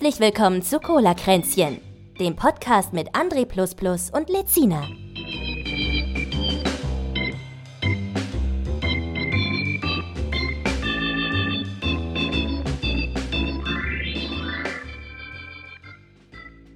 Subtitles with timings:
[0.00, 1.80] Herzlich willkommen zu Cola Kränzchen,
[2.20, 3.44] dem Podcast mit André
[4.16, 4.86] und Lezina.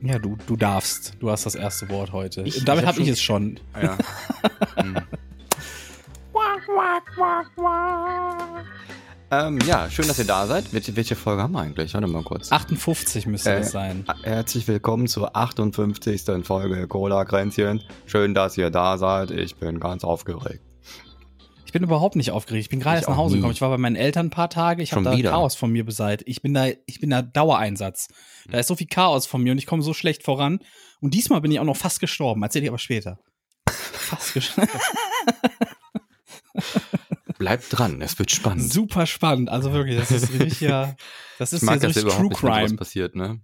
[0.01, 1.13] Ja, du, du darfst.
[1.21, 2.43] Du hast das erste Wort heute.
[2.43, 3.81] Ich- Damit ich hab habe ich schon- es schon.
[3.81, 3.99] Ja.
[4.83, 4.97] Hm.
[9.33, 10.73] Ähm, ja, schön, dass ihr da seid.
[10.75, 11.95] Welche, welche Folge haben wir eigentlich?
[11.95, 12.53] Warte mal kurz.
[12.53, 14.05] 58 müsste Äh, das sein.
[14.23, 16.45] Herzlich willkommen zur 58.
[16.45, 17.83] Folge Cola Kränzchen.
[18.05, 19.31] Schön, dass ihr da seid.
[19.31, 20.61] Ich bin ganz aufgeregt.
[21.65, 22.65] Ich bin überhaupt nicht aufgeregt.
[22.65, 23.39] Ich bin gerade erst nach Hause nie.
[23.41, 23.55] gekommen.
[23.55, 24.83] Ich war bei meinen Eltern ein paar Tage.
[24.83, 25.31] Ich habe da wieder?
[25.31, 26.29] Chaos von mir beseitigt.
[26.29, 28.09] Ich bin da, ich bin da Dauereinsatz.
[28.51, 30.59] Da ist so viel Chaos von mir und ich komme so schlecht voran.
[31.01, 32.43] Und diesmal bin ich auch noch fast gestorben.
[32.43, 33.19] Erzähl ich aber später.
[33.67, 34.69] Fast gestorben.
[37.43, 38.73] Bleibt dran, es wird spannend.
[38.73, 39.49] Super spannend.
[39.51, 40.95] Also wirklich, das ist richtig ja,
[41.39, 42.77] das ist ich mag ja das so überhaupt True nicht, wenn sowas Crime.
[42.79, 43.41] passiert, ne?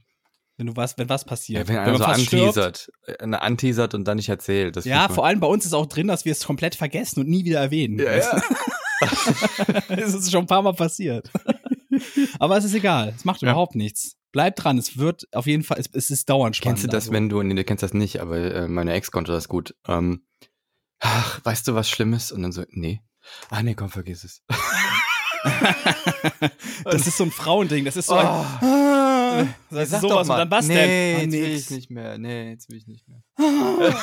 [0.57, 1.63] Wenn du was, wenn was passiert.
[1.63, 4.77] Ja, wenn einer man so anteasert, äh, eine anteasert und dann nicht erzählt.
[4.77, 7.29] Das Ja, vor allem bei uns ist auch drin, dass wir es komplett vergessen und
[7.29, 7.99] nie wieder erwähnen.
[7.99, 8.43] Ja, ja.
[9.89, 11.31] Es ist schon ein paar Mal passiert.
[12.39, 13.13] Aber es ist egal.
[13.17, 13.49] Es macht Ja.
[13.51, 14.17] überhaupt nichts.
[14.33, 14.79] Bleib dran.
[14.79, 16.79] Es wird auf jeden Fall, es, es ist dauernd spannend.
[16.81, 17.13] Kennst du das, also.
[17.13, 19.75] wenn du, nee, du kennst das nicht, aber äh, meine Ex konnte das gut.
[19.87, 20.25] Ähm,
[20.99, 22.33] ach, weißt du, was Schlimmes?
[22.33, 23.01] Und dann so, nee.
[23.51, 24.43] Ah, nee, komm, vergiss es.
[26.85, 27.85] das ist so ein Frauending.
[27.85, 28.19] Das ist so Oh.
[28.19, 28.47] ein,
[29.71, 31.17] das Sag ist sowas und dann was nee, denn?
[31.17, 32.19] Ah, jetzt will ich nicht mehr.
[32.19, 33.23] Nee, jetzt will ich nicht mehr.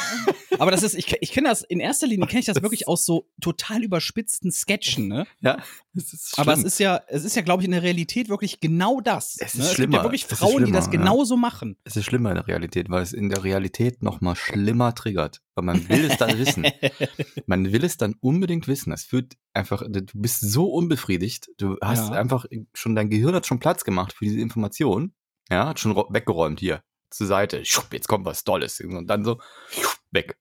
[0.59, 3.05] Aber das ist, ich, ich kenne das, in erster Linie kenne ich das wirklich aus
[3.05, 5.27] so total überspitzten Sketchen, ne?
[5.41, 5.57] Ja,
[5.95, 8.59] es ist Aber es ist ja, es ist ja, glaube ich, in der Realität wirklich
[8.59, 9.37] genau das.
[9.39, 9.63] Es ist ne?
[9.63, 9.97] Es gibt schlimmer.
[9.97, 11.11] ja wirklich Frauen, die das schlimmer, ja.
[11.11, 11.77] genauso machen.
[11.83, 15.41] Es ist schlimmer in der Realität, weil es in der Realität noch mal schlimmer triggert.
[15.55, 16.65] Weil man will es dann wissen.
[17.47, 18.91] Man will es dann unbedingt wissen.
[18.91, 21.49] Es führt einfach, du bist so unbefriedigt.
[21.57, 22.19] Du hast Ja.
[22.19, 25.13] einfach schon, dein Gehirn hat schon Platz gemacht für diese Information.
[25.49, 27.63] Ja, hat schon weggeräumt hier zur Seite.
[27.65, 28.79] Schupp, Jetzt kommt was Tolles.
[28.81, 29.39] Und dann so
[29.69, 30.37] schupp, weg.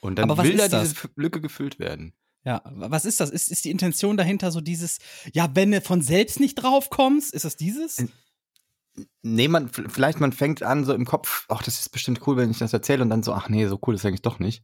[0.00, 0.94] Und dann will da das?
[0.94, 2.14] diese Lücke gefüllt werden.
[2.44, 3.28] Ja, was ist das?
[3.28, 4.98] Ist, ist die Intention dahinter so dieses,
[5.34, 8.04] ja, wenn du von selbst nicht drauf kommst, ist das dieses?
[9.22, 12.50] Nee, man, vielleicht man fängt an so im Kopf, ach, das ist bestimmt cool, wenn
[12.50, 14.62] ich das erzähle und dann so, ach nee, so cool ist eigentlich doch nicht.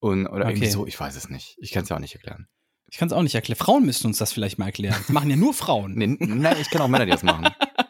[0.00, 0.70] Und, oder irgendwie Okay.
[0.70, 1.56] so, ich weiß es nicht.
[1.58, 2.48] Ich kann es ja auch nicht erklären.
[2.90, 3.58] Ich kann es auch nicht erklären.
[3.58, 4.96] Frauen müssten uns das vielleicht mal erklären.
[4.98, 5.94] Das machen ja nur Frauen.
[5.96, 7.48] Nee, nein, ich kenne auch Männer, die das machen.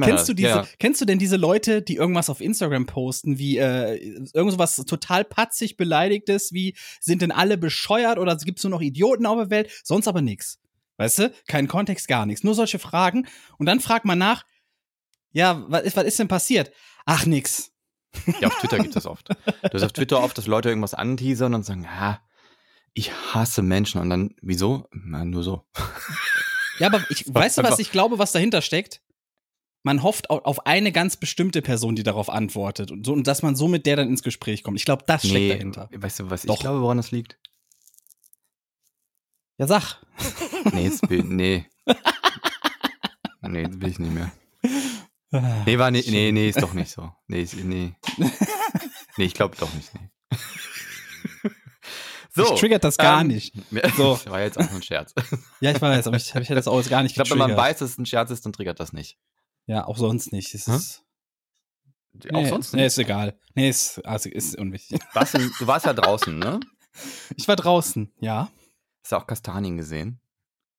[0.00, 3.58] Kennst du diese, Ja, kennst du denn diese Leute, die irgendwas auf Instagram posten, wie
[3.58, 3.96] äh,
[4.34, 9.38] irgendwas total patzig beleidigtes, wie sind denn alle bescheuert oder gibt's nur noch Idioten auf
[9.38, 10.58] der Welt, sonst aber nix.
[10.98, 11.32] Weißt du?
[11.46, 12.42] Kein Kontext, gar nichts.
[12.42, 13.26] Nur solche Fragen.
[13.58, 14.44] Und dann fragt man nach,
[15.32, 16.72] ja, was ist, was ist denn passiert?
[17.04, 17.72] Ach, nix.
[18.40, 19.28] Ja, auf Twitter gibt es das oft.
[19.28, 22.22] Du hast auf Twitter oft, dass Leute irgendwas anteasern und sagen, ja,
[22.94, 24.00] ich hasse Menschen.
[24.00, 24.88] Und dann, wieso?
[24.90, 25.66] Na, nur so.
[26.78, 29.02] Ja, aber ich, weißt du, was ich glaube, was dahinter steckt?
[29.82, 33.42] Man hofft au- auf eine ganz bestimmte Person, die darauf antwortet und, so, und dass
[33.42, 34.78] man so mit der dann ins Gespräch kommt.
[34.78, 35.88] Ich glaube, das steckt Nee, dahinter.
[35.92, 36.54] weißt du, was Doch.
[36.54, 37.38] ich glaube, woran das liegt?
[39.58, 40.02] Ja, sag.
[40.72, 41.66] Nee, jetzt will, nee.
[43.42, 44.32] Nee, jetzt will ich nicht mehr.
[45.64, 47.12] Nee, war nicht, nee, nee, ist doch nicht so.
[47.28, 47.94] Nee, ist, nee.
[49.16, 50.10] Nee, ich glaube doch nicht, nee.
[52.34, 53.54] So, ich triggert das gar ähm, nicht.
[53.96, 54.14] So.
[54.14, 55.14] Das war jetzt auch nur ein Scherz.
[55.60, 57.38] Ja, ich weiß, aber ich, ich hätte das auch jetzt gar nicht Ich glaube, wenn
[57.38, 59.16] man weiß, dass es ein Scherz ist, dann triggert das nicht.
[59.66, 60.54] Ja, auch sonst nicht.
[60.54, 61.02] Es ist,
[62.32, 62.86] Auch nee, sonst Nee, nicht.
[62.88, 63.38] ist egal.
[63.54, 65.00] Nee, ist, also ist unwichtig.
[65.12, 66.60] Warst du, du warst ja draußen, ne?
[67.36, 68.50] Ich war draußen, ja.
[69.02, 70.20] Hast du auch Kastanien gesehen?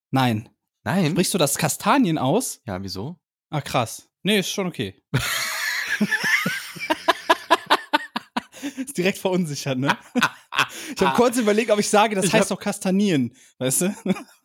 [0.10, 0.50] Nein.
[0.84, 1.12] Nein?
[1.12, 2.62] Sprichst du das Kastanien aus?
[2.66, 3.20] Ja, wieso?
[3.50, 4.10] Ah, krass.
[4.24, 5.02] Nee, ist schon okay.
[8.78, 9.98] ist direkt verunsichert, ne?
[10.96, 13.96] Ich habe kurz überlegt, ob ich sage, das Ich heißt doch Kastanien, weißt du?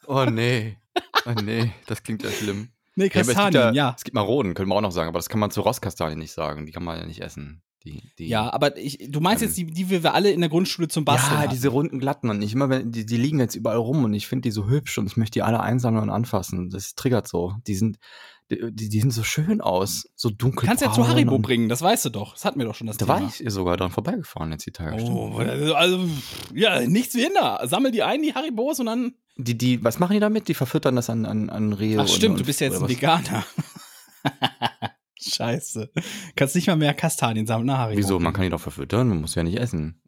[0.07, 0.79] Oh nee.
[1.27, 2.73] Oh nee, das klingt ja schlimm.
[2.95, 3.95] Nee, Ja, es Kastanien, ja, ja.
[3.97, 6.33] Es gibt Maronen, können wir auch noch sagen, aber das kann man zu Rostkastanien nicht
[6.33, 6.67] sagen.
[6.67, 7.63] Die kann man ja nicht essen.
[7.85, 10.51] Die, die, Ja, aber ich, du meinst Ähm, jetzt die, die wir alle in der
[10.51, 11.51] Grundschule zum Basteln ja, hatten.
[11.51, 14.29] diese runden glatten und ich immer, wenn die, die liegen jetzt überall rum und ich
[14.29, 16.71] finde die so hübsch und ich möchte die alle einsammeln und anfassen.
[16.71, 17.55] Das triggert so.
[17.67, 17.99] Die sind,
[18.57, 20.63] die, die sehen so schön aus, so dunkel.
[20.63, 22.35] Du kannst ja zu Haribo bringen, das weißt du doch.
[22.35, 23.21] Das hatten wir doch schon das Da Thema.
[23.21, 25.03] war ich sogar dran vorbeigefahren jetzt die Tage.
[25.03, 25.51] Oh, stimmt.
[25.51, 26.09] also, also,
[26.55, 27.61] ja, nichts wie hinder.
[27.65, 29.15] Sammel die ein, die Haribos und dann.
[29.37, 30.49] Die, die, was machen die damit?
[30.49, 31.99] Die verfüttern das an, an, an Rehe.
[32.01, 32.91] Ach stimmt, und, du bist ja jetzt ein was?
[32.91, 33.45] Veganer.
[35.21, 35.91] Scheiße.
[36.37, 37.99] Kannst nicht mal mehr Kastanien sammeln, na Haribo.
[37.99, 38.19] Wieso?
[38.19, 40.03] Man kann die doch verfüttern, man muss ja nicht essen.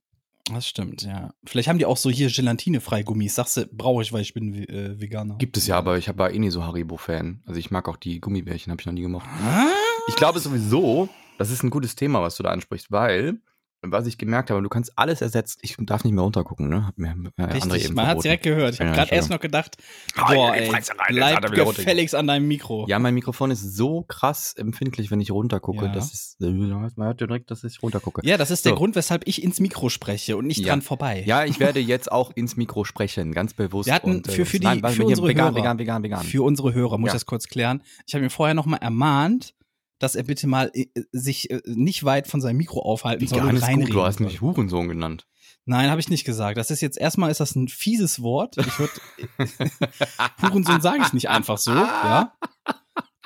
[0.53, 1.33] Das stimmt, ja.
[1.45, 3.35] Vielleicht haben die auch so hier Gelatine-Freigummis.
[3.35, 5.37] Sagst du, brauche ich, weil ich bin äh, Veganer.
[5.39, 7.43] Gibt es ja, aber ich war eh nie so Haribo-Fan.
[7.47, 9.27] Also ich mag auch die Gummibärchen, habe ich noch nie gemacht.
[9.43, 9.69] Ah?
[10.07, 11.09] Ich glaube sowieso,
[11.39, 13.41] das ist ein gutes Thema, was du da ansprichst, weil
[13.87, 15.59] was ich gemerkt habe, du kannst alles ersetzen.
[15.63, 16.87] Ich darf nicht mehr runtergucken, ne?
[16.87, 18.23] Hat mir, André Richtig, man hat verboten.
[18.23, 18.75] direkt gehört.
[18.75, 19.77] Ich habe gerade erst noch gedacht,
[20.17, 22.87] Ah, boah, die ey, rein, bleib gefälligst an deinem Mikro.
[22.89, 25.87] Ja, mein Mikrofon ist so krass empfindlich, wenn ich runtergucke.
[25.87, 25.93] Ja.
[25.93, 28.21] Das ist, äh, man hört direkt, dass ich runtergucke.
[28.25, 28.77] Ja, das ist der So.
[28.77, 30.69] Grund, weshalb ich ins Mikro spreche und nicht Ja.
[30.69, 31.23] dran vorbei.
[31.27, 33.87] Ja, ich werde jetzt auch ins Mikro sprechen, ganz bewusst.
[33.87, 36.23] Wir hatten und, äh, für, für die nein, für unsere vegan, Hörer, vegan, vegan, vegan.
[36.25, 37.13] für unsere Hörer muss Ja.
[37.15, 37.83] ich das kurz klären.
[38.07, 39.55] Ich habe mir vorher noch mal ermahnt,
[39.99, 43.55] dass er bitte mal äh, sich äh, nicht weit von seinem Mikro aufhalten soll und
[43.55, 45.27] ist gut, reinreden du hast mich Hurensohn genannt.
[45.67, 46.59] Nein, habe ich nicht gesagt.
[46.59, 48.57] Das ist jetzt erstmal ist das ein fieses Wort.
[48.59, 48.91] Ich würd,
[50.43, 52.33] Hurensohn sage ich nicht einfach so, ja.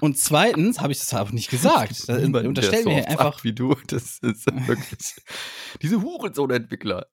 [0.00, 2.08] Und zweitens habe ich das auch nicht gesagt.
[2.08, 5.16] Da Niemand, der unterstell so mir oft einfach wie du, das ist wirklich
[5.82, 7.06] diese Hurensohn-Entwickler.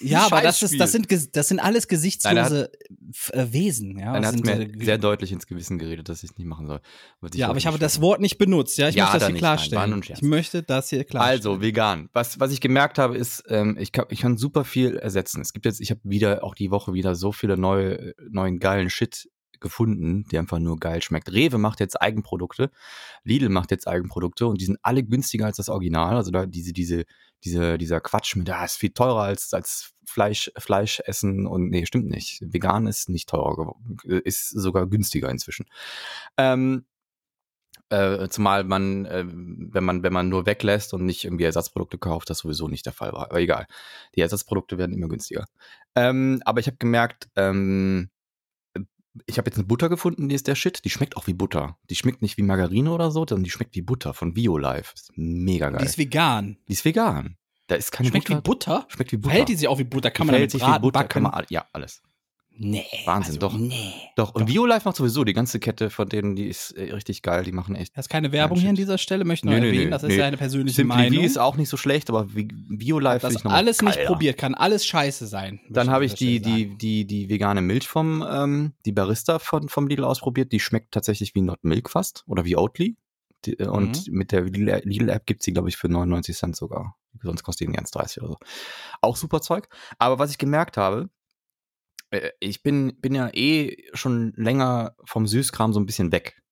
[0.00, 1.06] Ja, aber das, ist, das, sind,
[1.36, 3.98] das sind alles gesichtslose Nein, f- äh, Wesen.
[3.98, 6.46] Ja, Nein, er hat mir äh, sehr deutlich ins Gewissen geredet, dass ich es nicht
[6.46, 6.80] machen soll.
[7.20, 8.00] Wollte ja, aber ich habe das.
[8.00, 8.76] Wort nicht benutzt.
[8.76, 9.42] Ja, ich Ja, möchte hat das er hier nicht.
[9.42, 9.90] Nein, klarstellen.
[9.90, 10.18] nur ein Scherz.
[10.18, 11.36] ich möchte das hier klarstellen.
[11.38, 12.08] Also vegan.
[12.12, 15.40] Was, was ich gemerkt habe, ist, ähm, ich, kann, ich kann super viel ersetzen.
[15.40, 18.90] Es gibt jetzt, ich habe wieder auch die Woche wieder so viele neue, neuen geilen
[18.90, 19.28] Shit
[19.60, 21.32] gefunden, die einfach nur geil schmeckt.
[21.32, 22.70] Rewe macht jetzt Eigenprodukte,
[23.24, 26.16] Lidl macht jetzt Eigenprodukte und die sind alle günstiger als das Original.
[26.16, 27.04] Also da diese, diese,
[27.44, 31.86] diese, dieser Quatsch mit, da ist viel teurer als, als Fleisch, Fleisch essen und nee,
[31.86, 32.40] stimmt nicht.
[32.42, 35.66] Vegan ist nicht teurer geworden, ist sogar günstiger inzwischen.
[36.36, 36.84] Ähm,
[37.88, 42.30] äh, zumal man, äh, wenn man, wenn man nur weglässt und nicht irgendwie Ersatzprodukte kauft,
[42.30, 43.30] das sowieso nicht der Fall war.
[43.30, 43.66] Aber egal.
[44.14, 45.46] Die Ersatzprodukte werden immer günstiger.
[45.94, 48.10] Ähm, aber ich habe gemerkt, ähm,
[49.26, 50.84] ich habe jetzt eine Butter gefunden, die ist der Shit.
[50.84, 51.78] Die schmeckt auch wie Butter.
[51.90, 54.92] Die schmeckt nicht wie Margarine oder so, sondern die schmeckt wie Butter von BioLife.
[54.94, 55.80] Ist mega geil.
[55.80, 56.58] Die ist vegan.
[56.68, 57.36] Die ist vegan.
[57.68, 58.38] Da ist keine Schmeckt Butter.
[58.38, 58.86] wie Butter?
[58.88, 59.30] Schmeckt wie Butter.
[59.30, 60.10] Verhält die sich auch wie Butter?
[60.10, 61.08] Kann man Verhält damit sich wie braten, Butter, backen?
[61.08, 62.02] kann man, ja, alles.
[62.58, 62.84] Nee.
[63.04, 63.58] Wahnsinn, also, doch.
[63.58, 63.92] Nee.
[64.16, 64.46] Doch, und.
[64.46, 67.44] BioLife macht sowieso die ganze Kette von denen, die ist äh, richtig geil.
[67.44, 69.62] Die machen echt Das ist keine Werbung hier an dieser Stelle, möchte ich Nö, noch
[69.62, 69.84] nö, erwähnen.
[69.84, 70.16] nö, das ist nö.
[70.16, 71.18] ja eine persönliche Simply Meinung.
[71.20, 74.06] V ist auch nicht so schlecht, aber BioLife ich nochmal alles nicht geiler.
[74.06, 75.60] probiert, kann alles scheiße sein.
[75.68, 79.68] Dann an habe ich die, die, die, die vegane Milch vom, ähm, die Barista von,
[79.68, 80.52] vom Lidl ausprobiert.
[80.52, 82.96] Die schmeckt tatsächlich wie Not Milk fast oder wie Oatly.
[83.44, 84.14] Die, äh, und Mhm.
[84.16, 86.96] mit der Lidl- Lidl-App gibt sie, glaube ich, für 99 Cent sogar.
[87.22, 88.36] Sonst kostet die 1,30 oder so.
[89.02, 89.68] Auch super Zeug.
[89.98, 91.08] Aber was ich gemerkt habe,
[92.40, 96.42] ich bin, bin ja eh schon länger vom Süßkram so ein bisschen weg.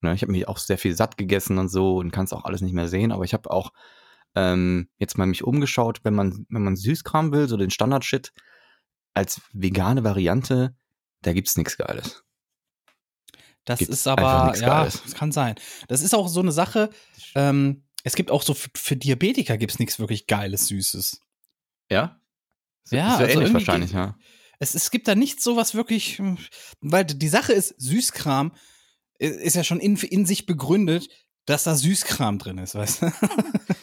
[0.00, 2.44] Ne, ich habe mich auch sehr viel satt gegessen und so und kann es auch
[2.44, 3.72] alles nicht mehr sehen, aber ich habe auch
[4.34, 8.32] ähm, jetzt mal mich umgeschaut, wenn man, wenn man Süßkram will, so den Standard-Shit,
[9.14, 10.76] als vegane Variante,
[11.22, 12.24] da gibt's nichts Geiles.
[13.64, 15.02] Das Gibt's ist aber, ja, Geiles.
[15.02, 15.54] das kann sein.
[15.88, 16.90] Das ist auch so eine Sache,
[17.34, 21.20] ähm, es gibt auch so, für, für Diabetiker gibt's nichts wirklich Geiles, Süßes.
[21.90, 22.20] Ja?
[22.90, 24.16] Ja, ist also ähnlich wahrscheinlich, ja.
[24.58, 26.38] Es, es gibt da nichts so was wirklich, hm,
[26.80, 28.52] weil die Sache ist, Süßkram
[29.20, 31.08] i- ist ja schon in, in sich begründet,
[31.46, 33.12] dass da Süßkram drin ist, weißt du?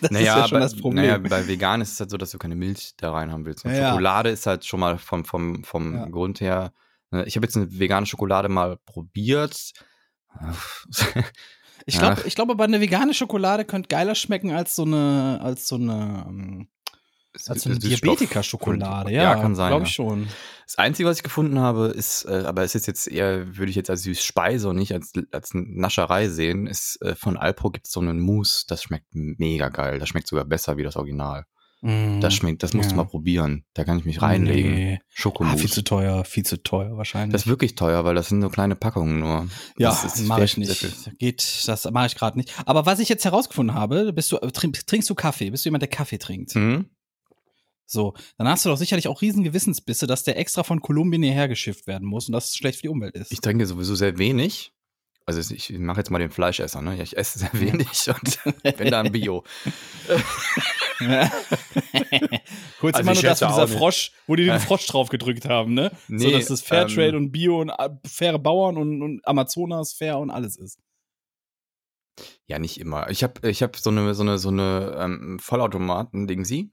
[0.02, 1.06] Das naja, ist ja schon bei, das Problem.
[1.06, 3.64] naja, bei vegan ist es halt so, dass du keine Milch da rein haben willst.
[3.66, 3.90] Und Ja, ja.
[3.90, 6.06] Schokolade ist halt schon mal vom, vom, vom Ja.
[6.08, 6.74] Grund her.
[7.12, 9.74] ne, Ich habe jetzt eine vegane Schokolade mal probiert.
[11.86, 15.68] Ich glaube, ich glaube, aber eine vegane Schokolade könnte geiler schmecken als so eine, als
[15.68, 16.66] so eine,
[17.34, 19.12] ähm, als so eine Diabetiker-Schokolade.
[19.12, 19.70] Ja, Ja, kann sein.
[19.70, 19.88] Glaube ja.
[19.88, 20.28] ich schon.
[20.66, 23.76] Das Einzige, was ich gefunden habe, ist, äh, aber es ist jetzt eher, würde ich
[23.76, 27.94] jetzt als Süßspeise und nicht als, als Nascherei sehen, ist äh, von Alpro gibt es
[27.94, 30.00] so einen Mousse, das schmeckt mega geil.
[30.00, 31.46] Das schmeckt sogar besser wie das Original.
[31.84, 32.94] Das schmeckt, das musst du.
[32.94, 32.98] Ja.
[32.98, 33.66] mal probieren.
[33.74, 34.76] Da kann ich mich reinlegen.
[34.76, 35.00] Nee.
[35.02, 35.58] Ah, Schokomousse.
[35.58, 37.34] viel zu teuer, viel zu teuer wahrscheinlich.
[37.34, 39.48] das ist wirklich teuer, weil das sind nur kleine Packungen nur.
[39.80, 40.72] ja, das mache ich nicht.
[40.74, 40.92] viel.
[41.18, 42.54] Geht, das mache ich gerade nicht.
[42.68, 45.50] Aber was ich jetzt herausgefunden habe, bist du, trink, trinkst du Kaffee?
[45.50, 46.56] Bist du jemand, der Kaffee trinkt?
[46.56, 46.86] Mhm.
[47.92, 51.50] So, dann hast du doch sicherlich auch riesen Gewissensbisse, dass der extra von Kolumbien hierher
[51.50, 53.34] geschifft werden muss und dass es schlecht für die Umwelt ist.
[53.34, 54.72] Ich trinke sowieso sehr wenig.
[55.26, 56.96] Also ich mache jetzt mal den Fleischesser, ne?
[56.96, 58.40] Ja, ich esse sehr wenig und
[58.78, 59.44] bin da ein Bio.
[61.02, 61.30] Ja.
[62.80, 63.68] Kurz Also immer ich nur das mit dieser.
[63.68, 65.92] Frosch, wo die den Frosch drauf gedrückt haben, ne?
[66.08, 69.94] so, Nee, dass das Fairtrade ähm, und Bio und äh, faire Bauern und, und Amazonas
[69.94, 70.80] fair und alles ist.
[72.46, 73.10] Ja, nicht immer.
[73.10, 76.72] Ich habe ich hab so eine, so eine, so eine ähm, Vollautomaten-Ding sie.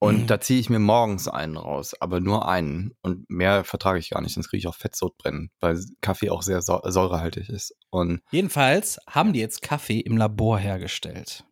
[0.00, 0.26] Und Mhm.
[0.28, 2.92] da ziehe ich mir morgens einen raus, aber nur einen.
[3.02, 6.60] Und mehr vertrage ich gar nicht, sonst kriege ich auch Fettsodbrennen, weil Kaffee auch sehr
[6.60, 7.74] säu- säurehaltig ist.
[7.90, 11.44] Und Jedenfalls haben die jetzt Kaffee im Labor hergestellt.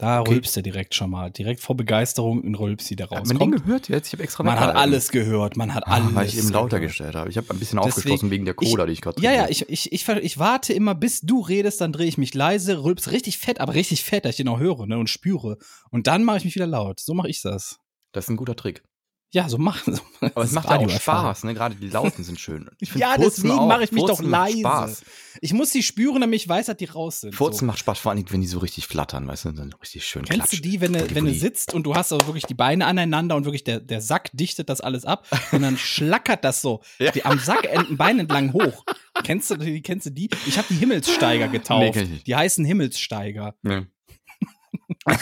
[0.00, 0.34] Da Okay.
[0.34, 1.30] rülpst er direkt schon mal.
[1.32, 3.64] Direkt vor Begeisterung in Rülpsi der hat man den rauskommt.
[3.66, 4.06] gehört jetzt?
[4.06, 6.14] Ich habe extra Man hat alles gehört, man hat Ah, alles.
[6.14, 6.90] weil ich eben lauter gehört.
[6.92, 7.28] gestellt habe.
[7.30, 9.68] Ich habe ein bisschen Deswegen- aufgeschlossen wegen der Cola, die ich gerade Ja, ja, ich,
[9.68, 13.38] ich, ich, ich warte immer, bis du redest, dann drehe ich mich leise, rülps richtig
[13.38, 15.58] fett, aber richtig fett, dass ich den auch höre ne, und spüre.
[15.90, 17.00] Und dann mache ich mich wieder laut.
[17.00, 17.80] So mache ich das.
[18.12, 18.84] Das ist ein guter Trick.
[19.30, 19.94] Ja, so machen.
[20.20, 21.54] So, Aber es macht ja auch Spaß, ne?
[21.54, 22.68] Gerade die Lauten sind schön.
[22.94, 24.58] Ja, deswegen mache ich mich Furzen doch leise.
[24.60, 25.02] Spaß.
[25.40, 27.34] Ich muss die spüren, damit ich weiß, dass die raus sind.
[27.34, 27.66] Furzen so.
[27.66, 30.48] macht Spaß, vor allem, wenn die so richtig flattern, weißt du, dann richtig schön Kennst
[30.50, 30.62] klatschen.
[30.62, 33.36] du die, wenn du, wenn du sitzt und du hast aber wirklich die Beine aneinander
[33.36, 37.12] und wirklich der, der Sack dichtet das alles ab und dann schlackert das so Ja.
[37.12, 38.84] die, am Sackenden Bein entlang hoch.
[39.22, 39.82] Kennst du die?
[39.82, 40.28] Kennst du die?
[40.46, 41.94] Ich habe die Himmelssteiger getauft.
[41.96, 43.54] Nee, die heißen Himmelssteiger.
[43.62, 43.84] Ja.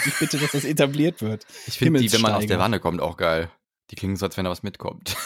[0.07, 1.45] Ich bitte, dass das etabliert wird.
[1.67, 2.59] Ich finde die, wenn man aus der.
[2.59, 3.51] Wanne kommt, auch geil.
[3.93, 5.17] Die klingen so, als wenn da was mitkommt.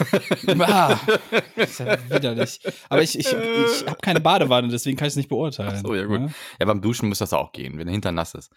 [0.59, 0.99] Ah,
[1.57, 2.61] ist ja widerlich.
[2.91, 5.73] Aber ich, ich, ich habe keine Badewanne, deswegen kann ich es nicht beurteilen.
[5.77, 6.21] Ach so, ja, gut.
[6.21, 6.35] Ne?
[6.59, 8.51] ja, beim Duschen muss das auch gehen, wenn der Hintern nass ist.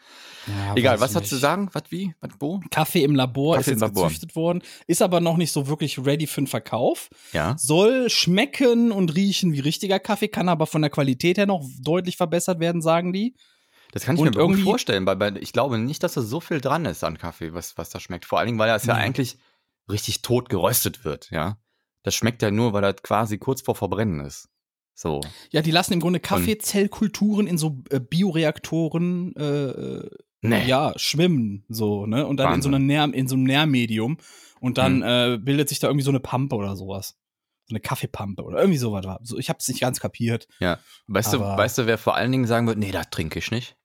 [0.47, 1.69] Ja, Egal, was hast du sagen?
[1.71, 2.13] Was, wie?
[2.19, 2.59] Was, wo?
[2.69, 4.03] Kaffee im Labor Kaffee ist im jetzt Labor.
[4.07, 7.09] gezüchtet worden, ist aber noch nicht so wirklich ready für den Verkauf.
[7.31, 7.55] Ja.
[7.57, 12.17] Soll schmecken und riechen wie richtiger Kaffee, kann aber von der Qualität her noch deutlich
[12.17, 13.35] verbessert werden, sagen die.
[13.93, 16.41] Das kann ich Und mir irgendwie- vorstellen, weil, weil ich glaube nicht, dass da so
[16.41, 18.25] viel dran ist an Kaffee, was, was da schmeckt.
[18.25, 19.01] Vor allen Dingen, weil das ja Nee.
[19.01, 19.37] eigentlich
[19.89, 21.57] richtig tot geröstet wird, ja.
[22.03, 24.49] Das schmeckt ja nur, weil das quasi kurz vor Verbrennen ist.
[24.93, 25.21] So.
[25.51, 30.09] Ja, die lassen im Grunde Kaffeezellkulturen in so äh, Bioreaktoren äh, äh,
[30.45, 30.65] Nee.
[30.65, 32.27] ja, schwimmen, so, ne?
[32.27, 32.75] Und dann in so, Wahnsinn.
[32.75, 34.17] einer Nähr, in so einem Nährmedium.
[34.59, 35.33] Und dann Hm.
[35.35, 37.15] äh, bildet sich da irgendwie so eine Pampe oder sowas.
[37.67, 39.05] So eine Kaffeepampe oder irgendwie sowas.
[39.23, 40.49] So, ich hab's nicht ganz kapiert.
[41.07, 43.77] Weißt du, weißt du, wer vor allen Dingen sagen wird, nee, das trinke ich nicht?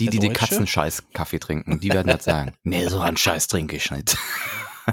[0.00, 0.32] Die, die den?
[0.32, 2.54] Katzenscheiß-Kaffee trinken, die werden das sagen.
[2.64, 4.16] nee, so einen Scheiß trinke ich nicht.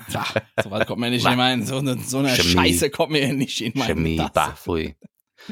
[0.09, 0.25] Ja,
[0.63, 2.49] sowas kommt mir nicht in meinen, so eine, so eine Chemie.
[2.49, 4.95] Scheiße kommt mir nicht in meine Chemie, bah, pfui.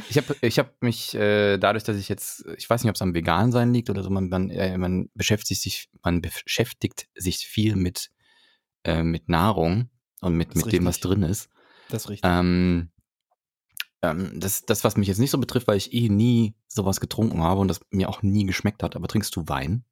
[0.10, 3.02] Ich habe ich hab mich äh, dadurch, dass ich jetzt, ich weiß nicht, ob es
[3.02, 7.38] am Vegan sein liegt oder so, man, man, äh, man beschäftigt sich, man beschäftigt sich
[7.46, 8.10] viel mit,
[8.84, 9.90] äh, mit Nahrung
[10.22, 11.50] und mit, mit dem, was drin ist.
[11.90, 12.30] Das ist richtig.
[12.32, 12.90] Ähm,
[14.04, 17.42] ähm, das, das, was mich jetzt nicht so betrifft, weil ich eh nie sowas getrunken
[17.42, 18.96] habe und das mir auch nie geschmeckt hat.
[18.96, 19.86] Aber trinkst du Wein?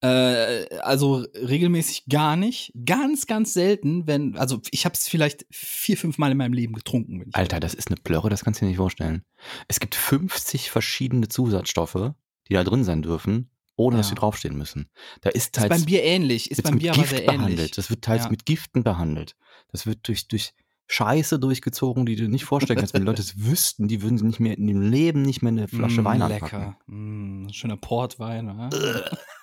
[0.00, 2.72] Äh, also regelmäßig gar nicht.
[2.86, 6.72] Ganz, ganz selten, wenn, also ich habe es vielleicht vier, fünf Mal in meinem Leben
[6.74, 7.20] getrunken.
[7.20, 9.22] Wenn ich Alter, das ist eine Plörre, das kannst du dir nicht vorstellen.
[9.66, 12.12] Es gibt 50 verschiedene Zusatzstoffe,
[12.48, 14.10] die da drin sein dürfen, ohne dass Ja.
[14.10, 14.88] sie draufstehen müssen.
[15.22, 16.50] Da ist ist teils beim Bier ähnlich.
[16.50, 17.58] Ist beim Bier aber Gift sehr behandelt.
[17.58, 17.70] ähnlich.
[17.72, 18.30] Das wird teils Ja.
[18.30, 19.34] mit Giften behandelt.
[19.72, 20.52] Das wird durch, durch
[20.86, 22.94] Scheiße durchgezogen, die du dir nicht vorstellen kannst.
[22.94, 25.50] Wenn die Leute es wüssten, die würden sie nicht mehr in dem Leben nicht mehr
[25.52, 26.58] eine Flasche Mm, Wein anpacken.
[26.60, 26.78] Lecker.
[26.86, 28.70] Mm, schöner Portwein.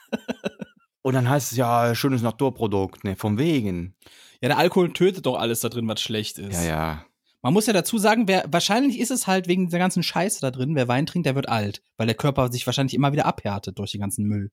[1.02, 3.04] Und dann heißt es ja, schönes Naturprodukt.
[3.04, 3.96] Ne, vom Wegen.
[4.42, 6.56] Ja, der Alkohol tötet doch alles da drin, was schlecht ist.
[6.56, 7.06] Ja, ja.
[7.42, 10.50] Man muss ja dazu sagen, wer, wahrscheinlich ist es halt wegen der ganzen Scheiße da
[10.50, 13.78] drin, wer Wein trinkt, der wird alt, weil der Körper sich wahrscheinlich immer wieder abhärtet
[13.78, 14.50] durch den ganzen Müll.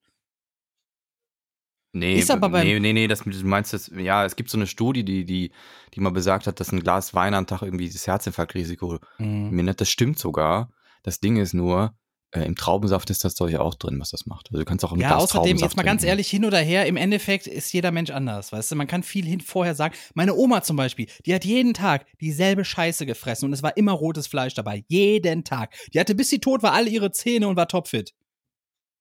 [1.94, 4.56] Nee, Ist aber beim- nee, nee, nee, das, du meinst das, ja, es gibt so
[4.56, 5.52] eine Studie, die, die,
[5.94, 9.50] die mal besagt hat, dass ein Glas Wein am Tag irgendwie das Herzinfarktrisiko Mhm.
[9.50, 9.80] mindert.
[9.80, 10.70] Das stimmt sogar.
[11.02, 11.94] Das Ding ist nur,
[12.32, 14.48] äh, im Traubensaft ist das Zeug auch drin, was das macht.
[14.50, 16.96] Also du kannst auch ein Ja, außerdem, jetzt mal ganz ehrlich, hin oder her, im
[16.96, 18.76] Endeffekt ist jeder Mensch anders, weißt du?
[18.76, 19.94] Man kann viel hin vorher sagen.
[20.14, 23.92] Meine Oma zum Beispiel, die hat jeden Tag dieselbe Scheiße gefressen und es war immer
[23.92, 24.84] rotes Fleisch dabei.
[24.88, 25.74] Jeden Tag.
[25.92, 28.14] Die hatte, bis sie tot war, alle ihre Zähne und war topfit.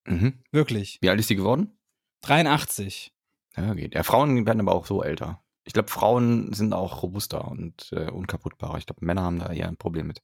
[0.05, 0.33] Mhm.
[0.51, 0.97] Wirklich.
[1.01, 1.71] Wie alt ist sie geworden?
[2.23, 3.13] 83.
[3.55, 3.95] Ja, geht.
[3.95, 5.41] Ja, Frauen werden aber auch so älter.
[5.63, 8.77] Ich glaube, Frauen sind auch robuster und äh, unkaputtbarer.
[8.77, 10.21] Ich glaube, Männer haben da eher ein Problem mit.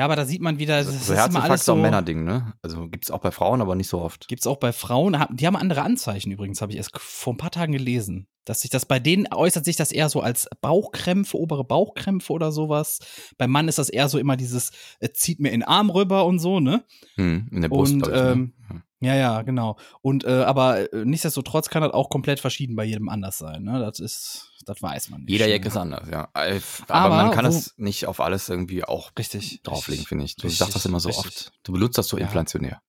[0.00, 1.78] Ja, aber da sieht man wieder, das so ist immer alles ist auch so.
[1.78, 2.54] ein Männerding, ne?
[2.62, 4.28] Also gibt's auch bei Frauen, aber nicht so oft.
[4.28, 7.50] Gibt's auch bei Frauen, die haben andere Anzeichen übrigens, habe ich erst vor ein paar
[7.50, 8.26] Tagen gelesen.
[8.46, 12.50] Dass sich das bei denen äußert sich das eher so als Bauchkrämpfe, obere Bauchkrämpfe oder
[12.50, 13.00] sowas.
[13.36, 16.24] Beim Mann ist das eher so immer dieses, äh, zieht mir in den Arm rüber
[16.24, 16.82] und so, ne?
[17.16, 18.82] Hm, in der Brust, Und, ich, ähm, ne?
[19.00, 19.76] Ja, ja, genau.
[20.02, 23.80] Und äh, aber äh, nichtsdestotrotz kann das auch komplett verschieden bei jedem anders sein, ne?
[23.80, 25.30] Das ist, das weiß man nicht.
[25.30, 25.52] Jeder ne?
[25.52, 26.28] Jack ist anders, ja.
[26.34, 29.62] Äh, Aber, Aber man kann das nicht auf alles irgendwie auch Richtig.
[29.62, 30.36] drauflegen, finde ich.
[30.36, 31.26] Du Richtig, sagst das immer so richtig.
[31.26, 31.52] oft.
[31.62, 32.82] Du benutzt das so inflationär.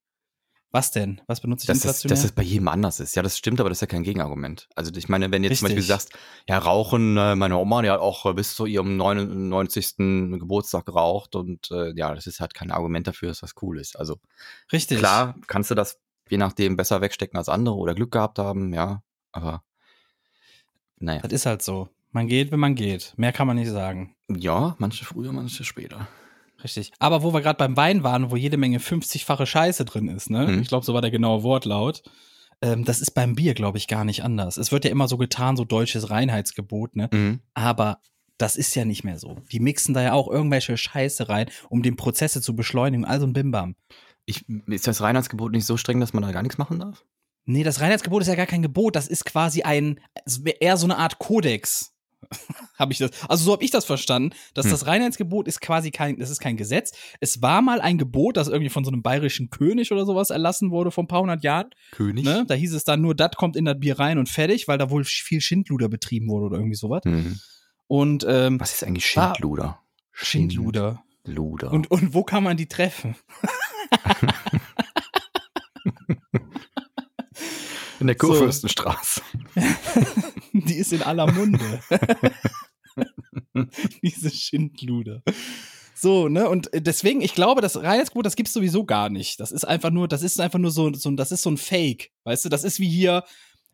[0.71, 1.19] Was denn?
[1.27, 2.15] Was benutze ich Dass es, inflationär?
[2.15, 3.15] dass es bei jedem anders ist.
[3.15, 4.69] Ja, das stimmt, aber das ist ja kein Gegenargument.
[4.75, 5.93] Also ich meine, wenn du jetzt zum Beispiel Richtig.
[5.93, 6.13] sagst,
[6.47, 9.97] ja, Rauchen, äh, meine Oma, die hat auch äh, bis zu ihrem 99.
[10.39, 13.97] Geburtstag geraucht und äh, ja, das ist halt kein Argument dafür, dass das cool ist.
[13.97, 14.19] Also
[14.71, 14.99] Richtig.
[14.99, 15.99] klar, kannst du das
[16.29, 19.63] je nachdem besser wegstecken als andere oder Glück gehabt haben, ja, aber
[20.97, 21.21] naja.
[21.21, 21.89] Das ist halt so.
[22.11, 23.13] Man geht, wenn man geht.
[23.17, 24.15] Mehr kann man nicht sagen.
[24.29, 26.07] Ja, manche früher, manche später.
[26.63, 26.91] Richtig.
[26.99, 30.47] Aber wo wir gerade beim Wein waren, wo jede Menge 50-fache Scheiße drin ist, ne?
[30.47, 30.61] Mhm.
[30.61, 32.03] Ich glaube, so war der genaue Wortlaut.
[32.61, 34.57] Ähm, das ist beim Bier, glaube ich, gar nicht anders.
[34.57, 37.09] Es wird ja immer so getan, so deutsches Reinheitsgebot, ne?
[37.11, 37.39] Mhm.
[37.53, 37.99] Aber
[38.37, 39.37] das ist ja nicht mehr so.
[39.51, 43.05] Die mixen da ja auch irgendwelche Scheiße rein, um den Prozesse zu beschleunigen.
[43.05, 43.75] Also ein Bimbam.
[44.25, 47.03] Ich, ist das Reinheitsgebot nicht so streng, dass man da gar nichts machen darf?
[47.45, 48.95] Nee, das Reinheitsgebot ist ja gar kein Gebot.
[48.95, 51.90] Das ist quasi ein, wär eher so eine Art Kodex.
[52.77, 53.11] habe ich das.
[53.29, 54.71] Also so habe ich das verstanden, dass Hm.
[54.71, 56.91] das Reinheitsgebot ist quasi kein, das ist kein Gesetz.
[57.19, 60.71] Es war mal ein Gebot, das irgendwie von so einem bayerischen König oder sowas erlassen
[60.71, 61.69] wurde vor ein paar hundert Jahren.
[61.91, 62.23] König.
[62.25, 62.45] Ne?
[62.47, 64.89] Da hieß es dann nur, das kommt in das Bier rein und fertig, weil da
[64.89, 67.01] wohl viel Schindluder betrieben wurde oder irgendwie sowas.
[67.05, 67.39] Mhm.
[67.87, 69.79] Und ähm, Was ist eigentlich Schindluder?
[70.11, 71.03] Schindluder.
[71.25, 71.71] Schindluder.
[71.71, 73.15] Und, und wo kann man die treffen?
[78.01, 78.27] in der so.
[78.27, 79.22] Kurfürstenstraße.
[80.53, 81.79] Die ist in aller Munde.
[84.01, 85.22] Diese Schindluder.
[85.96, 86.50] So, ne?
[86.50, 89.39] Und deswegen, ich glaube, das Reinheitsgebot, das gibt's sowieso gar nicht.
[89.39, 92.12] Das ist einfach nur, das ist einfach nur so, so das ist so ein Fake.
[92.24, 93.24] Weißt du, das ist wie hier,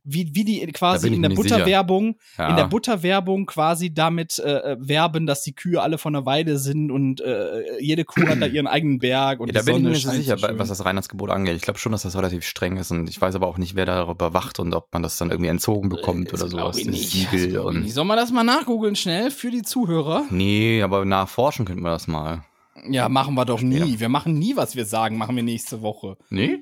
[0.08, 1.30] wie, wie die quasi in der.
[1.30, 2.50] Butterwerbung, Ja.
[2.50, 6.58] in der Butterwerbung quasi damit äh, äh, werben, dass die Kühe alle von der Weide
[6.58, 9.84] sind und äh, jede Kuh hat da ihren eigenen Berg und Ja, da bin ich
[9.84, 10.58] mir nicht so sicher, schön.
[10.58, 11.56] was das Reinheitsgebot angeht.
[11.56, 13.86] Ich glaube schon, dass das relativ streng ist und ich weiß aber auch nicht, wer
[13.86, 16.96] darüber wacht und ob man das dann irgendwie entzogen bekommt oder Das glaub sowas.
[17.12, 17.94] Siegel und nicht.
[17.94, 20.24] Soll man das mal nachgoogeln schnell für die Zuhörer?
[20.30, 22.44] Nee, aber nachforschen könnten wir das mal.
[22.90, 23.86] Ja, machen wir doch Später.
[23.86, 24.00] nie.
[24.00, 26.16] Wir machen nie, was wir sagen, machen wir nächste Woche.
[26.30, 26.60] Nee?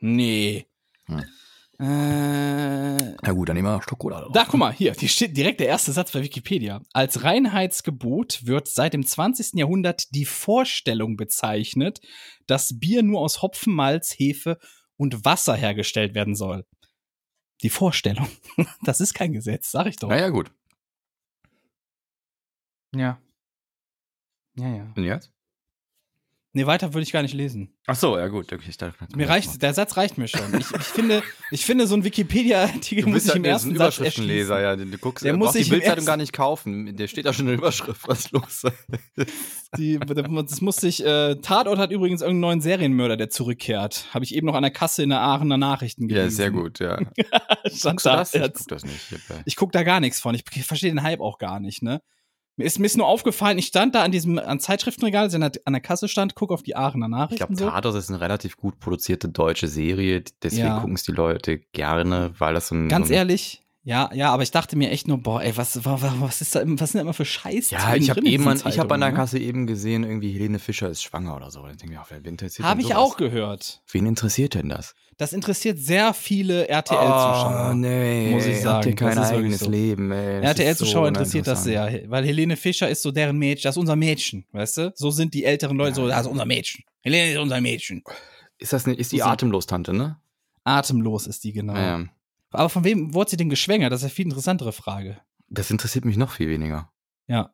[0.00, 0.66] Nee.
[1.06, 1.24] Hm.
[1.80, 1.84] Äh,
[3.22, 4.28] Na gut, dann nehmen wir Schokolade.
[4.32, 6.82] da, guck mal, hier, hier steht direkt der erste Satz bei Wikipedia.
[6.92, 9.54] Als Reinheitsgebot wird seit dem 20.
[9.54, 12.00] Jahrhundert die Vorstellung bezeichnet,
[12.48, 14.58] dass Bier nur aus Hopfen, Malz, Hefe
[14.96, 16.66] und Wasser hergestellt werden soll.
[17.62, 18.28] Die Vorstellung.
[18.82, 20.08] Das ist kein Gesetz, sag ich doch.
[20.08, 20.50] Naja, gut.
[22.94, 23.20] Ja.
[24.56, 24.92] Ja, ja.
[24.96, 25.30] Und jetzt?
[26.54, 27.76] Nee, weiter würde ich gar nicht lesen.
[27.86, 28.50] Ach so, ja gut.
[28.50, 30.58] Okay, ich dachte, Mir reicht, der Satz reicht mir schon.
[30.58, 34.60] Ich, ich finde, ich finde, so ein Wikipedia-Artikel muss ich im ersten ein Satz Überschriftenleser,
[34.60, 34.74] ja.
[34.74, 36.96] Du guckst, Der du muss sich die Bildzeitung gar nicht kaufen.
[36.96, 38.08] Der steht da schon in der Überschrift.
[38.08, 38.62] Was ist los?
[39.76, 44.06] Die, das musste ich, äh, Tatort hat übrigens irgendeinen neuen Serienmörder, der zurückkehrt.
[44.14, 46.30] Habe ich eben noch an der Kasse in der Aachener Nachrichten gelesen.
[46.30, 46.98] ja, sehr gut, ja.
[47.70, 48.32] Stand da, das?
[48.34, 49.12] Ich guck das nicht.
[49.12, 50.34] Ich äh, Ich guck da gar nichts von.
[50.34, 52.00] Ich verstehe den Hype auch gar nicht, ne?
[52.58, 55.40] Mir ist, mir ist nur aufgefallen, ich stand da an diesem an Zeitschriftenregal, als ich
[55.40, 57.54] an der, an der Kasse stand, guck auf die Aachener Ich Nachrichten.
[57.54, 57.70] glaube, so.
[57.70, 60.24] Tatort ist eine relativ gut produzierte deutsche Serie.
[60.42, 60.78] Deswegen Ja.
[60.80, 62.88] gucken es die Leute gerne, weil das so ein.
[62.88, 65.84] Ganz so ein, ehrlich, ja, ja, aber ich dachte mir echt nur, boah, ey, was,
[65.84, 67.70] wa- wa- was ist da, was sind da immer für Scheiß?
[67.70, 69.16] Ja, ich habe eben, an- ich habe an der ne?
[69.16, 71.62] Kasse eben gesehen, irgendwie Helene Fischer ist schwanger oder so.
[71.66, 72.98] Denke ich, mir, wer interessiert Habe ich sowas?
[73.00, 73.82] auch gehört.
[73.90, 74.94] Wen interessiert denn das?
[75.16, 77.68] Das interessiert sehr viele RTL-Zuschauer.
[77.70, 78.88] Oh, nee, muss ich Habt sagen.
[78.90, 79.70] ihr kein eigenes so.
[79.70, 83.80] Leben, RTL-Zuschauer so interessiert das sehr, weil Helene Fischer ist so deren Mädchen, das ist
[83.80, 84.92] unser Mädchen, weißt du?
[84.94, 86.84] So sind die älteren Leute so, das ist unser Mädchen.
[87.00, 88.04] Helene ist unser Mädchen.
[88.58, 90.18] Ist das nicht, ist die So Atemlos-Tante, ne?
[90.64, 91.74] Atemlos ist die genau.
[91.74, 92.04] Ja.
[92.50, 93.92] Aber von wem wurde sie denn geschwängert?
[93.92, 95.20] Das ist eine viel interessantere Frage.
[95.48, 96.92] Das interessiert mich noch viel weniger.
[97.26, 97.52] Ja.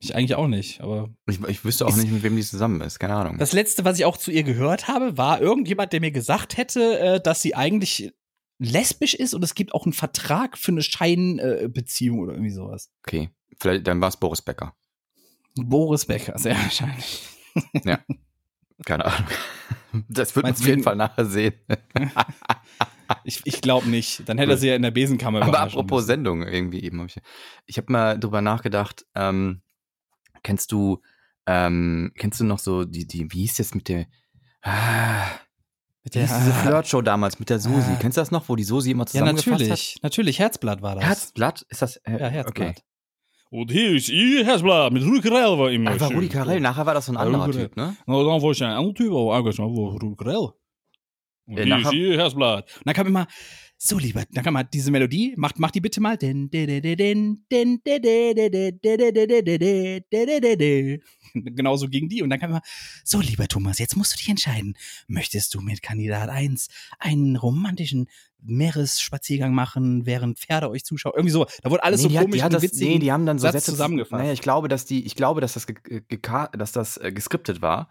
[0.00, 2.80] Ich eigentlich auch nicht, aber Ich, ich wüsste auch Ist- nicht, mit wem die zusammen
[2.82, 2.98] ist.
[2.98, 3.38] Keine Ahnung.
[3.38, 6.98] das letzte, was ich auch zu ihr gehört habe, war irgendjemand, der mir gesagt hätte,
[6.98, 8.12] äh, dass sie eigentlich
[8.58, 12.90] lesbisch ist und es gibt auch einen Vertrag für eine Scheinbeziehung oder irgendwie sowas.
[13.06, 13.30] okay.
[13.58, 14.74] Vielleicht, dann war es Boris Becker.
[15.56, 17.22] Boris Becker, sehr wahrscheinlich.
[18.84, 19.28] Keine Ahnung.
[20.08, 21.54] Das wird man auf jeden Fall nachher sehen.
[23.24, 24.28] Ich, ich glaube nicht.
[24.28, 26.06] Dann hätte er sie ja in der Besenkammer Aber apropos müssen.
[26.06, 27.00] Sendung irgendwie eben.
[27.00, 27.16] Hab ich
[27.66, 29.04] ich habe mal drüber nachgedacht.
[29.14, 29.62] Ähm,
[30.42, 31.00] kennst du,
[31.46, 34.06] ähm, kennst du noch so die, die, wie hieß das mit der,
[34.62, 35.26] ah,
[36.02, 37.92] Mit wie der- hieß diese Flirtshow damals mit der Susi?
[37.92, 37.98] Ah.
[38.00, 39.96] Kennst du das noch, wo die Susi immer Ja, zusammengefasst natürlich.
[40.02, 40.98] Natürlich, Herzblatt war hat?
[40.98, 41.06] das.
[41.08, 41.66] Herzblatt?
[41.68, 41.96] Ist das?
[42.04, 42.82] Äh, Ja, Herzblatt.
[43.50, 45.90] Und hier ist ihr Herzblatt mit Rudi Carell war immer.
[45.90, 45.94] Okay.
[45.94, 46.16] Einfach schön.
[46.16, 46.60] Rudi Carell.
[46.60, 47.96] Nachher war das so ein Ja, anderer Typ, ne?
[48.06, 50.48] Na, dann war ich ein anderer Typ, aber eigentlich war Rudi Carell.
[51.46, 52.76] Äh, nachher, ich Herzblatt.
[52.76, 53.26] Und dann kam immer,
[53.76, 56.16] so lieber, dann kam mal diese Melodie, macht, macht die bitte mal.
[61.34, 62.22] Genauso ging die.
[62.22, 62.62] Und dann kam immer,
[63.04, 64.74] so lieber Thomas, jetzt musst du dich entscheiden.
[65.06, 68.06] Möchtest du mit Kandidat 1 einen romantischen
[68.40, 71.14] Meeresspaziergang machen, während Pferde euch zuschauen?
[71.16, 71.46] Irgendwie so.
[71.62, 72.88] Da wurde alles nee, so komisch hat, und witzig.
[72.88, 74.18] Nee, die haben dann so Sätze zusammengefasst.
[74.18, 76.18] Naja, ich glaube, dass die, ich glaube, dass das, ge, ge,
[76.56, 77.90] dass das äh, geskriptet war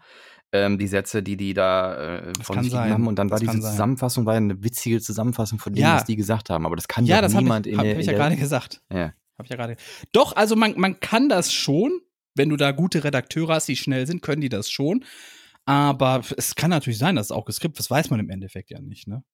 [0.54, 3.06] ähm, die Sätze, die die da äh, von sich gegeben haben.
[3.08, 3.60] Und dann war Das diese.
[3.68, 5.96] Zusammenfassung, war eine witzige Zusammenfassung von dem, Ja.
[5.96, 6.64] was die gesagt haben.
[6.64, 7.94] Aber das kann ja, ja das habe niemand ich, in hab, der.
[7.94, 8.80] hab ich in ja der- gerade gesagt.
[8.92, 9.12] Ja.
[9.36, 9.76] Hab ich ja gerade.
[10.12, 12.00] Doch, also man, man kann das schon,
[12.36, 15.04] wenn du da gute Redakteure hast, die schnell sind, können die das schon.
[15.66, 17.86] Aber es kann natürlich sein, dass es auch geskriptet ist.
[17.86, 19.24] Das weiß man im Endeffekt ja nicht, ne?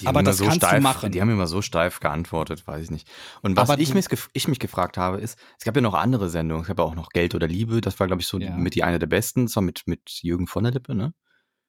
[0.00, 1.12] Die Aber haben immer das kannst du steif, machen.
[1.12, 3.08] Die haben immer so steif geantwortet, weiß ich nicht.
[3.42, 6.28] Und was ich, du- mich, ich mich gefragt habe, ist, es gab ja noch andere
[6.28, 6.62] Sendungen.
[6.62, 7.80] Es gab ja auch noch Geld oder Liebe.
[7.80, 8.56] Das war, glaube ich, so Ja.
[8.56, 9.46] mit die eine der besten.
[9.46, 11.14] Das war mit, mit Jürgen von der Lippe, ne?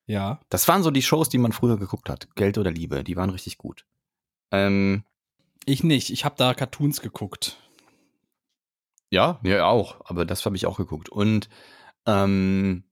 [0.07, 0.39] Ja.
[0.49, 2.33] Das waren so die Shows, die man früher geguckt hat.
[2.35, 3.03] Geld oder Liebe.
[3.03, 3.85] Die waren richtig gut.
[4.51, 5.03] Ähm,
[5.65, 6.09] Ich nicht.
[6.09, 7.57] Ich habe da Cartoons geguckt.
[9.09, 10.01] Ja, ja, auch.
[10.09, 11.09] Aber das habe ich auch geguckt.
[11.09, 11.49] Und
[12.05, 12.83] ähm,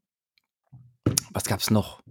[1.31, 2.01] was gab's noch?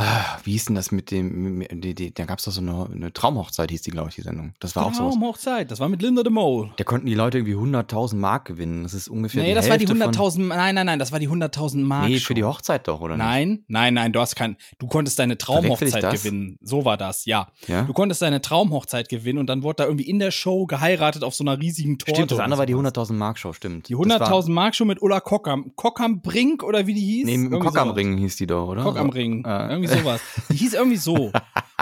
[0.00, 2.88] Ah, Wie hieß denn das mit dem, die, die, da gab es doch so eine,
[2.94, 4.54] eine Traumhochzeit, hieß die, glaube ich, die Sendung.
[4.60, 5.02] Das war auch so.
[5.10, 6.70] Traumhochzeit, das war mit Linda de Mol.
[6.76, 8.84] Da konnten die Leute irgendwie 100.000 Mark gewinnen.
[8.84, 11.10] Das ist ungefähr Nee, die das war die Hälfte von- 100.000, nein, nein, nein, das
[11.10, 12.08] war die 100.000 Mark.
[12.08, 15.36] Nee, für die Hochzeit doch, oder Nein, nein, nein, du hast kein, du konntest deine
[15.36, 16.58] Traumhochzeit gewinnen.
[16.62, 17.48] So war das, ja.
[17.58, 17.68] nicht?
[17.68, 17.82] Ja?
[17.82, 21.34] Du konntest deine Traumhochzeit gewinnen und dann wurde da irgendwie in der Show geheiratet auf
[21.34, 22.14] so einer riesigen Torte.
[22.14, 22.92] Stimmt, das andere war die sowas.
[22.94, 23.88] 100.000 Mark Show, stimmt.
[23.88, 25.72] Die Das war- 100.000 Mark Show mit Ulla Kockam.
[25.74, 27.26] Kockam Brink oder wie die hieß?
[27.26, 27.96] Nee, mit dem Irgendwie Cock am sowas.
[27.98, 28.82] Ring hieß die doch, oder?
[28.84, 29.42] Cock am Ring.
[29.44, 29.70] Ja.
[29.70, 30.20] Irgendwie sowas.
[30.50, 31.32] Die hieß irgendwie so.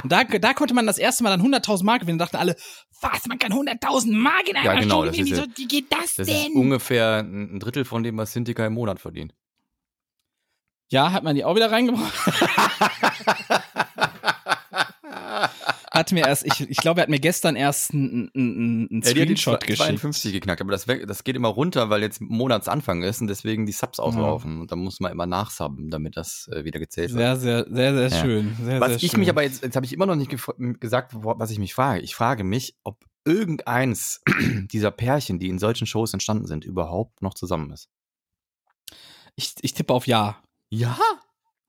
[0.03, 2.19] Und da, da konnte man das erste Mal dann 100.000 Mark gewinnen.
[2.19, 2.57] Da dachten alle,
[3.01, 5.33] was, man kann 100.000 Mark in einer Ja, genau, das gewinnen?
[5.35, 6.53] ist Wieso, wie geht das, Das ist denn?
[6.55, 9.35] ungefähr ein Drittel von dem, was Sintika im Monat verdient.
[10.89, 12.13] ja, hat man die auch wieder reingebracht?
[15.97, 19.13] hat mir erst, ich, ich glaube, er hat mir gestern erst einen ein, ein Ja,
[19.15, 19.83] die hat die Screenshot geschickt.
[19.87, 23.73] 52 geknackt, aber das, das geht immer runter, weil jetzt Monatsanfang ist und deswegen die
[23.73, 24.61] Subs auslaufen.
[24.61, 27.19] Und da muss man immer nachsubben, damit das äh, wieder gezählt wird.
[27.19, 28.25] Sehr, sehr, sehr, sehr Ja.
[28.25, 28.57] schön.
[28.63, 29.21] Sehr, Was sehr ich schön.
[29.21, 30.31] mich aber jetzt, jetzt habe ich immer noch nicht
[30.81, 32.01] gesagt, was ich mich frage.
[32.01, 34.23] Ich frage mich, ob irgendeins
[34.73, 37.89] dieser Pärchen, die in solchen Shows entstanden sind, überhaupt noch zusammen ist.
[39.35, 40.41] ich, ich tippe auf Ja.
[40.71, 40.97] Ja?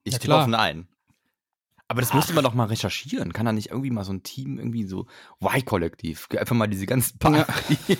[0.04, 0.42] Ich Ja, tippe klar.
[0.42, 0.88] auf Nein.
[1.90, 3.32] Aber das müsste man doch mal recherchieren.
[3.32, 5.06] Kann da nicht irgendwie mal so ein Team, irgendwie so
[5.42, 7.46] Y-Kollektiv, einfach mal diese ganzen Paare,
[7.88, 7.96] die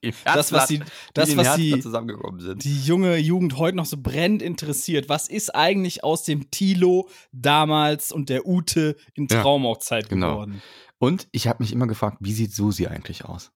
[0.00, 2.62] im Das, was die, die das, im was die, zusammengekommen sind.
[2.62, 5.08] die junge Jugend heute noch so brennend interessiert.
[5.08, 10.32] Was ist eigentlich aus dem Tilo damals und der Ute in Ja, Traumhochzeit genau.
[10.34, 10.62] geworden?
[10.98, 13.50] Und ich habe mich immer gefragt, wie sieht Susi eigentlich aus?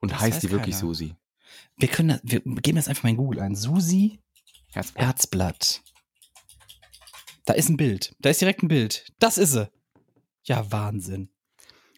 [0.00, 0.86] Und Das heißt weiß die wirklich keiner.
[0.88, 1.14] Susi?
[1.76, 3.54] Wir können das, wir geben das einfach mal in Google ein.
[3.54, 4.18] Susi
[4.72, 5.04] Herzblatt.
[5.06, 5.82] Herzblatt.
[7.48, 8.14] Da ist ein Bild.
[8.18, 9.10] Da ist direkt ein Bild.
[9.18, 9.70] Das ist sie.
[10.44, 11.30] Ja, Wahnsinn.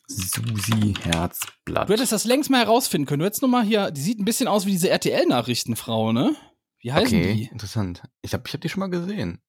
[0.07, 1.89] Susi Herzblatt.
[1.89, 3.19] Du hättest das längst mal herausfinden können.
[3.19, 6.37] Du hättest nur mal hier, die sieht ein bisschen aus wie diese RTL-Nachrichtenfrau, ne?
[6.79, 7.45] Wie heißen okay, die?
[7.47, 8.05] interessant.
[8.23, 9.43] Ich habe ich hab die schon mal gesehen.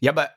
[0.00, 0.30] Ja, aber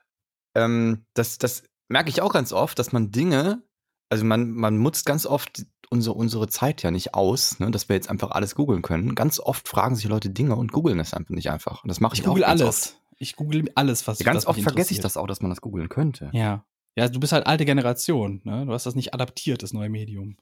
[0.54, 3.62] ähm, das, das merke ich auch ganz oft, dass man Dinge,
[4.10, 7.96] also man, man nutzt ganz oft unsere, unsere Zeit ja nicht aus, ne, dass wir
[7.96, 9.14] jetzt einfach alles googeln können.
[9.14, 11.82] Ganz oft fragen sich Leute Dinge und googeln es einfach nicht einfach.
[11.82, 12.88] Und das mache ich, Ich google auch ganz alles.
[12.88, 13.07] Oft.
[13.18, 15.88] Ich google alles, was Ja, ganz oft vergesse ich das auch, dass man das googeln
[15.88, 16.30] könnte.
[16.32, 16.64] Ja.
[16.96, 18.64] Ja, du bist halt alte Generation, ne?
[18.66, 20.36] Du hast das nicht adaptiert, das neue Medium.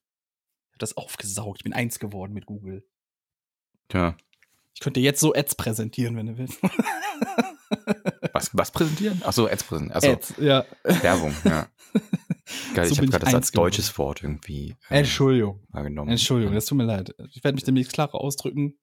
[0.69, 1.59] Ich hab das aufgesaugt.
[1.61, 2.87] Ich bin eins geworden mit Google.
[3.89, 4.17] Tja.
[4.75, 6.59] Ich könnte jetzt so Ads präsentieren, wenn du willst.
[8.33, 9.23] Was, was präsentieren?
[9.25, 9.97] Achso, Ads präsentieren.
[9.97, 10.65] Achso, Ads, ja.
[10.85, 11.67] Werbung, ja.
[12.75, 13.65] Geil, So ich habe gerade das als geworden.
[13.67, 15.61] deutsches Wort irgendwie äh, Entschuldigung.
[15.71, 16.11] wahrgenommen.
[16.11, 17.15] Entschuldigung, das tut mir leid.
[17.33, 18.79] Ich werde mich demnächst klarer ausdrücken.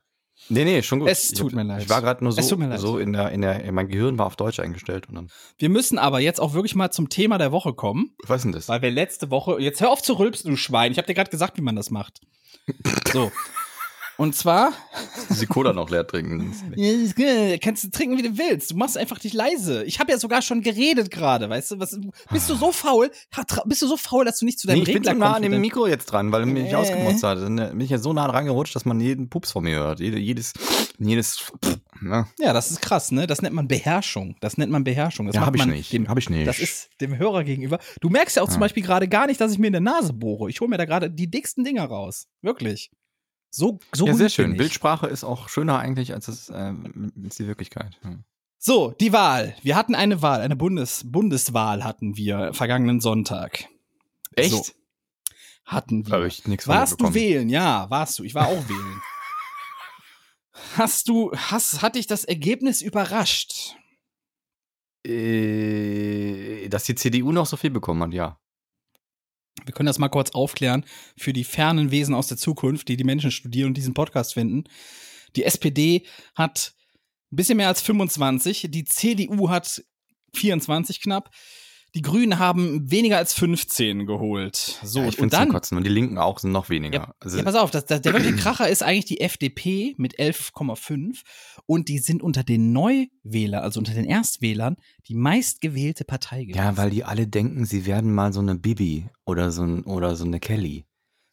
[0.50, 1.10] Nee, nee, schon gut.
[1.10, 1.84] Es Ich tut hab- mir leid.
[1.84, 2.80] Ich war gerade nur Es so, tut mir leid.
[2.80, 5.30] so in der, in der, mein Gehirn war auf Deutsch eingestellt und dann.
[5.58, 8.52] Wir müssen aber jetzt auch wirklich mal zum Thema der Woche kommen, Was ist denn
[8.52, 8.68] das?
[8.68, 10.92] weil wir letzte Woche, jetzt hör auf zu rülpsen, du Schwein.
[10.92, 12.20] Ich habe dir gerade gesagt, wie man das macht.
[13.12, 13.32] So.
[14.18, 14.74] Und zwar,
[15.42, 16.54] Die Cola noch leer trinken.
[16.76, 18.72] Ja, kannst du trinken, wie du willst.
[18.72, 19.84] Du machst einfach dich leise.
[19.86, 21.80] Ich habe ja sogar schon geredet gerade, weißt du?
[21.80, 22.00] Was,
[22.32, 23.10] bist du so faul?
[23.66, 25.42] Bist du so faul, dass du nicht zu deinem Nee, ich bin so nah an
[25.42, 26.76] dem Mikro jetzt dran, weil mich Äh.
[26.76, 27.40] ausgemotzt hat.
[27.40, 29.78] Dann äh, bin ich jetzt so nah dran gerutscht, dass man jeden Pups von mir
[29.78, 30.00] hört.
[30.00, 30.54] Jede, jedes,
[31.00, 31.52] jedes,
[32.00, 32.28] ne?
[32.40, 33.26] Ja, das ist krass, ne?
[33.26, 34.36] Das nennt man Beherrschung.
[34.42, 35.26] Das nennt man Beherrschung.
[35.26, 35.92] Das Ja, macht hab ich nicht.
[35.92, 36.48] Dem, Hab ich nicht.
[36.48, 37.80] Das ist dem Hörer gegenüber.
[38.00, 38.60] Du merkst ja auch zum Ja.
[38.62, 40.50] Beispiel gerade gar nicht, dass ich mir in der Nase bohre.
[40.50, 42.28] Ich hole mir da gerade die dicksten Dinger raus.
[42.42, 42.92] Wirklich.
[43.56, 44.58] So, so ja, sehr schön.
[44.58, 48.00] Bildsprache ist auch schöner eigentlich als, es, ähm, als die Wirklichkeit.
[48.04, 48.18] Ja.
[48.58, 49.56] So, die Wahl.
[49.62, 53.68] Wir hatten eine Wahl, eine Bundes Bundeswahl hatten wir vergangenen Sonntag.
[54.36, 54.66] Echt?
[54.66, 54.74] So,
[55.66, 56.14] hatten wir.
[56.14, 57.48] Habe ich nichts von Warst du wählen?
[57.48, 58.24] Ja, warst du.
[58.24, 59.02] Ich war auch wählen.
[60.78, 63.76] Hast du, hast, hat dich das Ergebnis überrascht?
[65.06, 68.40] Äh, dass die CDU noch so viel bekommen hat, ja.
[69.66, 70.86] Wir können das mal kurz aufklären
[71.18, 74.66] für die fernen Wesen aus der Zukunft, die die Menschen studieren und diesen Podcast finden.
[75.36, 76.74] Die SPD hat
[77.32, 79.84] ein bisschen mehr als 25, die CDU hat
[80.36, 81.32] 24 knapp,
[81.96, 84.80] die Grünen haben weniger als 15 geholt.
[84.84, 85.78] So, ja ich und dann, Kotzen.
[85.78, 87.00] Und die Linken auch sind noch weniger.
[87.00, 90.20] Ja, also, ja, pass auf, das, das, der wirkliche Kracher ist eigentlich die FDP mit
[90.20, 91.22] 11,5
[91.66, 94.78] und die sind unter den Neuwählern, also unter den Erstwählern,
[95.08, 96.58] die meistgewählte Partei gewesen.
[96.58, 100.16] ja, weil die alle denken, sie werden mal so eine Bibi oder so, ein, oder
[100.16, 100.86] so eine Kelly.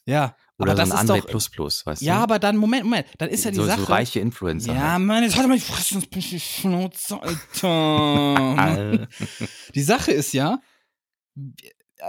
[0.06, 2.22] Ja, Oder aber so das ein ist André doch, Plus Plus, weißt ja, du?
[2.22, 3.80] aber dann, Moment, Moment, dann ist ja die so, Sache.
[3.80, 4.72] so reiche Influencer.
[4.74, 5.02] ja, halt.
[5.02, 9.08] Mann, jetzt halt mal die Fresse, sonst bin ich die Schnauze, Alter.
[9.74, 10.58] Die Sache ist ja,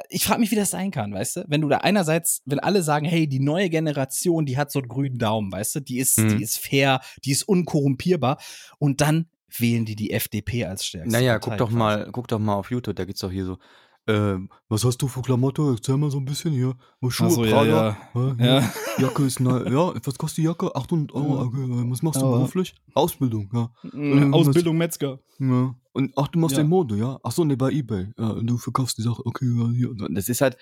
[0.09, 1.45] ich frage mich, wie das sein kann, weißt du?
[1.47, 4.87] Wenn du da einerseits, wenn alle sagen, hey, die neue Generation, die hat so einen
[4.87, 5.79] grünen Daumen, weißt du?
[5.81, 6.37] Die ist, Mhm.
[6.37, 8.39] die ist fair, die ist unkorrumpierbar
[8.79, 9.27] und dann
[9.57, 11.77] wählen die die FDP als stärkste Naja, Partei guck doch quasi.
[11.77, 13.57] mal, guck doch mal auf YouTube, da gibt's doch hier so,
[14.07, 15.61] ähm, was hast du für Klamotte?
[15.75, 16.75] Erzähl mal so ein bisschen hier.
[17.01, 17.97] Was Schuhe, so, ja, Prada?
[18.15, 18.35] ja.
[18.37, 18.45] Hä?
[18.45, 18.73] Ja.
[18.97, 19.63] Jacke ist neu.
[19.69, 20.75] Ja, was kostet die Jacke?
[20.75, 21.35] 800 Euro.
[21.35, 21.41] Ja.
[21.43, 22.31] Okay, was machst du Ja.
[22.31, 22.75] beruflich?
[22.93, 23.71] Ausbildung, ja.
[23.93, 25.19] Mhm, Ausbildung Metzger.
[25.39, 25.75] ja.
[25.93, 26.63] Und ach, du machst Ja.
[26.63, 27.19] den Mode, ja?
[27.21, 28.11] Ach so, ne, bei Ebay.
[28.17, 29.25] Ja, du verkaufst die Sache.
[29.25, 29.89] Okay, ja, hier.
[29.91, 30.57] Und das ist halt,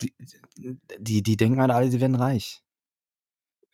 [0.00, 0.14] die,
[0.98, 2.62] die, die denken halt alle, sie werden reich.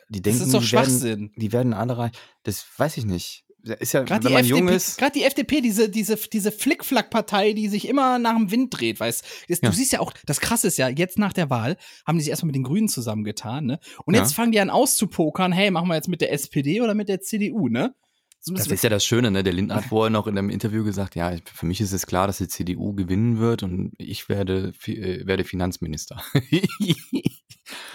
[0.08, 1.32] Die Das denken, ist doch die werden, Schwachsinn.
[1.36, 2.12] die werden alle reich.
[2.44, 3.44] Das weiß ich nicht.
[3.80, 4.98] Ist ja, Gerade wenn die, man jung FDP, ist.
[4.98, 9.24] gerade die FDP, diese, diese, diese Flickflack-Partei, die sich immer nach dem Wind dreht, weißt
[9.48, 9.68] das, Ja.
[9.70, 11.76] Du siehst ja auch, das krasse ist ja, jetzt nach der Wahl
[12.06, 13.78] haben die sich erstmal mit den Grünen zusammengetan, ne?
[14.04, 14.22] Und Ja.
[14.22, 17.20] jetzt fangen die an auszupokern, hey, machen wir jetzt mit der SPD oder mit der
[17.20, 17.94] CDU, ne?
[18.40, 19.42] So, Das ist ja das Schöne, ne?
[19.42, 22.28] Der Lindner hat vorher noch in einem Interview gesagt, ja, für mich ist es klar,
[22.28, 26.22] dass die CDU gewinnen wird und ich werde, äh, werde Finanzminister.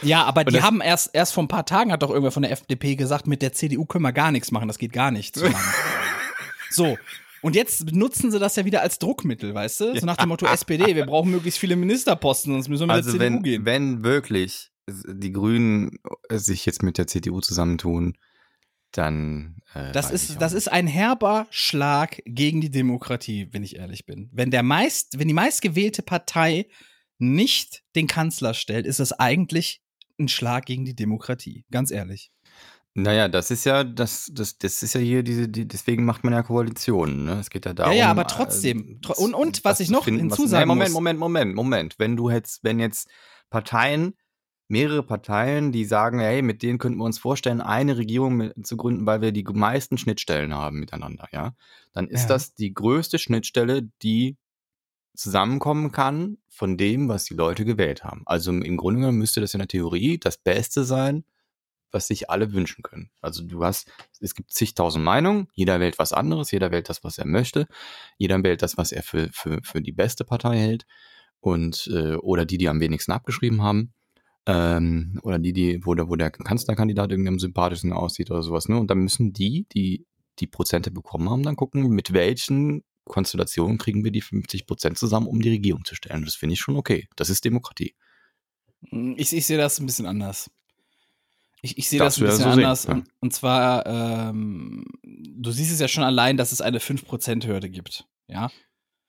[0.02, 2.52] Ja, aber die haben erst, erst vor ein paar Tagen hat doch irgendwer von der
[2.52, 5.40] FDP gesagt, mit der CDU können wir gar nichts machen, das geht gar nicht
[6.70, 6.98] so.
[7.42, 10.00] Und jetzt nutzen sie das ja wieder als Druckmittel, weißt du?
[10.00, 13.18] So nach dem Motto SPD, wir brauchen möglichst viele Ministerposten, sonst müssen wir mit also
[13.18, 13.66] der CDU wenn, gehen.
[13.66, 15.98] wenn wirklich die Grünen
[16.30, 18.16] sich jetzt mit der CDU zusammentun,
[18.92, 24.06] dann äh, Das ist, das ist ein herber Schlag gegen die Demokratie, wenn ich ehrlich
[24.06, 24.30] bin.
[24.34, 26.68] Wenn der meist, wenn die meistgewählte Partei
[27.22, 29.82] nicht den Kanzler stellt, ist es eigentlich
[30.20, 31.66] ein Schlag gegen die Demokratie.
[31.72, 32.32] Ganz ehrlich.
[32.94, 36.34] Naja, das ist ja, das, das, das ist ja hier diese, die, deswegen macht man
[36.34, 37.40] ja Koalitionen, ne?
[37.40, 37.96] Es geht ja darum.
[37.96, 39.00] ja, aber äh, trotzdem.
[39.08, 40.92] was- Und- und was ich noch finden, was- hinzusagen Nee, Moment.
[40.94, 41.96] Moment, Moment, Moment.
[42.00, 43.08] Wenn du jetzt, wenn jetzt
[43.50, 44.16] Parteien,
[44.68, 48.76] mehrere Parteien, die sagen, hey, mit denen könnten wir uns vorstellen, eine Regierung mit, zu
[48.78, 51.54] gründen, weil wir die meisten Schnittstellen haben miteinander, ja,
[51.94, 52.28] dann ist Ja.
[52.30, 54.38] das die größte Schnittstelle, die
[55.16, 58.24] zusammenkommen kann von dem, was die Leute gewählt haben.
[58.26, 61.24] Also im Grunde genommen müsste das in der Theorie das Beste sein,
[61.92, 63.10] was sich alle wünschen können.
[63.22, 67.18] Also du hast, es gibt zigtausend Meinungen, jeder wählt was anderes, jeder wählt das, was
[67.18, 67.68] er möchte,
[68.18, 70.86] jeder wählt das, was er für, für, für die beste Partei hält
[71.42, 73.94] und äh, oder die, die am wenigsten abgeschrieben haben.
[74.48, 78.68] Ähm, oder die, die, wo der, wo der Kanzlerkandidat irgendwie am sympathischsten aussieht oder sowas,
[78.68, 78.80] ne?
[78.80, 80.08] Und dann müssen die, die
[80.40, 85.28] die Prozente bekommen haben, dann gucken, mit welchen Konstellationen kriegen wir die 50 Prozent zusammen,
[85.28, 86.24] um die Regierung zu stellen.
[86.24, 87.10] Das finde ich schon okay.
[87.18, 87.94] Das ist Demokratie.
[89.18, 90.50] Ich, ich sehe das ein bisschen anders.
[91.62, 92.84] Ich, ich sehe Darfst das ein bisschen so sehen, anders.
[92.86, 92.94] ja.
[92.94, 98.06] Und, und zwar, ähm, du siehst es ja schon allein, dass es eine 5%-Hürde gibt.
[98.28, 98.50] Ja.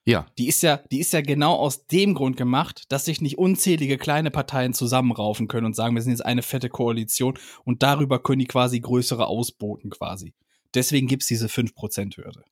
[0.04, 3.38] Ja, Die ist ja, die ist ja genau aus dem Grund gemacht, dass sich nicht
[3.38, 8.20] unzählige kleine Parteien zusammenraufen können und sagen, wir sind jetzt eine fette Koalition und darüber
[8.20, 10.34] können die quasi größere ausboten quasi.
[10.74, 12.42] Deswegen gibt's diese 5%-Hürde.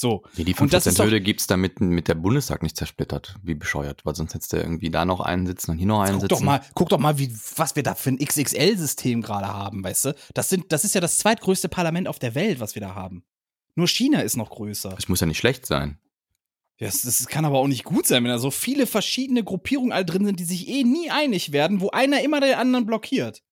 [0.00, 0.22] So.
[0.36, 3.34] Nee, die Und das ist doch- 5%-Hürde gibt es, damit mit der Bundestag nicht zersplittert,
[3.42, 6.12] wie bescheuert, weil sonst hättest du irgendwie da noch einen sitzen und hier noch einen
[6.12, 6.28] Guck sitzen.
[6.28, 10.04] doch mal, guck doch mal, wie, was wir da für ein XXL-System gerade haben, weißt
[10.04, 10.14] du?
[10.34, 13.24] Das, sind, das ist ja das zweitgrößte Parlament auf der Welt, was wir da haben.
[13.74, 14.90] Nur China ist noch größer.
[14.90, 15.98] Das muss ja nicht schlecht sein.
[16.78, 19.90] Ja, Das, das kann aber auch nicht gut sein, wenn da so viele verschiedene Gruppierungen
[19.90, 23.42] all drin sind, die sich eh nie einig werden, wo einer immer den anderen blockiert.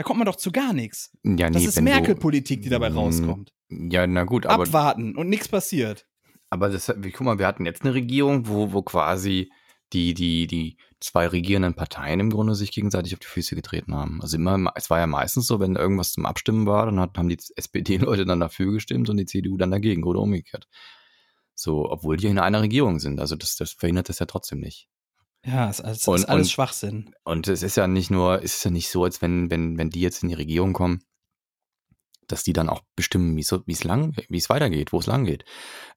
[0.00, 1.10] Da kommt man doch zu gar nichts.
[1.24, 3.52] Ja, nee, Das ist Merkel-Politik, die dabei Mm, rauskommt.
[3.68, 6.06] Ja, na gut, aber, Abwarten und nichts passiert.
[6.48, 9.52] aber das, guck mal, wir hatten jetzt eine Regierung, wo, wo quasi
[9.92, 14.22] die, die, die zwei regierenden Parteien im Grunde sich gegenseitig auf die Füße getreten haben.
[14.22, 17.28] Also immer, es war ja meistens so, wenn irgendwas zum Abstimmen war, dann hat, haben
[17.28, 20.66] die SPD-Leute dann dafür gestimmt und die CDU dann dagegen oder umgekehrt.
[21.54, 23.20] So, obwohl die in einer Regierung sind.
[23.20, 24.88] Also das, das verhindert das ja trotzdem nicht.
[25.44, 27.14] Ja, es ist, Und- ist alles und- Schwachsinn.
[27.24, 29.90] Und es ist ja nicht nur, es ist ja nicht so, als wenn, wenn, wenn
[29.90, 31.02] die jetzt in die Regierung kommen,
[32.26, 35.24] dass die dann auch bestimmen, wie so, es lang, wie es weitergeht, wo es lang
[35.24, 35.44] geht.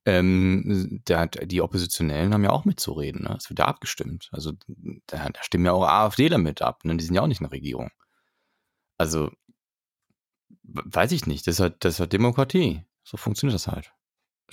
[0.06, 3.36] Ähm, der, die Oppositionellen haben ja auch mitzureden, ne?
[3.38, 4.30] Es wird ja abgestimmt.
[4.32, 4.54] Also
[5.08, 6.98] da, da stimmen ja auch AfDler mit ab, ne?
[6.98, 7.92] Die sind ja auch nicht in der Regierung.
[8.98, 9.30] Also
[10.64, 12.84] weiß ich nicht, das ist halt, das ist halt Demokratie.
[13.04, 13.94] So funktioniert das halt.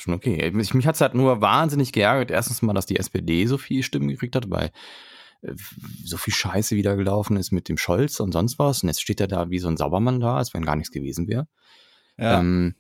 [0.01, 0.51] Schon okay.
[0.53, 2.31] Mich, mich hat es halt nur wahnsinnig geärgert.
[2.31, 4.71] Erstens mal, dass die SPD so viele Stimmen gekriegt hat, weil
[5.43, 5.53] äh,
[6.03, 8.83] so viel Scheiße wieder gelaufen ist mit dem Scholz und sonst was.
[8.83, 11.29] Und jetzt steht er da wie so ein Saubermann da, als wenn gar nichts gewesen
[11.29, 11.49] wäre.
[12.17, 12.41] Ja.
[12.41, 12.75] Ähm,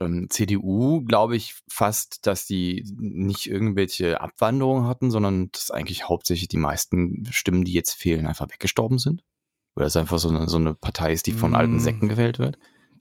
[0.00, 6.48] ähm, CDU glaube ich fast, dass die nicht irgendwelche Abwanderungen hatten, sondern dass eigentlich hauptsächlich
[6.48, 9.22] die meisten Stimmen, die jetzt fehlen, einfach weggestorben sind.
[9.76, 11.56] Oder es einfach so eine, so eine Partei ist, die von Mm.
[11.56, 12.58] alten Säcken gewählt wird.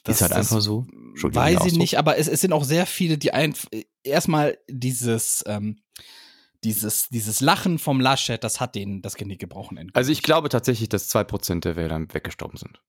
[0.08, 0.88] Ist halt einfach so.
[1.16, 3.70] Weiß ich nicht, aber es, es sind auch sehr viele, die einfach
[4.04, 5.78] erstmal dieses, ähm,
[6.64, 9.78] dieses, dieses Lachen vom Laschet, das hat denen das Genick gebrochen.
[9.78, 9.96] endgültig.
[9.96, 12.82] Also ich glaube tatsächlich, dass zwei Prozent der Wähler weggestorben sind.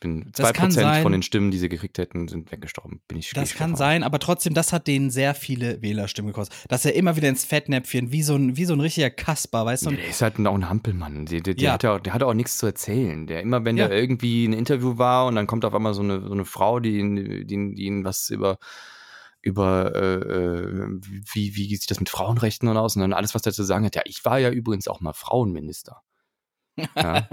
[0.00, 3.00] Bin, zwei Prozent von den Stimmen, die sie gekriegt hätten, sind weggestorben.
[3.08, 6.56] Bin ich Das kann davon sein, aber trotzdem, das hat denen sehr viele Wählerstimmen gekostet.
[6.68, 9.86] Dass er immer wieder ins Fettnäpfchen, wie so ein, wie so ein richtiger Kasper, weißt
[9.86, 9.90] du?
[9.90, 11.26] Ja, der ist halt auch ein Hampelmann.
[11.26, 11.72] Der, der, Ja.
[11.72, 13.26] hat ja, auch- der hat auch nichts zu erzählen.
[13.26, 13.88] Der immer, wenn Ja.
[13.88, 16.78] der irgendwie ein Interview war und dann kommt auf einmal so eine, so eine Frau,
[16.80, 18.58] die ihn, die, die ihn was über
[19.40, 20.88] über äh, äh,
[21.32, 23.84] wie, wie sieht das mit Frauenrechten und aus und dann alles, was der zu sagen
[23.84, 23.94] hat.
[23.94, 26.02] Ja, ich war ja übrigens auch mal Frauenminister.
[26.96, 27.28] Ja.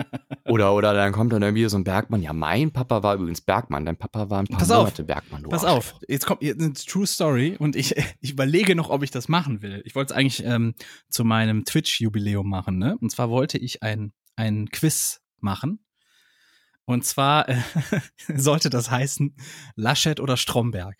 [0.45, 2.21] Oder, oder dann kommt dann irgendwie so ein Bergmann.
[2.21, 3.85] Ja, mein Papa war übrigens Bergmann.
[3.85, 4.83] Dein Papa war ein paar Pass auf.
[4.83, 5.43] Monate Bergmann.
[5.43, 5.93] du Pass Arsch.
[5.93, 9.27] auf, jetzt kommt jetzt eine True Story und ich, ich überlege noch, ob ich das
[9.27, 9.81] machen will.
[9.85, 10.75] Ich wollte es eigentlich ähm,
[11.09, 12.97] zu meinem Twitch-Jubiläum machen, ne?
[12.99, 15.79] Und zwar wollte ich ein, ein Quiz machen.
[16.85, 17.57] Und zwar äh,
[18.35, 19.35] sollte das heißen
[19.75, 20.95] Laschet oder Stromberg.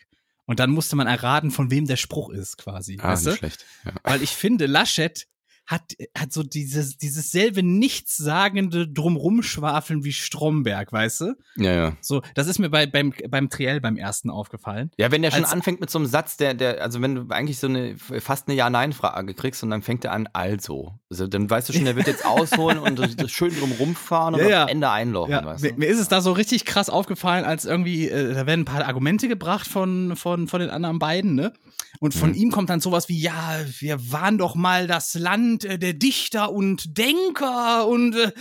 [0.48, 2.98] Und dann musste man erraten, von wem der Spruch ist, quasi.
[3.02, 3.38] Ah, weißt nicht du?
[3.40, 3.66] schlecht.
[3.84, 3.92] Ja.
[4.04, 5.28] Weil ich finde, Laschet
[5.68, 7.64] hat, hat so dieses, dieses selbe
[8.10, 11.34] nichtssagende Drumrumschwafeln wie Stromberg, weißt du?
[11.58, 11.98] ja, ja.
[12.02, 14.92] So, das ist mir bei, beim, beim Triell beim ersten aufgefallen.
[14.98, 17.28] Ja, wenn der schon Als- anfängt mit so einem Satz, der, der, also wenn du
[17.30, 20.94] eigentlich so eine fast eine Ja-Nein-Frage kriegst und dann fängt er an, also.
[21.10, 24.42] Also dann weißt du schon, der wird jetzt ausholen und das schön drum rumfahren und
[24.42, 24.64] Ja, ja.
[24.64, 25.80] am Ende einlaufen, Ja, weißt mir, du?
[25.80, 28.86] mir ist es da so richtig krass aufgefallen, als irgendwie, äh, da werden ein paar
[28.86, 31.54] Argumente gebracht von, von, von den anderen beiden, ne?
[32.02, 32.36] Und von Mhm.
[32.36, 36.52] ihm kommt dann sowas wie, ja, wir waren doch mal das Land äh, der Dichter
[36.52, 38.32] und Denker und, äh,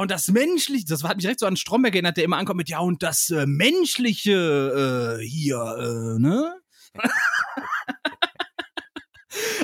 [0.00, 2.68] und das Menschliche, das hat mich direkt so an Stromberg erinnert, der immer ankommt mit,
[2.68, 6.54] ja, und das äh, Menschliche äh, hier, äh, ne?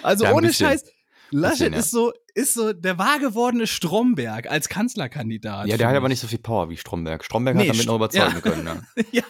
[0.02, 0.68] also Ja, ohne bisschen.
[0.68, 0.84] Scheiß,
[1.30, 1.78] Laschet ja.
[1.78, 5.66] ist so, ist so der wahr gewordene Stromberg als Kanzlerkandidat.
[5.66, 7.24] Ja, der hat aber nicht so viel Power wie Stromberg.
[7.24, 8.40] Stromberg Nee, hat damit noch überzeugen ja.
[8.40, 8.64] können.
[8.64, 9.04] Ne?
[9.10, 9.22] ja,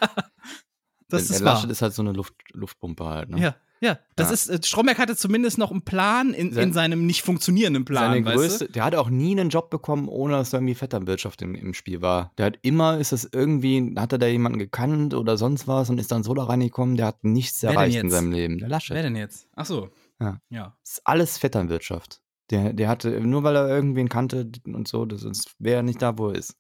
[1.09, 1.55] das der ist der wahr.
[1.55, 3.31] Laschet ist halt so eine Luft, Luftpumpe halt.
[3.31, 3.41] Ne?
[3.41, 4.35] ja, ja, das Ja.
[4.35, 8.13] ist, äh, Stromberg hatte zumindest noch einen Plan in, Sein- in seinem nicht funktionierenden Plan,
[8.13, 11.55] Seine größte, der hat auch nie einen Job bekommen, ohne dass da irgendwie Vetternwirtschaft im,
[11.55, 12.33] im Spiel war.
[12.39, 15.99] Der hat immer, ist das irgendwie, hat er da jemanden gekannt oder sonst was und
[15.99, 18.59] ist dann so da reingekommen, der hat nichts Wer erreicht in seinem Leben.
[18.59, 18.73] Der du?
[18.73, 18.95] Laschet.
[18.95, 19.49] Wer denn jetzt?
[19.55, 19.91] Ach so.
[20.21, 20.39] Ja.
[20.51, 20.77] Ja.
[20.83, 22.21] Das ist alles Vetternwirtschaft.
[22.51, 25.25] Der, der hatte, nur weil er irgendwen kannte und so, das
[25.59, 26.55] wäre er nicht da, wo er ist.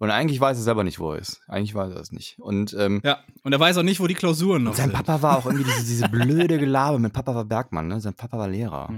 [0.00, 1.42] Und eigentlich weiß er selber nicht, wo er ist.
[1.46, 2.38] Eigentlich weiß er es nicht.
[2.38, 4.96] Und ähm, Ja, und er weiß auch nicht, wo die Klausuren noch sein sind.
[4.96, 6.98] Papa war auch irgendwie diese, diese blöde Gelabe.
[6.98, 8.00] Mein Papa war Bergmann, ne?
[8.00, 8.88] Sein Papa war Lehrer.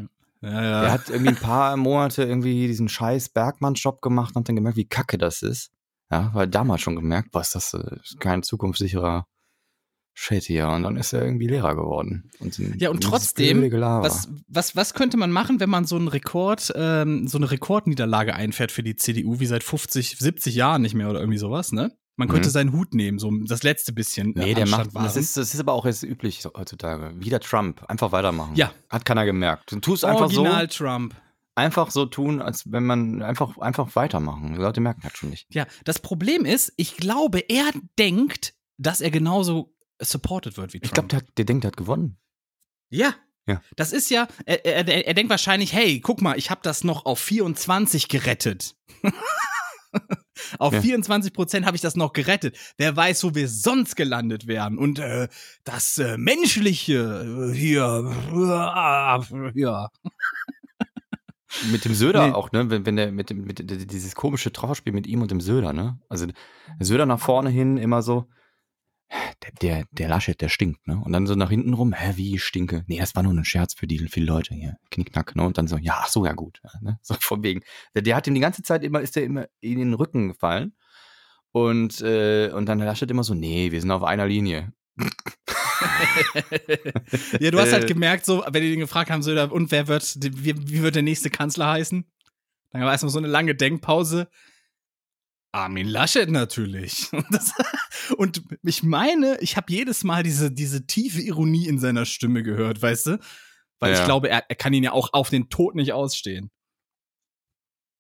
[0.43, 0.83] Ja, ja.
[0.85, 4.77] Er hat irgendwie ein paar Monate irgendwie diesen scheiß Bergmann-Job gemacht und hat dann gemerkt,
[4.77, 5.73] wie kacke das ist.
[6.09, 9.27] Ja, weil damals schon gemerkt, was das äh, ist kein zukunftssicherer
[10.15, 10.69] Shit hier.
[10.69, 12.31] Und dann ist er irgendwie Lehrer geworden.
[12.39, 16.73] Und Ja, und trotzdem, was, was, was könnte man machen, wenn man so einen Rekord,
[16.77, 21.09] ähm, so eine Rekordniederlage einfährt für die CDU, wie seit 50, 70 Jahren nicht mehr
[21.09, 21.93] oder irgendwie sowas, ne?
[22.17, 22.53] Man könnte Mhm.
[22.53, 24.37] seinen Hut nehmen, so das letzte bisschen.
[24.37, 25.23] äh, Nee, der Anstand macht, das wahren.
[25.23, 27.15] ist, das ist aber auch jetzt üblich heutzutage.
[27.19, 27.83] Wieder Trump.
[27.89, 28.55] Einfach weitermachen.
[28.55, 28.71] Ja.
[28.91, 29.73] Hat keiner gemerkt.
[29.73, 31.15] Du tust einfach Original so, Trump.
[31.55, 34.53] einfach so tun, als wenn man einfach, einfach weitermachen.
[34.53, 35.47] Die Leute merken das schon nicht.
[35.55, 39.73] Ja, das Problem ist, ich glaube, er denkt, dass er genauso
[40.05, 40.85] supported wird wie Trump.
[40.87, 42.19] Ich glaube, der, der denkt, der hat gewonnen.
[42.91, 43.15] ja.
[43.49, 43.61] Ja.
[43.75, 47.07] Das ist ja, er, er, er denkt wahrscheinlich, hey, guck mal, ich habe das noch
[47.07, 48.77] auf 24 gerettet.
[50.61, 50.81] auf Ja.
[50.81, 52.57] 24 Prozent habe ich das noch gerettet.
[52.79, 54.79] Wer weiß, wo wir sonst gelandet wären.
[54.79, 55.27] Und äh,
[55.65, 59.91] das äh, Menschliche äh, hier, äh, ja.
[61.71, 62.33] Mit dem Söder Nee.
[62.35, 62.71] auch, ne?
[62.71, 63.59] Wenn, wenn der mit dem, mit
[63.93, 65.99] dieses komische Trauerspiel mit ihm und dem Söder, ne?
[66.09, 66.35] Also der
[66.81, 68.27] Söder nach vorne hin immer so,
[69.43, 71.01] der, der, der Laschet, der stinkt, ne?
[71.05, 72.85] Und dann so nach hinten rum, hä, wie ich stinke?
[72.87, 74.77] Nee, das war nur ein Scherz für die, die Leute hier.
[74.91, 75.43] Knickknack, ne?
[75.45, 76.61] Und dann so, ja, ach so, ja gut.
[76.81, 76.99] Ne?
[77.03, 77.63] So von wegen.
[77.95, 80.75] Der, der hat ihm die ganze Zeit immer, ist der immer in den Rücken gefallen.
[81.51, 84.73] Und, äh, und dann der Laschet immer so, nee, wir sind auf einer Linie.
[87.41, 87.89] ja, du hast halt Äh.
[87.89, 91.03] gemerkt, so, wenn die ihn gefragt haben, so, und wer wird, wie, wie wird der
[91.03, 92.05] nächste Kanzler heißen?
[92.71, 94.29] Dann war erstmal so eine lange Denkpause.
[95.53, 97.09] Armin Laschet natürlich.
[97.13, 97.53] Und, das,
[98.17, 102.81] und ich meine, ich habe jedes Mal diese, diese tiefe Ironie in seiner Stimme gehört,
[102.83, 103.19] weißt du?
[103.79, 104.05] Weil ich Ja.
[104.07, 106.51] glaube, er, er kann ihn ja auch auf den Tod nicht ausstehen.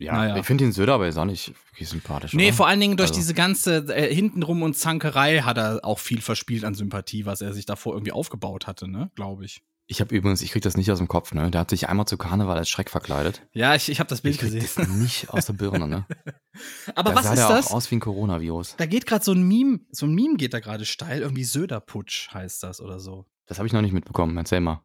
[0.01, 0.37] Ja, Naja.
[0.39, 2.33] ich finde den Söder aber jetzt auch nicht wirklich sympathisch.
[2.33, 2.57] Nee, oder?
[2.57, 6.21] vor allen Dingen durch Also- diese ganze äh, hintenrum und Zankerei hat er auch viel
[6.21, 9.63] verspielt an Sympathie, was er sich davor irgendwie aufgebaut hatte, ne, glaube ich.
[9.87, 11.51] Ich habe übrigens, ich krieg das nicht aus dem Kopf, ne?
[11.51, 13.43] Der hat sich einmal zu Karneval als Schreck verkleidet.
[13.53, 14.71] Ja, ich, ich habe das Bild Ich krieg gesehen.
[14.77, 16.07] das nicht aus der Birne, ne?
[16.95, 17.67] Aber da was sah ist der das?
[17.67, 18.77] auch aus wie ein Coronavirus.
[18.79, 22.31] Da geht gerade so ein Meme, so ein Meme geht da gerade steil, irgendwie Söderputsch
[22.33, 23.27] heißt das oder so.
[23.47, 24.37] Das habe ich noch nicht mitbekommen.
[24.37, 24.83] Erzähl mal.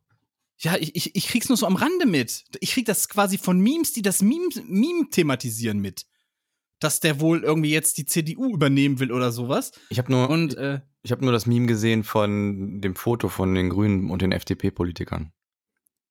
[0.57, 2.43] Ja, ich, ich, ich krieg's nur so am Rande mit.
[2.59, 6.05] Ich krieg das quasi von Memes, die das Meme, Meme thematisieren mit.
[6.79, 9.71] Dass der wohl irgendwie jetzt die CDU übernehmen will oder sowas.
[9.89, 13.55] Ich habe nur, Und äh, ich habe nur das Meme gesehen von dem Foto von
[13.55, 15.31] den Grünen und den FDP-Politikern.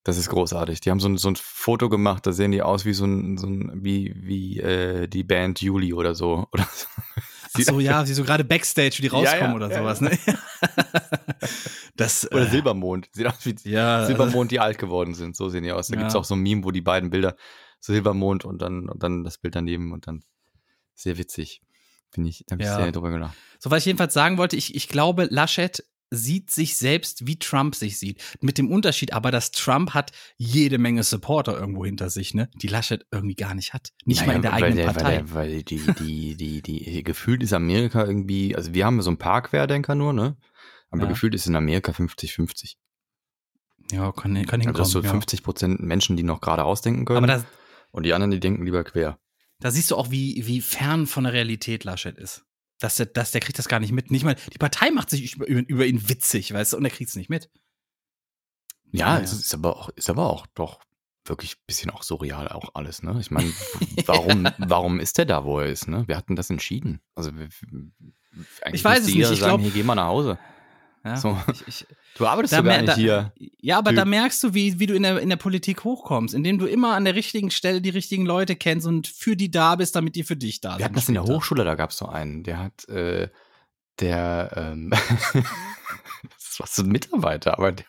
[0.04, 0.80] Das ist großartig.
[0.80, 3.36] Die haben so ein, so ein Foto gemacht, da sehen die aus wie so ein,
[3.36, 6.46] so ein wie, wie äh, die Band Juli oder so.
[6.52, 6.86] Oder so.
[7.54, 10.00] ach so, ja, wie so gerade Backstage, wie die Ja, rauskommen ja, oder ja, sowas,
[10.00, 10.08] ja.
[10.08, 10.18] ne?
[11.96, 13.08] das, Oder äh, Silbermond.
[13.12, 15.36] Sieht aus wie Ja, also- Silbermond, die alt geworden sind.
[15.36, 15.88] So sehen die aus.
[15.88, 16.00] Da Ja.
[16.00, 17.36] gibt's auch so ein Meme, wo die beiden Bilder,
[17.80, 20.22] Silbermond und dann, und dann das Bild daneben und dann
[20.94, 21.60] sehr witzig.
[22.16, 22.76] Finde ich, da habe ich Ja.
[22.76, 23.36] sehr drüber gelacht.
[23.58, 27.74] So, was ich jedenfalls sagen wollte, ich, ich glaube, Laschet sieht sich selbst, wie Trump
[27.74, 28.22] sich sieht.
[28.40, 32.48] Mit dem Unterschied aber, dass Trump hat jede Menge Supporter irgendwo hinter sich, ne?
[32.54, 33.90] Die Laschet irgendwie gar nicht hat.
[34.06, 35.02] Nicht mal in der weil eigenen der, Partei.
[35.04, 39.10] Weil, der, weil die, die, die, die, gefühlt ist Amerika irgendwie, also wir haben so
[39.10, 40.36] ein paar Querdenker nur, ne?
[40.90, 41.08] Aber Ja.
[41.08, 42.76] gefühlt ist in Amerika 50-50.
[43.90, 44.74] ja, kann, kann Also hinkommen.
[44.76, 45.10] das so ja.
[45.10, 47.18] 50 Prozent Menschen, die noch gerade ausdenken können.
[47.18, 47.44] Aber da,
[47.90, 49.18] und die anderen, die denken lieber quer.
[49.60, 52.44] Da siehst du auch, wie, wie fern von der Realität Laschet ist.
[52.78, 54.10] Dass der, dass der kriegt das gar nicht mit.
[54.10, 57.08] Nicht mal, die Partei macht sich über, über ihn witzig, weißt du, und er kriegt
[57.08, 57.50] es nicht mit.
[58.92, 59.38] Ja, Ja, es ja.
[59.38, 60.80] ist aber auch, ist aber auch doch
[61.24, 63.16] wirklich ein bisschen auch surreal auch alles, ne?
[63.20, 63.50] Ich meine,
[64.06, 66.04] warum, warum ist der da, wo er ist, ne?
[66.06, 67.00] Wer hat denn das entschieden?
[67.14, 67.48] Also wir-
[68.62, 70.38] eigentlich Ich weiß es nicht, ich sagen, glaub- hier geh mal nach Hause.
[71.04, 71.36] Ja, So.
[71.52, 71.86] ich, ich,
[72.18, 73.32] Du arbeitest Da doch gar mer- nicht da- hier.
[73.60, 73.98] Ja, aber Typ.
[73.98, 76.94] da merkst du, wie, wie du in der, in der Politik hochkommst, indem du immer
[76.94, 80.22] an der richtigen Stelle die richtigen Leute kennst und für die da bist, damit die
[80.24, 80.78] für dich da sind.
[80.78, 81.24] Wir hatten das in der.
[81.24, 83.28] Hochschule, da gab es so einen, der hat, äh,
[84.00, 84.90] der, ähm,
[86.38, 87.86] das war so ein Mitarbeiter, aber der,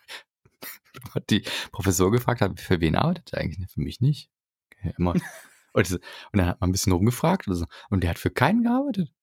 [1.15, 3.69] hat die Professor gefragt, hat, für wen arbeitet er eigentlich?
[3.71, 4.29] Für mich nicht.
[4.73, 5.13] Okay, immer.
[5.73, 5.99] Und, und
[6.33, 9.13] dann hat man ein bisschen rumgefragt oder so, und der hat für keinen gearbeitet.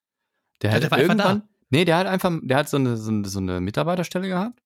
[0.62, 2.96] Der Ja, hat der war einfach irgendwann, nee, der hat einfach, der hat so eine,
[2.96, 4.62] so eine, so eine Mitarbeiterstelle gehabt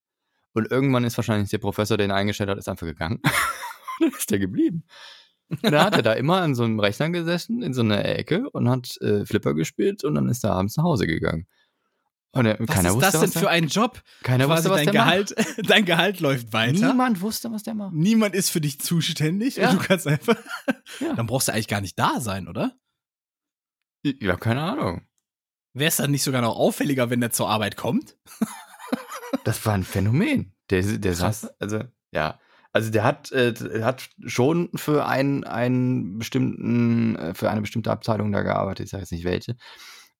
[0.58, 3.20] und irgendwann ist wahrscheinlich der Professor, der ihn eingestellt hat, ist einfach gegangen.
[4.00, 4.84] und dann ist der geblieben.
[5.48, 8.50] Und dann hat er da immer an so einem Rechner gesessen, in so einer Ecke
[8.50, 11.46] und hat äh, Flipper gespielt und dann ist er abends nach Hause gegangen.
[12.32, 14.02] Und er, Was keiner ist wusste, das denn was für ein Job?
[14.22, 15.34] keiner Quasi wusste, was dein der Gehalt,
[15.66, 16.52] dein Gehalt läuft macht.
[16.52, 16.88] weiter.
[16.88, 17.94] Niemand wusste, was der macht.
[17.94, 19.70] Niemand ist für dich zuständig Ja.
[19.70, 20.36] und du kannst einfach.
[21.00, 21.14] Ja.
[21.14, 22.72] Dann brauchst du eigentlich gar nicht da sein, oder?
[24.04, 25.02] Ja, keine Ahnung.
[25.74, 28.16] Wäre es dann nicht sogar noch auffälliger, wenn der zur Arbeit kommt?
[29.44, 30.54] Das war ein Phänomen.
[30.70, 32.38] Der, der saß, also, ja.
[32.72, 38.30] Also der hat, äh, hat schon für einen, einen bestimmten, äh, für eine bestimmte Abteilung
[38.30, 39.56] da gearbeitet, ich sage jetzt nicht welche.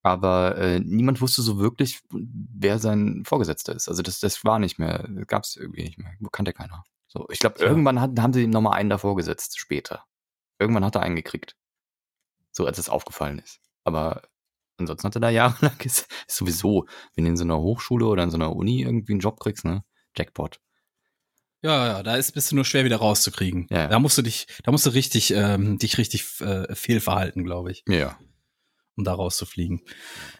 [0.02, 3.88] Aber äh, niemand wusste so wirklich, wer sein Vorgesetzter ist.
[3.88, 6.12] Also das, das war nicht mehr, gab es irgendwie nicht mehr.
[6.32, 6.84] Kannte keiner.
[7.08, 7.68] So, ich glaube, Tja.
[7.68, 10.04] irgendwann hat, haben sie ihm nochmal einen davor gesetzt, später.
[10.58, 11.56] Irgendwann hat er einen gekriegt.
[12.52, 13.60] So, als es aufgefallen ist.
[13.84, 14.22] Aber
[14.78, 18.22] ansonsten hat er da jahrelang, ist, ist sowieso, wenn du in so einer Hochschule oder
[18.22, 19.82] in so einer Uni irgendwie einen Job kriegst, ne?
[20.16, 20.60] Jackpot.
[21.60, 23.66] Ja, ja, da ist, bist du nur schwer wieder rauszukriegen.
[23.70, 23.86] Ja, ja.
[23.88, 27.82] Da musst du dich, da musst du richtig, ähm, dich richtig äh, fehlverhalten, glaube ich,
[27.88, 28.16] Ja.
[28.96, 29.80] um da rauszufliegen.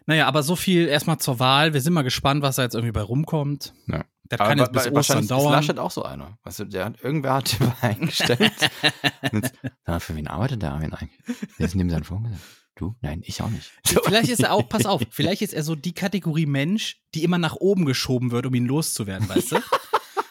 [0.07, 1.75] Naja, aber so viel erstmal zur Wahl.
[1.75, 3.75] Wir sind mal gespannt, was da jetzt irgendwie bei rumkommt.
[3.89, 4.05] Ja.
[4.29, 5.53] Das kann jetzt bis Ostern wahrscheinlich ist dauern.
[5.53, 6.39] Laschet auch so einer.
[6.45, 8.53] Weißt du, der hat, irgendwer hat den eingestellt.
[9.33, 9.55] Jetzt,
[10.05, 11.19] für wen arbeitet der Armin eigentlich?
[11.59, 12.58] Der ist neben seinem Vorgesetzten.
[12.79, 12.95] Du?
[13.01, 13.73] Nein, ich auch nicht.
[13.85, 17.39] Vielleicht ist er auch, pass auf, vielleicht ist er so die Kategorie Mensch, die immer
[17.39, 19.61] nach oben geschoben wird, um ihn loszuwerden, weißt du?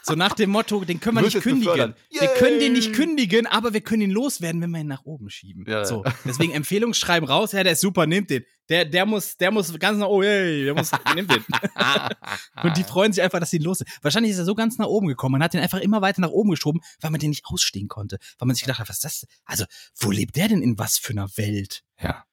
[0.08, 1.94] So nach dem Motto, den können wir Wird nicht kündigen.
[2.12, 5.30] Wir können den nicht kündigen, aber wir können ihn loswerden, wenn wir ihn nach oben
[5.30, 5.66] schieben.
[5.68, 5.86] Ja, ja.
[5.86, 8.46] so, deswegen Empfehlungsschreiben raus, ja, der ist super, nehmt den.
[8.70, 11.44] Der, der muss, der muss ganz nach oben, hey, der muss, nehmt den.
[12.64, 13.90] Und die freuen sich einfach, dass sie ihn los sind.
[14.02, 15.34] Wahrscheinlich ist er so ganz nach oben gekommen.
[15.34, 18.18] Man hat den einfach immer weiter nach oben geschoben, weil man den nicht ausstehen konnte.
[18.40, 19.26] Weil man sich gedacht hat, was ist das?
[19.44, 19.66] Also,
[20.00, 21.84] wo lebt der denn in was für einer Welt?
[22.02, 22.24] Ja.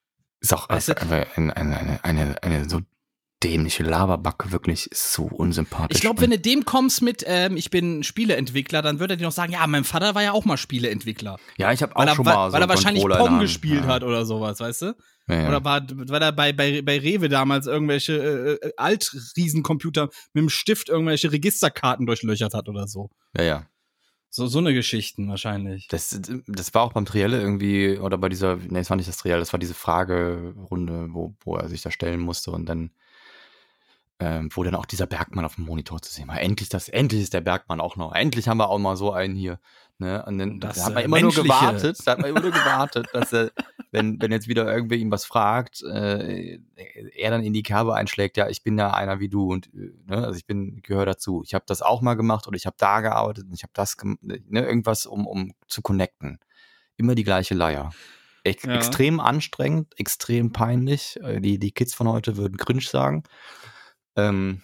[0.44, 1.00] Ist auch Weißt du?
[1.00, 2.80] eine, eine, eine, eine, so
[3.42, 5.96] dämliche Laberbacke, wirklich, ist so unsympathisch.
[5.96, 9.24] Ich glaube, wenn du dem kommst mit, ähm, ich bin Spieleentwickler, dann würde er dir
[9.24, 11.38] noch sagen, ja, mein Vater war ja auch mal Spieleentwickler.
[11.56, 13.84] ja, ich habe auch Weil er, schon weil, mal so weil er wahrscheinlich Pong gespielt
[13.84, 13.86] ja.
[13.86, 14.94] hat oder sowas, weißt du?
[15.28, 15.48] Ja, ja.
[15.48, 20.90] Oder war, weil er bei, bei, bei Rewe damals irgendwelche äh, Alt-Riesencomputer mit dem Stift
[20.90, 23.08] irgendwelche Registerkarten durchlöchert hat oder so.
[23.34, 23.66] ja, ja.
[24.36, 25.86] So, so eine Geschichten wahrscheinlich.
[25.86, 29.18] Das, das war auch beim Trielle irgendwie, oder bei dieser, nee, es war nicht das
[29.18, 32.90] Trielle, das war diese Fragerunde, wo, wo er sich da stellen musste und dann,
[34.20, 36.40] ähm, wo dann auch dieser Bergmann auf dem Monitor zu sehen war.
[36.40, 38.14] Endlich das, endlich ist der Bergmann auch noch.
[38.14, 39.58] Endlich haben wir auch mal so einen hier.
[39.98, 40.24] Ne?
[40.26, 41.48] Und dann Das, da hat man äh, immer nur Menschliche.
[41.48, 43.50] gewartet, da hat man immer nur gewartet, dass er,
[43.90, 46.58] wenn, wenn jetzt wieder irgendwer ihm was fragt, äh,
[47.16, 49.92] er dann in die Kerbe einschlägt, ja, ich bin ja einer wie du und äh,
[50.06, 51.42] ne, also ich bin, gehöre dazu.
[51.44, 53.96] Ich habe das auch mal gemacht oder ich habe da gearbeitet und ich habe das
[53.96, 56.38] gemacht, ne, irgendwas, um, um zu connecten.
[56.96, 57.90] Immer die gleiche Leier.
[58.44, 58.74] Ex Ja.
[58.74, 61.18] Extrem anstrengend, extrem peinlich.
[61.22, 63.24] Äh, Die, die Kids von heute würden cringe sagen.
[64.16, 64.62] Ähm,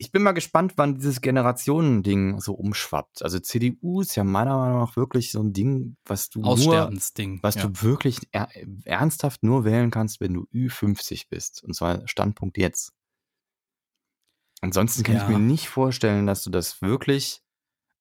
[0.00, 3.22] ich bin mal gespannt, wann dieses Generationending so umschwappt.
[3.22, 6.90] Also CDU ist ja meiner Meinung nach wirklich so ein Ding, was du nur,
[7.42, 7.66] was ja.
[7.66, 8.48] du wirklich er
[8.84, 11.62] ernsthaft nur wählen kannst, wenn du Ü50 bist.
[11.62, 12.94] Und zwar Standpunkt jetzt.
[14.62, 15.22] Ansonsten kann Ja.
[15.24, 17.42] ich mir nicht vorstellen, dass du das wirklich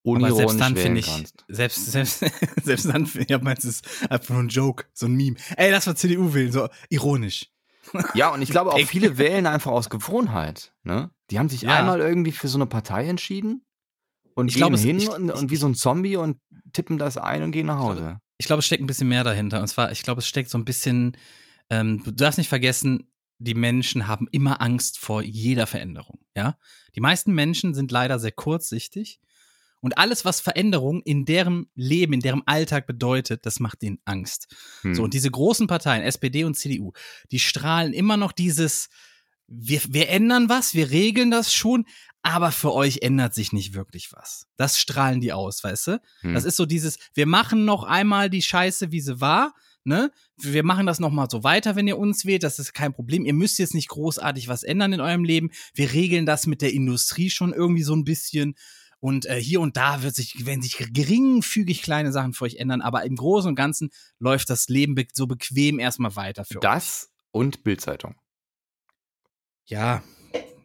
[0.05, 1.45] Aber unironisch selbst dann finde ich, kannst.
[1.49, 2.19] selbst, selbst,
[2.63, 5.35] selbst dann finde ich, es ist einfach nur ein Joke, so ein Meme.
[5.57, 7.51] Ey, lass mal CDU wählen, so ironisch.
[8.13, 10.73] Ja, und ich glaube auch viele wählen einfach aus Gewohnheit.
[10.83, 11.11] Ne?
[11.31, 11.77] Die haben sich Ja.
[11.77, 13.65] einmal irgendwie für so eine Partei entschieden
[14.35, 16.37] und Ich gehen glaube, hin ich- und, und wie so ein Zombie und
[16.73, 18.19] tippen das ein und gehen nach Hause.
[18.37, 19.59] Ich glaube, es steckt ein bisschen mehr dahinter.
[19.61, 21.17] Und zwar, ich glaube, es steckt so ein bisschen,
[21.69, 26.19] ähm, du darfst nicht vergessen, die Menschen haben immer Angst vor jeder Veränderung.
[26.35, 26.57] ja.
[26.95, 29.19] Die meisten Menschen sind leider sehr kurzsichtig.
[29.81, 34.53] Und alles, was Veränderung in deren Leben, in deren Alltag bedeutet, das macht ihnen Angst.
[34.81, 34.93] Hm.
[34.93, 36.91] So, und diese großen Parteien, SPD und CDU,
[37.31, 38.89] die strahlen immer noch dieses,
[39.47, 41.85] wir, wir ändern was, wir regeln das schon,
[42.21, 44.47] aber für euch ändert sich nicht wirklich was.
[44.57, 46.01] Das strahlen die aus, weißt du?
[46.21, 46.33] Hm.
[46.33, 49.53] Das ist so dieses, wir machen noch einmal die Scheiße, wie sie war,
[49.85, 50.11] ne?
[50.35, 53.25] Wir machen das noch mal so weiter, wenn ihr uns wählt, das ist kein Problem.
[53.25, 55.51] Ihr müsst jetzt nicht großartig was ändern in eurem Leben.
[55.73, 58.55] Wir regeln das mit der Industrie schon irgendwie so ein bisschen.
[58.99, 62.81] Und äh, hier und da wird sich, werden sich geringfügig kleine Sachen für euch ändern,
[62.81, 63.89] aber im Großen und Ganzen
[64.19, 66.61] läuft das Leben be so bequem erstmal weiter für euch.
[66.61, 68.15] Das und Bildzeitung.
[69.65, 70.03] Ja,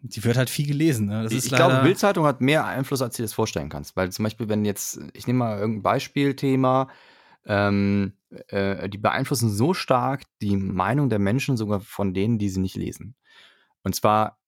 [0.02, 1.06] die wird halt viel gelesen.
[1.06, 1.22] Ne?
[1.22, 3.96] Das Ich, glaube, Bildzeitung hat mehr Einfluss, als du dir das vorstellen kannst.
[3.96, 6.88] Weil zum Beispiel, wenn jetzt, ich nehme mal irgendein Beispielthema,
[7.46, 8.14] ähm,
[8.48, 12.76] äh, die beeinflussen so stark die Meinung der Menschen sogar von denen, die sie nicht
[12.76, 13.16] lesen.
[13.82, 14.38] Und zwar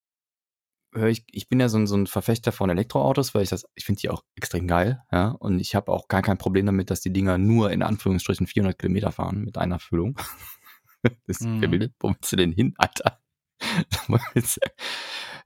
[0.97, 3.65] höre ich, ich bin ja so ein, so ein Verfechter von Elektroautos, weil ich das,
[3.75, 5.29] ich finde die auch extrem geil, ja.
[5.29, 8.79] Und ich habe auch gar kein Problem damit, dass die Dinger nur in Anführungsstrichen 400
[8.79, 10.17] Kilometer fahren mit einer Füllung.
[11.03, 11.61] das ist Mhm.
[11.61, 11.95] verbildet.
[12.01, 13.21] Wo willst du denn hin, Alter?
[14.35, 14.59] willst,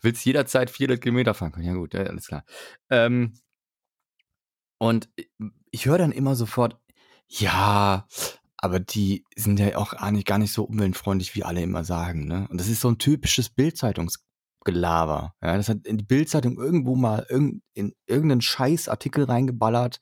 [0.00, 1.66] willst jederzeit 400 Kilometer fahren können?
[1.66, 2.44] Ja gut, ja, alles klar.
[2.88, 3.34] Ähm,
[4.78, 5.10] und
[5.70, 6.78] ich höre dann immer sofort,
[7.28, 8.06] ja,
[8.56, 12.26] aber die sind ja auch gar nicht, gar nicht so umweltfreundlich, wie alle immer sagen.
[12.26, 12.46] Ne?
[12.50, 13.50] Und das ist so ein typisches
[14.64, 15.34] Bildzeitungsgelaber.
[15.42, 20.00] Ja, das hat in die Bildzeitung irgendwo mal irgend, in irgendeinen Scheißartikel reingeballert,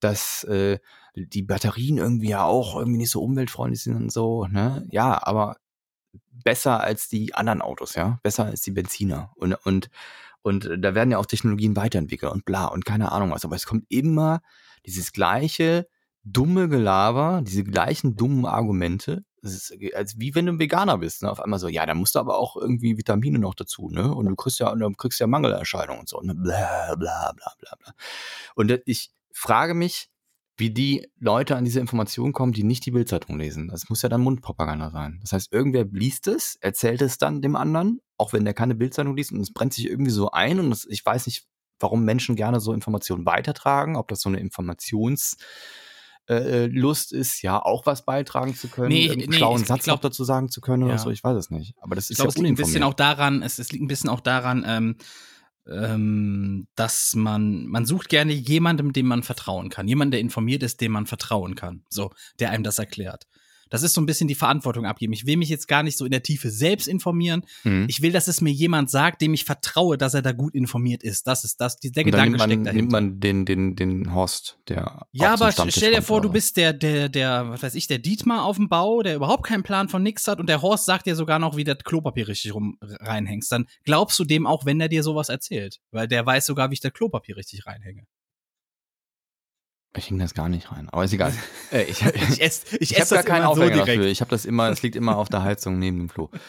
[0.00, 0.78] dass äh,
[1.14, 4.46] die Batterien irgendwie ja auch irgendwie nicht so umweltfreundlich sind und so.
[4.46, 4.86] Ne?
[4.90, 5.56] Ja, aber
[6.30, 9.32] besser als die anderen Autos, ja, besser als die Benziner.
[9.36, 9.90] Und, und,
[10.42, 13.44] und da werden ja auch Technologien weiterentwickelt und bla und keine Ahnung was.
[13.44, 14.40] Aber es kommt immer
[14.86, 15.86] dieses gleiche
[16.22, 19.24] dumme Gelaber, diese gleichen dummen Argumente.
[19.42, 21.30] Ist als wie wenn du ein Veganer bist, ne?
[21.30, 24.14] Auf einmal so, ja, da musst du aber auch irgendwie Vitamine noch dazu, ne?
[24.14, 26.34] Und du kriegst ja, du kriegst ja Mangelerscheinungen und so, ne?
[26.34, 27.94] Bla bla bla bla bla.
[28.54, 30.10] Und ich frage mich,
[30.60, 33.68] wie die Leute an diese Informationen kommen, die nicht die Bildzeitung lesen.
[33.68, 35.18] Das muss ja dann Mundpropaganda sein.
[35.22, 39.16] Das heißt, irgendwer liest es, erzählt es dann dem anderen, auch wenn der keine Bildzeitung
[39.16, 41.46] liest und es brennt sich irgendwie so ein und das, ich weiß nicht,
[41.80, 45.38] warum Menschen gerne so Informationen weitertragen, ob das so eine Informations
[46.34, 49.84] äh, Lust ist, ja auch was beitragen zu können, Nee, irgendeinen nee, schlauen ich Satz
[49.84, 50.98] glaub- noch dazu sagen zu können oder Ja.
[50.98, 51.74] so, ich weiß es nicht.
[51.80, 53.82] Aber das Ich ist glaube, ja es liegt ein bisschen auch daran, es, es liegt
[53.84, 54.96] ein bisschen auch daran, ähm,
[55.70, 59.86] ähm, dass man, man sucht gerne jemandem, dem man vertrauen kann.
[59.88, 61.84] Jemand, der informiert ist, dem man vertrauen kann.
[61.88, 63.24] So, der einem das erklärt.
[63.70, 65.12] Das ist so ein bisschen die Verantwortung abgeben.
[65.12, 67.46] Ich will mich jetzt gar nicht so in der Tiefe selbst informieren.
[67.64, 67.86] Mhm.
[67.88, 71.02] Ich will, dass es mir jemand sagt, dem ich vertraue, dass er da gut informiert
[71.02, 71.26] ist.
[71.26, 72.82] Das ist das, der Und dann Gedanke nimmt man, steckt dahinter.
[72.82, 76.56] nimmt man den, den, den Horst, der Ja, aber stell dir vor, oder du bist
[76.56, 79.88] der, der, der, was weiß ich, der Dietmar auf dem Bau, der überhaupt keinen Plan
[79.88, 82.76] von nix hat und der Horst sagt dir sogar noch, wie das Klopapier richtig rum
[82.82, 83.50] reinhängst.
[83.52, 85.80] Dann glaubst du dem auch, wenn er dir sowas erzählt.
[85.90, 88.06] Weil der weiß sogar, wie ich das Klopapier richtig reinhänge.
[89.96, 91.32] Ich hing das gar nicht rein, aber ist egal.
[91.72, 93.88] äh, ich Ich esse ich ich habe gar keinen so Aufhänger direkt.
[93.88, 94.06] dafür.
[94.06, 96.28] Ich habe das immer, es liegt immer auf der Heizung neben dem Klo.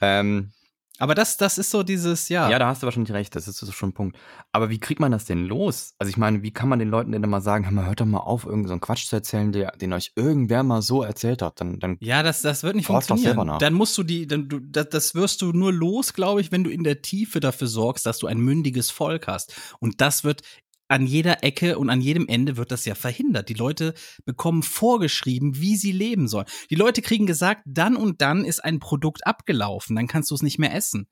[0.00, 0.52] Ähm,
[1.00, 2.48] Aber das, das ist so dieses, ja.
[2.48, 2.58] ja.
[2.60, 4.16] da hast du wahrscheinlich recht, das ist so schon ein Punkt.
[4.52, 5.94] Aber wie kriegt man das denn los?
[5.98, 8.06] Also ich meine, wie kann man den Leuten denn immer sagen, hör mal, hört doch
[8.06, 11.42] mal auf, irgendeinen so einen Quatsch zu erzählen, der, den euch irgendwer mal so erzählt
[11.42, 11.60] hat.
[11.60, 13.54] Dann, dann Ja, das, das wird nicht Forst doch selber funktionieren.
[13.54, 13.58] nach.
[13.58, 16.62] Dann musst du die, dann, du, das, das wirst du nur los, glaube ich, wenn
[16.62, 19.52] du in der Tiefe dafür sorgst, dass du ein mündiges Volk hast.
[19.80, 20.42] Und das wird
[20.88, 23.48] an jeder Ecke und an jedem Ende wird das ja verhindert.
[23.48, 26.46] Die Leute bekommen vorgeschrieben, wie sie leben sollen.
[26.70, 30.42] Die Leute kriegen gesagt, dann und dann ist ein Produkt abgelaufen, dann kannst du es
[30.42, 31.06] nicht mehr essen.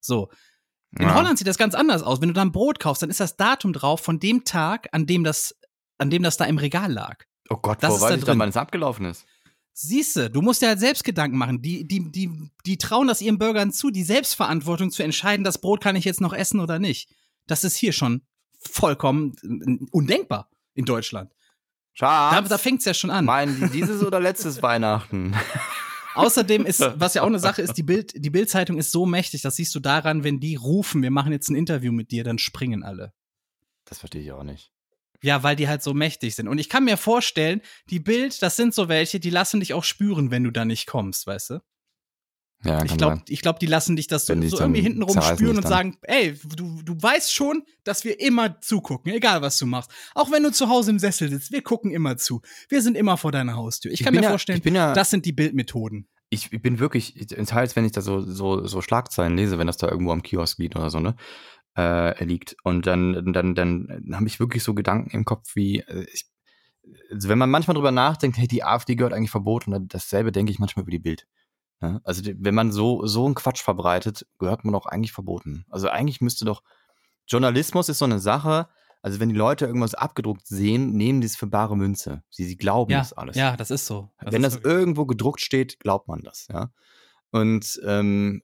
[0.00, 0.28] So.
[0.98, 1.14] In Ja.
[1.14, 2.20] Holland sieht das ganz anders aus.
[2.20, 5.24] Wenn du dann Brot kaufst, dann ist das Datum drauf von dem Tag, an dem
[5.24, 5.56] das,
[5.96, 7.24] an dem das da im Regal lag.
[7.48, 8.26] oh Gott, das wo ist weiß da ich drin.
[8.32, 9.24] dann, wann es abgelaufen ist?
[9.74, 11.62] Siehste, du musst dir halt selbst Gedanken machen.
[11.62, 12.30] Die, die, die,
[12.66, 16.20] die trauen das ihren Bürgern zu, die Selbstverantwortung zu entscheiden, das Brot kann ich jetzt
[16.20, 17.08] noch essen oder nicht.
[17.46, 18.20] Das ist hier schon
[18.70, 21.32] vollkommen äh, undenkbar in Deutschland.
[21.98, 23.24] Da, Schatz, da fängt's ja schon an.
[23.24, 25.34] meinen die dieses oder letztes Weihnachten?
[26.14, 29.42] Außerdem ist, was ja auch eine Sache ist, die Bild, die Bildzeitung ist so mächtig,
[29.42, 32.38] das siehst du daran, wenn die rufen, wir machen jetzt ein Interview mit dir, dann
[32.38, 33.12] springen alle.
[33.84, 34.72] Das verstehe ich auch nicht.
[35.22, 36.48] Ja, weil die halt so mächtig sind.
[36.48, 39.84] Und ich kann mir vorstellen, die Bild, das sind so welche, die lassen dich auch
[39.84, 41.58] spüren, wenn du da nicht kommst, weißt du?
[42.64, 45.56] Ja, Ich glaube, glaub, die lassen dich das so, so irgendwie dann hintenrum zerreißen spüren
[45.56, 49.66] dich und sagen, ey, du, du weißt schon, dass wir immer zugucken, egal was du
[49.66, 49.90] machst.
[50.14, 52.40] Auch wenn du zu Hause im Sessel sitzt, wir gucken immer zu.
[52.68, 53.90] Wir sind immer vor deiner Haustür.
[53.92, 56.08] Ich, Ich kann mir ja- vorstellen, ja- das sind die Bildmethoden.
[56.30, 59.76] ich, bin wirklich, ich- teils, wenn ich da so, so, so Schlagzeilen lese, wenn das
[59.76, 61.14] da irgendwo am Kiosk liegt oder so, ne,
[61.76, 62.56] äh, liegt.
[62.64, 66.26] Und dann, dann, dann habe ich wirklich so Gedanken im Kopf wie, äh, ich,
[67.10, 70.58] also wenn man manchmal drüber nachdenkt, hey, die AfD gehört eigentlich verboten, dasselbe denke ich
[70.58, 71.26] manchmal über die Bild.
[71.82, 72.00] Ja?
[72.04, 75.66] Also die- wenn man so, so einen Quatsch verbreitet, gehört man doch eigentlich verboten.
[75.68, 76.62] Also eigentlich müsste doch,
[77.26, 78.68] Journalismus ist so eine Sache,
[79.02, 82.22] also wenn die Leute irgendwas abgedruckt sehen, nehmen die es für bare Münze.
[82.30, 83.36] Sie, sie glauben Ja, das alles.
[83.36, 84.10] ja, das ist so.
[84.20, 86.70] Das wenn ist das wirklich- irgendwo gedruckt steht, glaubt man das, ja.
[87.32, 88.42] Und ähm,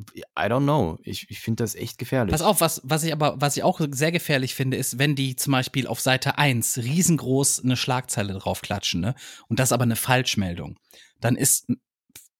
[0.00, 0.96] I don't know.
[1.02, 2.30] Ich, ich finde das echt gefährlich.
[2.30, 5.34] Pass auf, was, was ich aber, was ich auch sehr gefährlich finde, ist, wenn die
[5.34, 9.16] zum Beispiel auf Seite 1 riesengroß eine Schlagzeile draufklatschen, ne?
[9.48, 10.78] Und das aber eine Falschmeldung.
[11.20, 11.66] Dann ist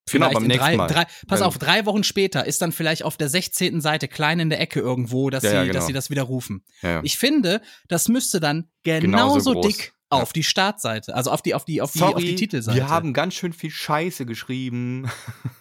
[0.08, 0.86] vielleicht beim nächsten drei, Mal.
[0.88, 3.80] drei, pass Wenn- auf, drei Wochen später ist dann vielleicht auf der 16.
[3.80, 5.86] Seite klein in der Ecke irgendwo, dass, Ja, sie, ja, dass genau.
[5.86, 6.64] sie das widerrufen.
[6.82, 7.00] ja, ja.
[7.04, 11.66] Ich finde, das müsste dann Genauso genauso dick auf die Startseite, also auf die, auf
[11.66, 12.76] die, auf die, Sorry, auf die Titelseite.
[12.78, 15.10] wir haben ganz schön viel Scheiße geschrieben.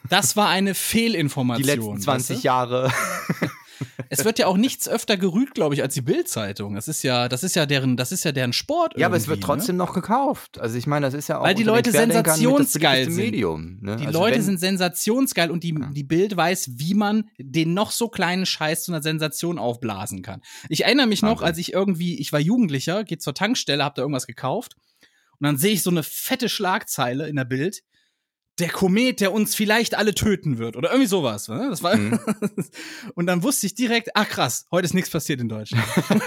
[0.10, 1.66] das war eine Die Fehlinformation.
[1.68, 2.48] letzten 20 weißt du?
[2.48, 2.94] Jahre.
[4.10, 6.76] Es wird ja auch nichts öfter gerügt, glaube ich, als die Bildzeitung.
[6.76, 8.98] Das ist ja, das ist ja deren, das ist ja deren Sport.
[8.98, 9.46] Ja, aber es wird ne?
[9.46, 10.60] trotzdem noch gekauft.
[10.60, 13.16] Also ich meine, das ist ja auch Weil die Leute sensationsgeil sind.
[13.16, 13.80] Medium.
[13.82, 13.98] Ne?
[13.98, 15.90] Die Also Leute sind sensationsgeil und die, Ja.
[15.94, 20.42] die Bild weiß, wie man den noch so kleinen Scheiß zu einer Sensation aufblasen kann.
[20.70, 21.46] Ich erinnere mich noch, Wahnsinn.
[21.48, 24.76] als ich irgendwie, ich war Jugendlicher, geht zur Tankstelle, hab da irgendwas gekauft
[25.40, 27.82] und dann sehe ich so eine fette Schlagzeile in der Bild.
[28.60, 31.48] Der Komet, der uns vielleicht alle töten wird oder irgendwie sowas.
[31.48, 31.68] Ne?
[31.70, 32.20] Das war Mhm.
[33.16, 35.84] und dann wusste ich direkt, ach krass, heute ist nichts passiert in Deutschland.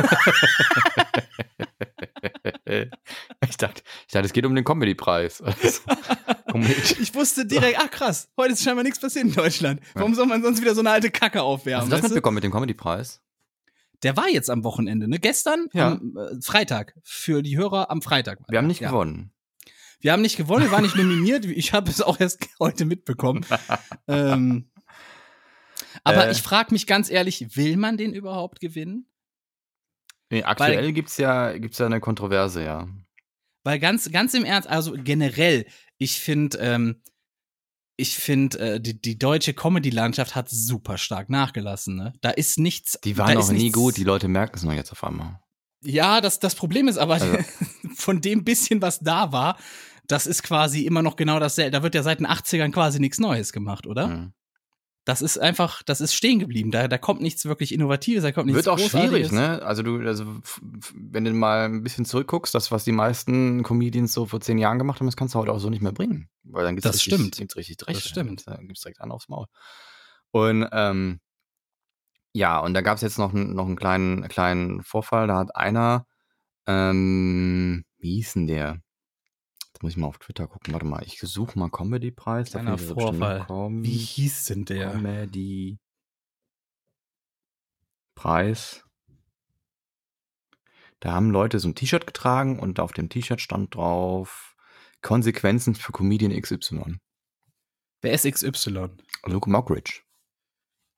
[2.66, 5.42] ich dachte, ich dachte, es geht um den Comedy-Preis.
[6.52, 6.72] Also.
[7.00, 9.80] Ich wusste direkt, ach krass, heute ist scheinbar nichts passiert in Deutschland.
[9.94, 11.82] Warum soll man sonst wieder so eine alte Kacke aufwärmen?
[11.82, 13.20] Hast du das mitbekommen mit dem Comedy-Preis?
[14.02, 15.20] Der war jetzt am Wochenende, ne?
[15.20, 15.92] Gestern, Ja.
[15.92, 16.94] am äh, Freitag.
[17.04, 18.40] Für die Hörer am Freitag.
[18.48, 18.90] Wir haben nicht ja.
[18.90, 19.30] gewonnen.
[20.00, 21.44] Wir haben nicht gewonnen, wir waren nicht nominiert.
[21.44, 23.44] Ich habe es auch erst heute mitbekommen.
[24.08, 24.70] ähm,
[26.04, 26.32] aber Äh.
[26.32, 29.06] ich frage mich ganz ehrlich, will man den überhaupt gewinnen?
[30.30, 32.88] Nee, aktuell gibt's ja, gibt's ja eine Kontroverse, ja.
[33.64, 35.66] Weil ganz, ganz im Ernst, also generell,
[35.98, 37.02] ich finde, ähm,
[37.96, 41.96] ich finde, äh, die, die deutsche Comedy-Landschaft hat super stark nachgelassen.
[41.96, 42.14] Ne?
[42.22, 42.98] Da ist nichts.
[43.04, 45.40] Die waren noch nie gut, die Leute merken es nur jetzt auf einmal.
[45.82, 47.36] Ja, das, das Problem ist aber, Also-
[47.96, 49.58] von dem bisschen, was da war,
[50.10, 51.70] das ist quasi immer noch genau dasselbe.
[51.70, 54.06] Da wird ja seit den 80ern quasi nichts Neues gemacht, oder?
[54.08, 54.32] Mhm.
[55.06, 56.70] Das ist einfach, das ist stehen geblieben.
[56.70, 59.62] Da, da kommt nichts wirklich Innovatives, da kommt nichts Wird auch schwierig, ne?
[59.62, 60.24] Also du, also
[60.94, 64.78] wenn du mal ein bisschen zurückguckst, das, was die meisten Comedians so vor zehn Jahren
[64.78, 66.28] gemacht haben, das kannst du heute auch so nicht mehr bringen.
[66.44, 67.36] Weil dann gibt's Das richtig, stimmt.
[67.38, 67.94] Gibt's richtig Dreck.
[67.94, 68.46] Das stimmt.
[68.46, 69.46] Dann gibt's direkt an aufs Maul.
[70.32, 71.20] Und ähm,
[72.32, 75.26] ja, und da gab's jetzt noch, einen- noch einen kleinen, kleinen Vorfall.
[75.26, 76.06] Da hat einer,
[76.66, 78.80] ähm, wie hieß denn der?
[79.82, 80.72] Muss ich mal auf Twitter gucken.
[80.74, 82.50] Warte mal, ich suche mal Comedy-Preis.
[82.50, 83.46] Kleiner Vorfall.
[83.46, 84.92] Com- Wie hieß denn der?
[84.92, 85.78] Comedy
[88.14, 88.84] Preis.
[91.00, 94.54] Da haben Leute so ein T-Shirt getragen und auf dem T-Shirt stand drauf
[95.00, 96.98] Konsequenzen für Comedian XY.
[98.02, 98.88] Wer ist XY?
[99.24, 100.02] Luke Mockridge.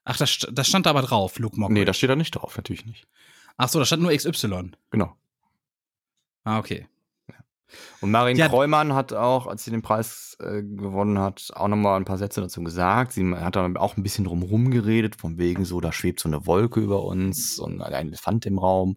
[0.05, 1.81] Ach, das, das stand da aber drauf, Luke Mockridge.
[1.81, 3.07] Nee, da steht da nicht drauf, natürlich nicht.
[3.57, 4.73] Ach so, da stand nur XY.
[4.91, 5.17] Genau.
[6.43, 6.89] Ah, okay.
[8.01, 8.49] Und Marin Ja.
[8.49, 12.41] Kreumann hat auch, als sie den Preis äh, gewonnen hat, auch nochmal ein paar Sätze
[12.41, 13.13] dazu gesagt.
[13.13, 16.47] Sie hat dann auch ein bisschen drumherum geredet, von wegen so, da schwebt so eine
[16.47, 18.97] Wolke über uns und ein Elefant im Raum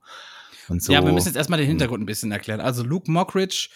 [0.69, 0.91] und so.
[0.93, 2.59] Ja, wir müssen jetzt erstmal den Hintergrund ein bisschen erklären.
[2.61, 3.69] Also Luke Mockridge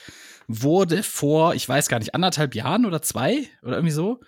[0.47, 4.19] wurde vor, ich weiß gar nicht, anderthalb Jahren oder zwei oder irgendwie so,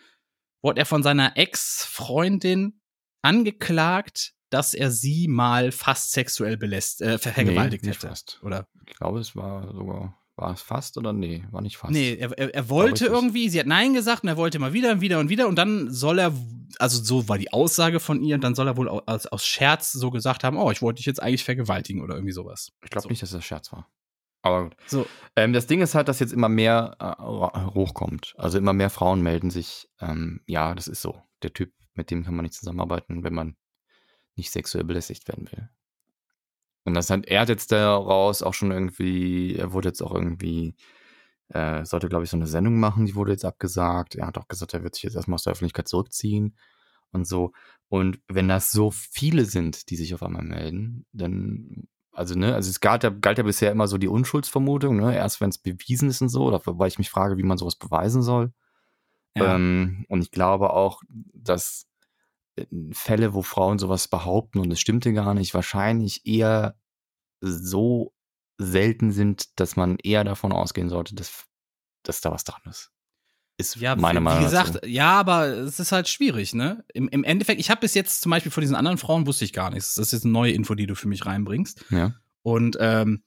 [0.62, 2.80] wurde er von seiner Ex-Freundin
[3.24, 8.08] angeklagt, dass er sie mal fast sexuell belässt, äh, ver- vergewaltigt Nee, hätte.
[8.10, 8.40] fast.
[8.44, 8.68] Oder?
[8.86, 11.94] Ich glaube, es war sogar, war es fast oder nee, war nicht fast.
[11.94, 14.92] Nee, er, er, er wollte irgendwie, sie hat Nein gesagt und er wollte immer wieder
[14.92, 16.34] und wieder und wieder und dann soll er,
[16.80, 19.46] also so war die Aussage von ihr, und dann soll er wohl au- aus, aus
[19.46, 22.72] Scherz so gesagt haben, oh, ich wollte dich jetzt eigentlich vergewaltigen oder irgendwie sowas.
[22.84, 23.10] Ich glaube So.
[23.10, 23.88] nicht, dass das Scherz war.
[24.44, 24.76] Aber gut.
[24.88, 27.24] So, Ähm, das Ding ist halt, dass jetzt immer mehr äh,
[27.76, 28.34] hochkommt.
[28.38, 29.88] Also immer mehr Frauen melden sich.
[30.00, 31.22] Ähm, ja, das ist so.
[31.44, 33.56] Der Typ, mit dem kann man nicht zusammenarbeiten, wenn man
[34.36, 35.70] nicht sexuell belästigt werden will.
[36.84, 40.76] Und das hat, er hat jetzt daraus auch schon irgendwie, er wurde jetzt auch irgendwie,
[41.50, 44.16] äh, sollte glaube ich so eine Sendung machen, die wurde jetzt abgesagt.
[44.16, 46.56] Er hat auch gesagt, er wird sich jetzt erstmal aus der Öffentlichkeit zurückziehen
[47.12, 47.52] und so.
[47.90, 52.70] Und wenn das so viele sind, die sich auf einmal melden, dann, also ne, also
[52.70, 56.10] es galt ja, galt ja bisher immer so die Unschuldsvermutung, ne, erst wenn es bewiesen
[56.10, 58.54] ist und so, oder wobei ich mich frage, wie man sowas beweisen soll.
[59.36, 59.56] ja.
[59.56, 61.88] Ähm, und ich glaube auch, dass
[62.92, 66.76] Fälle, wo Frauen sowas behaupten und es stimmte gar nicht, wahrscheinlich eher
[67.42, 68.14] so
[68.58, 71.46] selten sind, dass man eher davon ausgehen sollte, dass,
[72.04, 72.92] dass da was dran ist.
[73.58, 74.88] Ist Ja, meine wie, Meinung wie gesagt, dazu.
[74.88, 76.84] ja, aber es ist halt schwierig, ne?
[76.94, 79.54] Im, im Endeffekt, ich habe bis jetzt zum Beispiel von diesen anderen Frauen wusste ich
[79.54, 79.96] gar nichts.
[79.96, 81.86] Das ist jetzt eine neue Info, die du für mich reinbringst.
[81.90, 82.14] Ja.
[82.44, 83.24] Und ähm,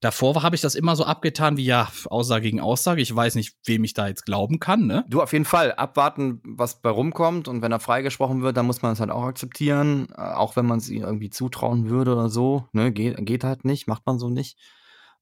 [0.00, 3.02] Davor habe ich das immer so abgetan wie ja, Aussage gegen Aussage.
[3.02, 5.04] Ich weiß nicht, wem ich da jetzt glauben kann, ne?
[5.08, 8.80] Du auf jeden Fall abwarten, was bei rumkommt und wenn er freigesprochen wird, dann muss
[8.80, 12.28] man es halt auch akzeptieren, äh, auch wenn man es ihm irgendwie zutrauen würde oder
[12.28, 14.56] so, ne, geht, geht halt nicht, macht man so nicht.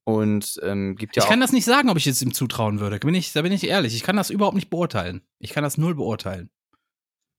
[0.04, 2.98] Und ähm, gibt ja ich kann das nicht sagen, ob ich es ihm zutrauen würde.
[2.98, 3.94] Bin ich, da bin ich ehrlich.
[3.96, 5.22] Ich kann das überhaupt nicht beurteilen.
[5.40, 6.50] Ich kann das null beurteilen.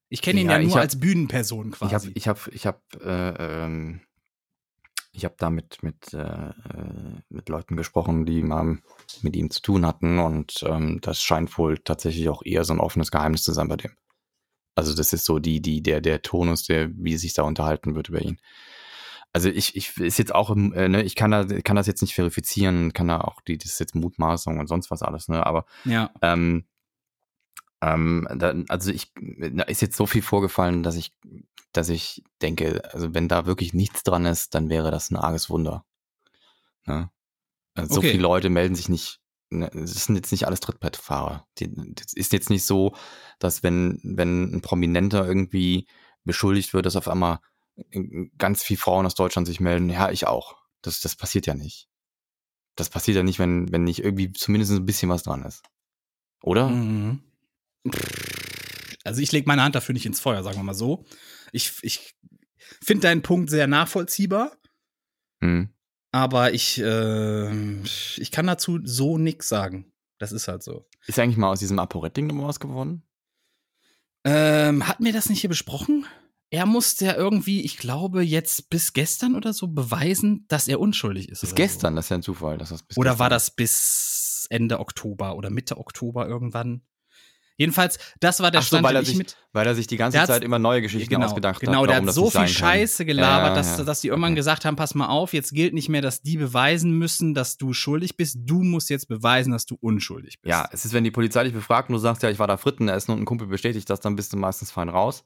[0.10, 2.12] Ich kenne ihn Ja, ja, nur hab- als Bühnenperson ich habe quasi.
[2.16, 4.02] ich habe ich habe äh, ähm,
[5.18, 6.52] ich habe da mit mit äh, äh,
[7.30, 8.78] mit Leuten gesprochen, die mal
[9.22, 12.80] mit ihm zu tun hatten und ähm, das scheint wohl tatsächlich auch eher so ein
[12.80, 13.92] offenes Geheimnis zu sein bei dem.
[14.76, 18.10] Also das ist so die die der der Tonus, der wie sich da unterhalten wird
[18.10, 18.40] über ihn.
[19.34, 22.14] Also ich ich ist jetzt auch äh, ne, ich kann da kann das jetzt nicht
[22.14, 25.66] verifizieren, kann da auch die das ist jetzt Mutmaßung und sonst was alles, ne, aber
[25.84, 26.12] ja.
[26.22, 26.66] ähm,
[27.82, 31.14] ähm, da, also ich, da ist jetzt so viel vorgefallen, dass ich,
[31.74, 35.50] dass ich denke, also wenn da wirklich nichts dran ist, dann wäre das ein arges
[35.50, 35.86] Wunder.
[36.86, 37.10] Ne?
[37.76, 38.12] Also So Okay.
[38.12, 39.20] viele Leute melden sich nicht,
[39.50, 41.48] ne, es sind jetzt nicht alles Trittbrettfahrer.
[41.60, 42.96] Das ist jetzt nicht so,
[43.40, 45.88] dass wenn, wenn ein Prominenter irgendwie
[46.24, 47.40] beschuldigt wird, dass auf einmal
[48.38, 50.56] ganz viele Frauen aus Deutschland sich melden, ja, ich auch.
[50.82, 51.88] Das, das passiert ja nicht.
[52.76, 55.64] Das passiert ja nicht, wenn, wenn nicht irgendwie zumindest ein bisschen was dran ist.
[56.42, 56.70] Oder?
[56.70, 57.22] Mhm.
[59.04, 61.06] Also ich lege meine Hand dafür nicht ins Feuer, sagen wir mal so.
[61.52, 62.16] Ich, ich
[62.84, 64.52] finde deinen Punkt sehr nachvollziehbar,
[65.42, 65.70] Hm.
[66.12, 69.92] aber ich, äh, ich kann dazu so nix sagen.
[70.20, 70.88] Das ist halt so.
[71.06, 73.04] Ist eigentlich mal aus diesem ApoRed-Ding noch was geworden?
[74.26, 76.06] Ähm, hatten wir das nicht hier besprochen?
[76.50, 81.30] Er musste ja irgendwie, ich glaube, jetzt bis gestern oder so beweisen, dass er unschuldig
[81.30, 81.42] ist.
[81.42, 82.58] Bis gestern, das ist ja ein Zufall.
[82.58, 83.02] Dass das bis So.
[83.02, 86.82] Oder gestern war das bis Ende Oktober oder Mitte Oktober irgendwann?
[87.58, 89.36] Jedenfalls, das war der Ach so, Stand, weil den er ich sich, mit.
[89.52, 91.90] weil er sich die ganze Der Zeit immer neue Geschichten genau, ausgedacht genau, hat.
[91.90, 92.48] der warum hat so nicht viel kann.
[92.50, 93.84] Scheiße gelabert, Ja, dass, ja.
[93.84, 94.40] dass die irgendwann Okay.
[94.40, 97.74] gesagt haben, pass mal auf, jetzt gilt nicht mehr, dass die beweisen müssen, dass du
[97.74, 98.38] schuldig bist.
[98.42, 100.50] Du musst jetzt beweisen, dass du unschuldig bist.
[100.52, 102.58] Ja, es ist, wenn die Polizei dich befragt und du sagst, ja, ich war da
[102.58, 105.24] Fritten essen und ein Kumpel bestätigt das, dann bist du meistens fein raus.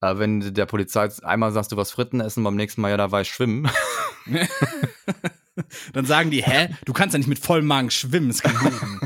[0.00, 3.10] Äh, wenn der Polizei einmal sagst, du warst Fritten essen, beim nächsten Mal, ja, da
[3.10, 3.68] war ich schwimmen.
[5.92, 9.00] Dann sagen die, hä, du kannst ja nicht mit vollem Magen schwimmen, das kann lügen.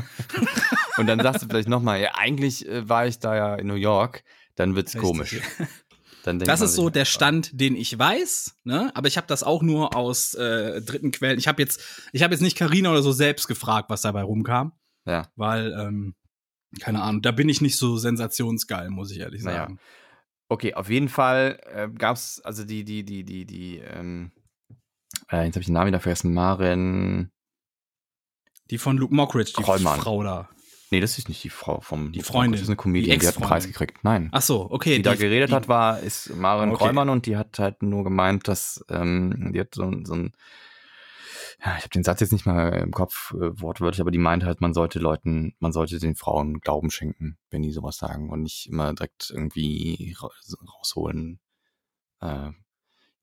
[0.99, 3.75] Und dann sagst du vielleicht nochmal, ja, eigentlich äh, war ich da ja in New
[3.75, 4.23] York,
[4.55, 5.01] dann wird's Richtig.
[5.09, 5.41] komisch.
[6.23, 8.91] Das ist so der Stand, den ich weiß, ne?
[8.93, 11.39] Aber ich habe das auch nur aus äh, dritten Quellen.
[11.39, 11.81] Ich habe jetzt,
[12.11, 14.73] ich habe jetzt nicht Karina oder so selbst gefragt, was dabei rumkam,
[15.05, 15.27] Ja.
[15.37, 16.15] weil, ähm,
[16.81, 19.61] keine Ahnung, da bin ich nicht so sensationsgeil, muss ich ehrlich Naja.
[19.61, 19.79] sagen.
[20.49, 24.31] Okay, auf jeden Fall äh, gab's also die, die, die, die, die, ähm,
[25.31, 27.31] äh, jetzt habe ich den Namen wieder vergessen, Maren.
[28.69, 29.99] Die von Luke Mockridge, die Krollmann.
[30.01, 30.49] Frau da.
[30.91, 32.53] Nee, das ist nicht die Frau vom Die Freundin.
[32.53, 33.45] Das ist eine Comedian, Die die, hat einen.
[33.45, 34.03] Preis gekriegt.
[34.03, 34.29] Nein.
[34.31, 34.97] Ach so, okay.
[34.97, 36.85] die, da geredet die- hat, war, ist Maren Okay.
[36.85, 40.31] Kräumann und die hat halt nur gemeint, dass ähm, die hat so, so ein,
[41.63, 44.43] ja, ich habe den Satz jetzt nicht mal im Kopf äh, wortwörtlich, aber die meint
[44.45, 48.43] halt, man sollte Leuten, man sollte den Frauen Glauben schenken, wenn die sowas sagen und
[48.43, 50.29] nicht immer direkt irgendwie ra
[50.77, 51.39] rausholen.
[52.21, 52.51] Äh,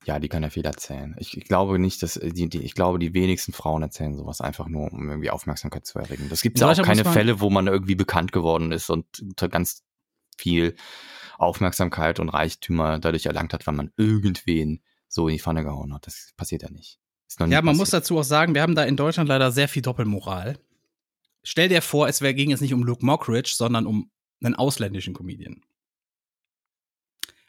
[0.07, 1.15] ja, die kann ja viel erzählen.
[1.19, 4.39] Ich, ich glaube nicht, dass äh, die, die, ich glaube, die wenigsten Frauen erzählen sowas
[4.39, 6.29] einfach nur, um irgendwie Aufmerksamkeit zu erregen.
[6.29, 9.05] Das gibt ja auch keine muss Fälle, wo man irgendwie bekannt geworden ist und
[9.51, 9.83] ganz
[10.37, 10.75] viel
[11.37, 16.07] Aufmerksamkeit und Reichtümer dadurch erlangt hat, weil man irgendwen so in die Pfanne gehauen hat.
[16.07, 16.99] Das passiert ja nicht.
[17.39, 18.03] Ja, man muss passiert.
[18.03, 20.57] dazu auch sagen, wir haben da in Deutschland leider sehr viel Doppelmoral.
[21.43, 24.09] Stell dir vor, es ging jetzt nicht um Luke Mockridge, sondern um
[24.41, 25.61] einen ausländischen Comedian.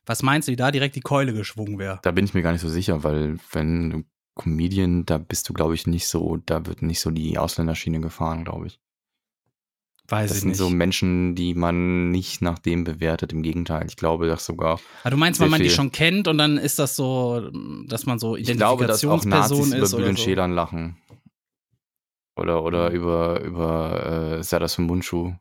[0.08, 2.00] Was meinst du, wie da direkt die Keule geschwungen wäre?
[2.02, 4.04] Da bin ich mir gar nicht so sicher, weil wenn du
[4.34, 8.44] Comedian, da bist du, glaube ich, nicht so, da wird nicht so die Ausländerschiene gefahren,
[8.44, 8.80] glaube ich.
[10.10, 10.58] Weiß Das sind nicht.
[10.58, 13.34] so Menschen, die man nicht nach dem bewertet.
[13.34, 16.38] Im Gegenteil, ich glaube, dass sogar, Aber du meinst, weil man die schon kennt und
[16.38, 17.50] dann ist das so,
[17.86, 20.24] dass man so ich glaube, dass auch Identifikationsperson Nazis über ist Bülent so.
[20.24, 20.96] Schälern lachen.
[22.36, 25.34] Oder, oder über, über äh, Serdar Mundschuh.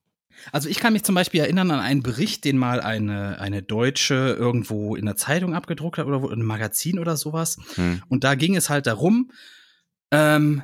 [0.52, 4.36] Also ich kann mich zum Beispiel erinnern an einen Bericht, den mal eine, eine Deutsche
[4.38, 7.58] irgendwo in der Zeitung abgedruckt hat oder wo, in einem Magazin oder sowas.
[7.76, 8.02] Hm.
[8.10, 9.32] Und da ging es halt darum,
[10.12, 10.64] ähm,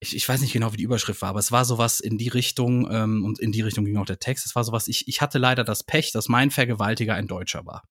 [0.00, 2.28] ich, ich weiß nicht genau, wie die Überschrift war, aber es war sowas in die
[2.28, 5.20] Richtung, ähm, und in die Richtung ging auch der Text, es war sowas, ich, ich
[5.20, 7.82] hatte leider das Pech, dass mein Vergewaltiger ein Deutscher war.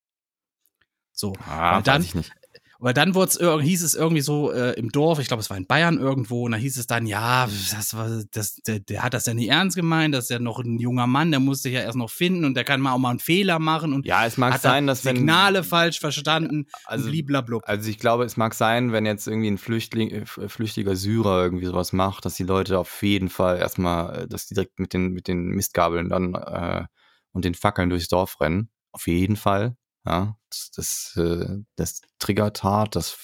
[1.11, 1.33] So.
[1.47, 2.31] Ah, dann- weiß ich nicht.
[2.79, 5.57] Weil dann wurd's, ir- hieß es irgendwie so äh, im Dorf, ich glaube, es war
[5.57, 9.13] in Bayern irgendwo, und da hieß es dann, ja, das war, das, der, der hat
[9.13, 11.73] das ja nicht ernst gemeint, das ist ja noch ein junger Mann, der muss sich
[11.73, 14.25] ja erst noch finden und der kann mal auch mal einen Fehler machen und Ja,
[14.25, 15.15] es mag sein, dass wenn.
[15.17, 17.63] Signale falsch verstanden Also- und bliblablub.
[17.65, 21.65] Also ich glaube, es mag sein, wenn jetzt irgendwie ein Flüchtling, äh, flüchtiger Syrer irgendwie
[21.65, 25.09] sowas macht, dass die Leute auf jeden Fall erstmal, äh, dass die direkt mit den,
[25.13, 26.85] mit den Mistgabeln dann äh,
[27.31, 28.69] und den Fackeln durchs Dorf rennen.
[28.91, 29.75] Auf jeden Fall.
[30.05, 30.37] Ja,
[30.75, 33.17] das, das, äh, das triggert hart, das,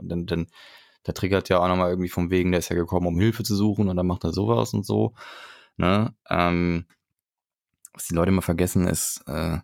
[0.00, 0.46] dann, dann,
[1.06, 3.54] Der triggert ja auch nochmal irgendwie vom Wegen, der ist ja gekommen, um Hilfe zu
[3.54, 5.14] suchen und dann macht er sowas und so.
[5.76, 6.14] Ne?
[6.28, 6.86] Ähm,
[7.92, 9.58] was die Leute immer vergessen ist, äh,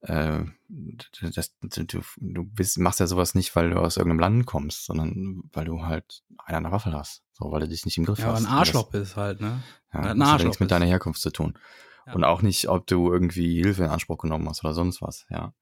[0.00, 0.44] äh,
[1.34, 5.42] das, du, du bist, machst ja sowas nicht, weil du aus irgendeinem Land kommst, sondern
[5.52, 7.22] weil du halt einer eine Waffe hast.
[7.32, 8.44] So, weil du dich nicht im Griff Ja, aber hast.
[8.46, 9.62] ein Arschloch bist halt, ne?
[9.92, 11.58] Ja, ein das hat ja nichts mit deiner Herkunft zu tun.
[12.06, 12.14] Ja.
[12.14, 15.52] Und auch nicht, ob du irgendwie Hilfe in Anspruch genommen hast oder sonst was, ja.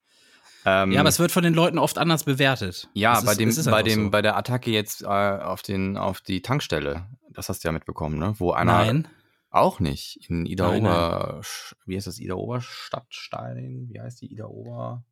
[0.69, 2.89] Ähm, Ja, aber es wird von den Leuten oft anders bewertet.
[2.93, 4.09] ja, Das bei ist- dem, ist bei dem, so.
[4.11, 8.19] bei der Attacke jetzt äh, auf den, auf die Tankstelle, das hast du ja mitbekommen,
[8.19, 8.33] ne?
[8.37, 9.07] Wo einer Nein.
[9.49, 11.41] auch nicht in Ida Nein, Ober,
[11.85, 13.87] wie heißt das, Ida Oberstadtstein?
[13.91, 15.05] Wie heißt die Ida Ober?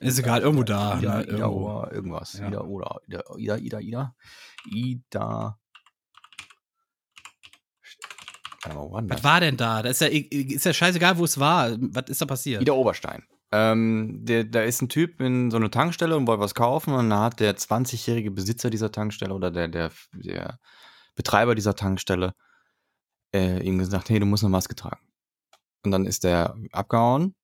[0.00, 0.98] Ist egal, irgendwo da.
[0.98, 1.60] Ida, ne, Ida irgendwo.
[1.60, 2.38] Ober, irgendwas.
[2.38, 2.48] Ja.
[2.48, 4.14] Ida oder Ida, Ida, Ida, Ida.
[4.70, 5.58] Ida.
[8.64, 9.82] Was war denn da?
[9.82, 11.76] Das ist ja, ist ja scheißegal, wo es war.
[11.78, 12.60] Was ist da passiert?
[12.62, 13.22] Ida Oberstein.
[13.52, 17.10] Ähm, der, da ist ein Typ in so eine Tankstelle und wollte was kaufen und
[17.10, 20.58] da hat der 20-jährige Besitzer dieser Tankstelle oder der, der, der
[21.14, 22.34] Betreiber dieser Tankstelle
[23.32, 25.06] äh, ihm gesagt, hey, du musst eine Maske tragen.
[25.84, 27.34] Und dann ist der abgehauen,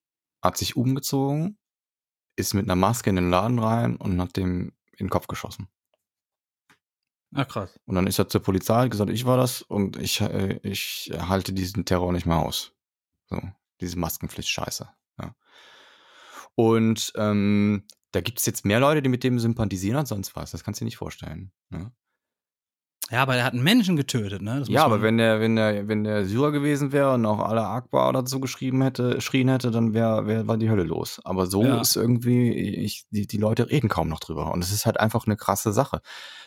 [0.43, 1.59] hat sich umgezogen,
[2.37, 5.69] ist mit einer Maske in den Laden rein und hat dem in den Kopf geschossen.
[7.35, 7.79] Ach krass.
[7.87, 11.11] Und dann ist er zur Polizei, hat gesagt, ich war das und ich, äh, ich
[11.17, 12.73] halte diesen Terror nicht mehr aus.
[13.31, 13.41] So,
[13.81, 14.89] diese Maskenpflicht-Scheiße.
[15.19, 15.35] Ja.
[16.55, 20.51] Und ähm, da gibt es jetzt mehr Leute, die mit dem sympathisieren als sonst was.
[20.51, 21.53] Das kannst du dir nicht vorstellen.
[21.71, 21.93] Ne?
[23.11, 24.65] Ja, aber er hat einen Menschen getötet, ne?
[24.69, 28.11] Ja, aber wenn der, wenn der, wenn der Syrer gewesen wäre und auch alle Akbar
[28.13, 31.21] dazu geschrieben hätte, schrien hätte, dann wäre, wär, war die Hölle los.
[31.25, 31.81] Aber so Ja.
[31.81, 34.51] ist irgendwie, ich, die, die Leute reden kaum noch drüber.
[34.53, 36.01] Und es ist halt einfach eine krasse Sache.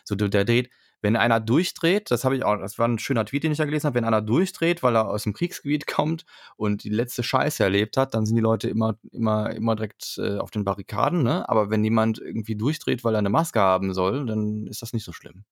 [0.05, 0.71] So, der, der dreht,
[1.01, 3.65] wenn einer durchdreht, das habe ich auch, das war ein schöner Tweet, den ich da
[3.65, 6.25] gelesen habe, wenn einer durchdreht, weil er aus dem Kriegsgebiet kommt
[6.55, 10.37] und die letzte Scheiße erlebt hat, dann sind die Leute immer, immer, immer direkt äh,
[10.37, 11.47] auf den Barrikaden, ne?
[11.49, 15.03] Aber wenn jemand irgendwie durchdreht, weil er eine Maske haben soll, dann ist das nicht
[15.05, 15.45] so schlimm.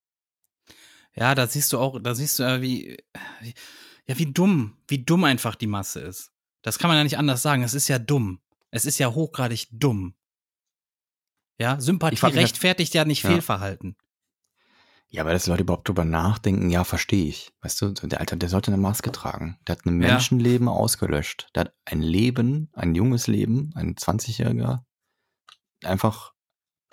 [1.16, 2.98] Ja, da siehst du auch, da siehst du ja, wie,
[3.42, 3.54] wie,
[4.08, 6.32] ja, wie dumm, wie dumm einfach die Masse ist.
[6.64, 7.62] Das kann man ja nicht anders sagen.
[7.62, 8.40] Es ist ja dumm.
[8.72, 10.16] Es ist ja hochgradig dumm.
[11.60, 13.30] Ja, Sympathie halt- rechtfertigt ja nicht Ja.
[13.30, 13.96] Fehlverhalten.
[15.14, 17.52] Ja, aber dass die Leute überhaupt drüber nachdenken, ja, verstehe ich.
[17.62, 19.60] Weißt du, der Alter, der sollte eine Maske tragen.
[19.68, 20.10] Der hat ein Ja.
[20.14, 21.50] Menschenleben ausgelöscht.
[21.54, 24.84] Der hat ein Leben, ein junges Leben, ein 20-Jähriger,
[25.84, 26.34] einfach,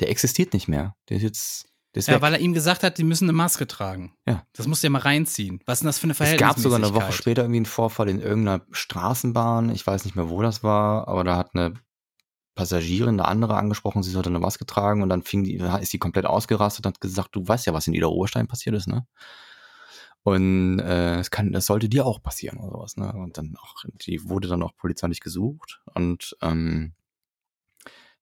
[0.00, 0.94] der existiert nicht mehr.
[1.08, 2.22] Der ist jetzt, der ist Ja, weg.
[2.22, 4.14] weil er ihm gesagt hat, die müssen eine Maske tragen.
[4.26, 4.44] Ja.
[4.52, 5.60] Das musst du ja mal reinziehen.
[5.64, 6.56] Was ist denn das für eine es Verhältnismäßigkeit?
[6.56, 9.70] gab sogar eine Woche später irgendwie einen Vorfall in irgendeiner Straßenbahn.
[9.70, 11.74] Ich weiß nicht mehr, wo das war, aber da hat eine
[12.60, 15.98] Passagierin eine andere angesprochen, sie sollte eine Maske tragen und dann fing die, ist die
[15.98, 19.06] komplett ausgerastet und hat gesagt, du weißt ja, was in Ida Oberstein passiert ist, ne?
[20.22, 23.10] Und äh, es kann, das sollte dir auch passieren oder sowas, ne?
[23.14, 26.92] Und dann auch, die wurde dann auch polizeilich gesucht und ähm,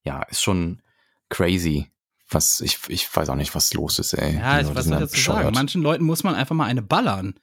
[0.04, 0.80] ja, ist schon
[1.28, 1.90] crazy.
[2.30, 4.36] Was, ich, ich weiß auch nicht, was los ist, ey.
[4.36, 5.50] Ja, Die ich was soll dann ich dazu sagen?
[5.54, 7.34] Manchen Leuten muss man einfach mal eine ballern.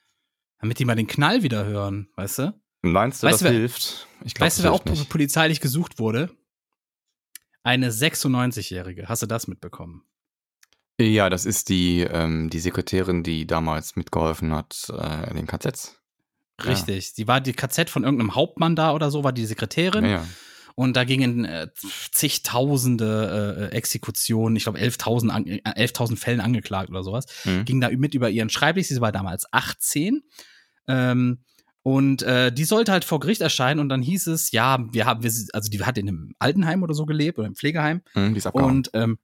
[0.59, 2.53] Damit die mal den Knall wieder hören, weißt du?
[2.81, 4.07] Meinst du, Weißt das wer- hilft?
[4.23, 5.09] Ich glaub, weißt du, wer auch nicht.
[5.09, 6.29] polizeilich gesucht wurde?
[7.65, 9.07] Eine 96-Jährige.
[9.09, 10.03] Hast du das mitbekommen?
[10.99, 15.99] Ja, das ist die, ähm, die Sekretärin, die damals mitgeholfen hat äh, in den KZs.
[16.61, 16.69] Ja.
[16.69, 17.11] Richtig.
[17.13, 20.05] Sie war die KZ von irgendeinem Hauptmann da oder so, war die Sekretärin.
[20.05, 20.27] Ja, ja.
[20.75, 21.67] Und da gingen äh,
[22.11, 27.65] zigtausende äh, Exekutionen, ich glaube 11.000 an- äh, 11.000 Fällen angeklagt oder sowas, Mhm.
[27.65, 28.87] ging da mit über ihren Schreibtisch.
[28.87, 30.21] Sie war damals 18.
[30.87, 31.39] Ähm,
[31.87, 35.21] und äh, die sollte halt vor Gericht erscheinen und dann hieß es, ja, wir haben,
[35.21, 38.01] wir, also die hat in einem Altenheim oder so gelebt oder im Pflegeheim.
[38.15, 38.71] Mhm, die ist abgehauen.
[38.77, 39.19] Und ähm,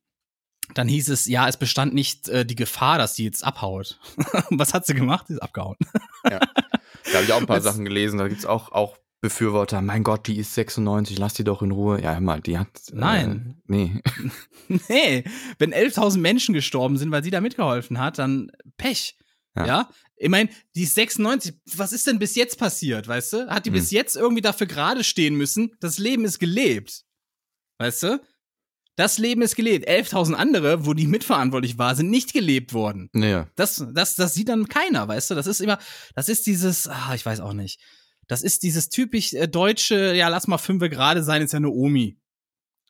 [0.76, 4.00] dann hieß es, ja, es bestand nicht äh, die Gefahr, dass die jetzt abhaut.
[4.52, 5.26] Was hat sie gemacht?
[5.28, 5.76] Sie ist abgehauen.
[6.24, 6.40] da
[7.16, 8.20] habe ich auch ein paar Jetzt- Sachen gelesen.
[8.20, 9.82] Da gibt's auch, auch Befürworter.
[9.82, 12.00] Mein Gott, die ist 96, lass die doch in Ruhe.
[12.00, 12.70] Ja, hör mal, die hat.
[12.94, 13.56] Nein.
[13.68, 14.02] Äh, nee.
[14.88, 15.24] Nee,
[15.58, 19.18] wenn 11.000 Menschen gestorben sind, weil sie da mitgeholfen hat, dann Pech.
[19.56, 19.66] Ja.
[19.66, 19.90] Ja.
[20.16, 21.56] Ich meine, die ist 96.
[21.76, 23.48] Was ist denn bis jetzt passiert, weißt du?
[23.50, 23.76] Hat die Hm.
[23.76, 25.76] bis jetzt irgendwie dafür gerade stehen müssen?
[25.80, 27.04] Das Leben ist gelebt.
[27.80, 28.22] Weißt du?
[28.98, 29.88] Das Leben ist gelebt.
[29.88, 33.10] 11.000 andere, wo die mitverantwortlich war, sind nicht gelebt worden.
[33.14, 33.44] Nee.
[33.56, 35.36] Das, das, das sieht dann keiner, weißt du?
[35.36, 35.80] Das ist immer,
[36.14, 37.82] das ist dieses, ah, ich weiß auch nicht.
[38.28, 41.70] Das ist dieses typisch äh, deutsche, ja, lass mal fünfe gerade sein, ist ja eine
[41.72, 42.18] Omi.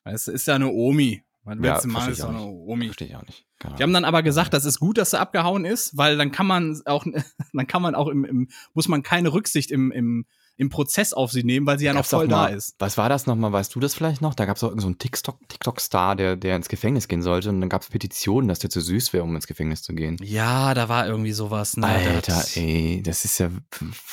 [0.04, 1.22] Weißt du, ist ja eine Omi.
[1.44, 2.42] Was Ja, machen, versteh ist auch eine.
[2.42, 2.84] Omi.
[2.86, 3.44] Verstehe ich auch nicht.
[3.58, 6.30] Keine Die haben dann aber gesagt, das ist gut, dass sie abgehauen ist, weil dann
[6.30, 7.04] kann man auch,
[7.52, 10.26] dann kann man auch im, im muss man keine Rücksicht im, im,
[10.56, 12.76] im Prozess auf sie nehmen, weil sie ja noch voll da mal, ist.
[12.78, 13.52] Was war das nochmal?
[13.52, 14.34] Weißt du das vielleicht noch?
[14.34, 17.48] Da gab es auch irgendeinen so einen TikTok- TikTok-Star, der, der ins Gefängnis gehen sollte.
[17.48, 20.18] Und dann gab es Petitionen, dass der zu süß wäre, um ins Gefängnis zu gehen.
[20.22, 21.76] Ja, da war irgendwie sowas.
[21.76, 21.86] Ne?
[21.86, 23.50] Alter, ey, das ist ja.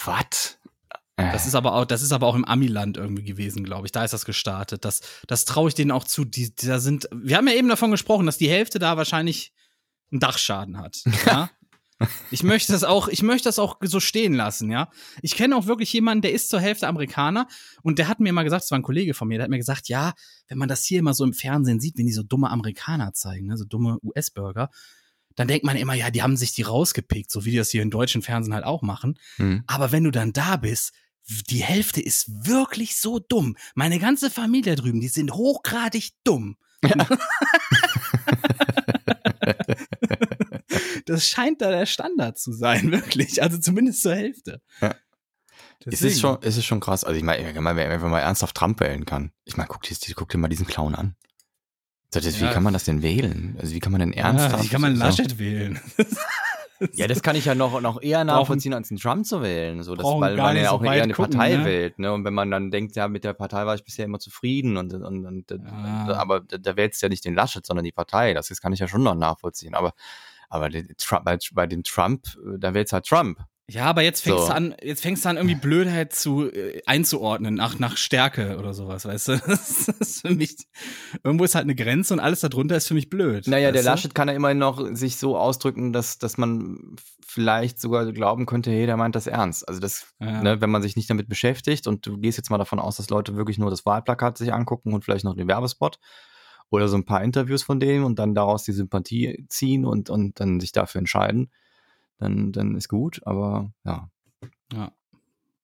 [0.05, 0.57] Was?
[1.19, 3.91] Äh, Das ist aber auch, das ist aber auch im Amiland irgendwie gewesen, glaube ich.
[3.91, 4.85] Da ist das gestartet.
[4.85, 6.25] Das, das traue ich denen auch zu.
[6.25, 9.53] Die, da sind, wir haben ja eben davon gesprochen, dass die Hälfte da wahrscheinlich
[10.11, 11.03] einen Dachschaden hat.
[11.25, 11.49] Ja.
[12.31, 14.89] Ich möchte das auch, ich möchte das auch so stehen lassen, ja.
[15.21, 17.45] Ich kenne auch wirklich jemanden, der ist zur Hälfte Amerikaner
[17.83, 19.57] und der hat mir mal gesagt, das war ein Kollege von mir, der hat mir
[19.57, 20.13] gesagt, ja,
[20.47, 23.47] wenn man das hier immer so im Fernsehen sieht, wenn die so dumme Amerikaner zeigen,
[23.47, 24.69] ne, so dumme US-Bürger,
[25.35, 27.81] dann denkt man immer, ja, die haben sich die rausgepickt, so wie die das hier
[27.81, 29.19] im deutschen Fernsehen halt auch machen.
[29.35, 29.63] Hm.
[29.67, 30.93] Aber wenn du dann da bist,
[31.49, 33.55] die Hälfte ist wirklich so dumm.
[33.75, 36.57] Meine ganze Familie drüben, die sind hochgradig dumm.
[41.05, 43.41] das scheint da der Standard zu sein, wirklich.
[43.41, 44.61] Also zumindest zur Hälfte.
[44.81, 44.95] Ja.
[45.85, 47.03] Es ist, schon, es ist schon krass.
[47.05, 49.31] Also ich meine, wenn man man ernsthaft Trump wählen kann.
[49.45, 51.15] Ich meine, guck, dir- guck dir mal diesen Clown an.
[52.13, 52.51] Sag jetzt, Wie Ja.
[52.53, 53.55] kann man das denn wählen?
[53.61, 54.63] Also wie kann man denn Ja, ernsthaft?
[54.63, 55.79] wie kann man so- Laschet wählen?
[56.93, 59.83] Ja, das kann ich ja noch, noch eher nachvollziehen, als einen Trump zu wählen.
[59.83, 61.65] So, das, weil man ja so auch eher eine gucken, Partei ne?
[61.65, 61.99] wählt.
[61.99, 62.13] Ne?
[62.13, 64.93] Und wenn man dann denkt, ja, mit der Partei war ich bisher immer zufrieden und,
[64.93, 66.13] und, und Ja.
[66.13, 68.33] aber da, wählst du ja nicht den Laschet, sondern die Partei.
[68.33, 69.75] Das, das kann ich ja schon noch nachvollziehen.
[69.75, 69.93] Aber,
[70.47, 73.39] aber den Trump, bei, bei dem Trump, äh, da wählst du halt Trump.
[73.69, 74.47] Ja, aber jetzt fängst So.
[74.47, 78.73] du an, jetzt fängst du an, irgendwie Blödheit zu äh, einzuordnen, nach, nach Stärke oder
[78.73, 79.31] sowas, weißt du?
[79.47, 80.55] Das ist für mich,
[81.23, 83.47] irgendwo ist halt eine Grenze und alles darunter ist für mich blöd.
[83.47, 83.87] Naja, der du?
[83.87, 86.95] Laschet kann ja immerhin noch sich so ausdrücken, dass, dass man
[87.25, 89.67] vielleicht sogar glauben könnte, hey, der meint das ernst.
[89.67, 90.41] Also das, Ja.
[90.41, 93.09] ne, wenn man sich nicht damit beschäftigt und du gehst jetzt mal davon aus, dass
[93.11, 95.99] Leute wirklich nur das Wahlplakat sich angucken und vielleicht noch den Werbespot
[96.71, 100.39] oder so ein paar Interviews von dem und dann daraus die Sympathie ziehen und, und
[100.39, 101.51] dann sich dafür entscheiden,
[102.19, 104.09] dann, dann ist gut, aber ja.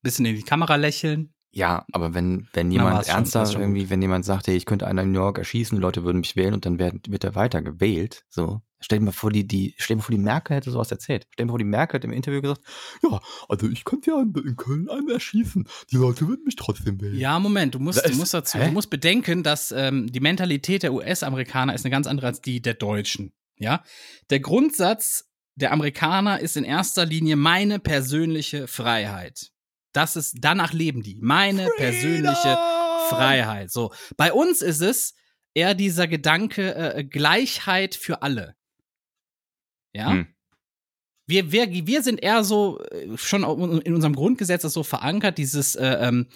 [0.01, 1.35] Bisschen in die Kamera lächeln.
[1.55, 4.99] Ja, aber wenn, wenn jemand ernsthaft schon irgendwie, wenn jemand sagt, hey, ich könnte einen
[4.99, 7.61] in New York erschießen, die Leute würden mich wählen und dann wird, wird er weiter
[7.61, 8.61] gewählt, so.
[8.81, 11.25] Stell dir mal vor, die, die, stell dir mal vor, die Merkel hätte sowas erzählt.
[11.31, 12.61] Stell dir mal vor, die Merkel hat im Interview gesagt,
[13.01, 15.65] ja, also ich könnte ja in, Köln einen erschießen.
[15.91, 17.17] Die Leute würden mich trotzdem wählen.
[17.17, 18.65] Ja, Moment, du musst, Das du musst dazu, hä?
[18.67, 22.61] du musst bedenken, dass ähm, die Mentalität der US-Amerikaner ist eine ganz andere als die
[22.61, 23.31] der Deutschen.
[23.57, 23.81] Ja,
[24.29, 29.51] der Grundsatz der Amerikaner ist in erster Linie meine persönliche Freiheit.
[29.93, 31.17] Das ist, danach leben die.
[31.21, 32.57] Meine persönliche
[33.09, 33.71] Freiheit.
[33.71, 33.93] So.
[34.17, 35.15] Bei uns ist es
[35.53, 38.55] eher dieser Gedanke äh, Gleichheit für alle.
[39.93, 40.11] Ja.
[40.11, 40.27] Hm.
[41.27, 43.43] Wir, wir, wir sind eher so, äh, schon
[43.81, 46.27] in unserem Grundgesetz ist so verankert, dieses, äh, ähm,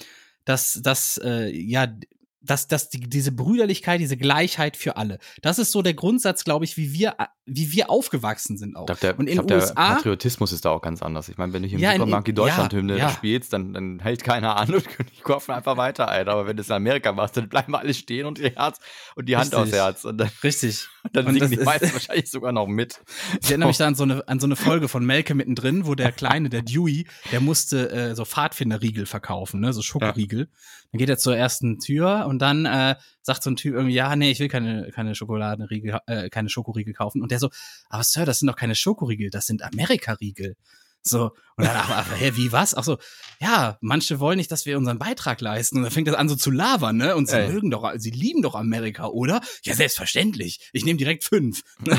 [0.45, 1.93] dass, dass, äh, ja,
[2.41, 5.19] dass, dass die, diese Brüderlichkeit, diese Gleichheit für alle.
[5.41, 7.15] Das ist so der Grundsatz, glaube ich, wie wir,
[7.45, 8.83] wie wir aufgewachsen sind auch.
[8.83, 11.27] Ich glaube, der, Und in glaub, der USA Patriotismus ist da auch ganz anders.
[11.27, 13.09] Ich meine, wenn du hier im Ja, Supermarkt die ja, Deutschlandhymne ja.
[13.09, 14.85] spielst, dann, dann hält keiner an und
[15.17, 16.29] die kaufen einfach weiter ein.
[16.29, 18.79] Aber wenn du es in Amerika machst, dann bleiben alle stehen und ihr Herz
[19.15, 19.59] und die Hand Richtig.
[19.59, 20.05] aufs Herz.
[20.05, 20.87] Und dann, Richtig.
[21.11, 23.01] dann Und singen die ist- meisten wahrscheinlich sogar noch mit.
[23.41, 25.95] Ich erinnere mich da an so eine, an so eine Folge von Melke mittendrin, wo
[25.95, 30.49] der Kleine, der Dewey, der musste äh, so Pfadfinderriegel verkaufen, ne, so Schokoriegel.
[30.91, 34.15] Dann geht er zur ersten Tür und dann äh, sagt so ein Typ irgendwie, ja,
[34.15, 37.21] nee, ich will keine, keine Schokoladenriegel, äh, keine Schokoriegel kaufen.
[37.21, 37.49] Und der so,
[37.89, 40.55] aber Sir, das sind doch keine Schokoriegel, das sind Amerika-Riegel.
[41.01, 42.75] So, und dann, ach, ach, hä, wie, was?
[42.75, 42.97] Ach so,
[43.39, 45.77] ja, manche wollen nicht, dass wir unseren Beitrag leisten.
[45.77, 47.15] Und dann fängt das an so zu labern, ne?
[47.15, 47.49] Und sie Ey.
[47.49, 49.39] mögen doch, sie lieben doch Amerika, oder?
[49.63, 50.69] Ja, selbstverständlich.
[50.73, 51.61] Ich nehme direkt fünf.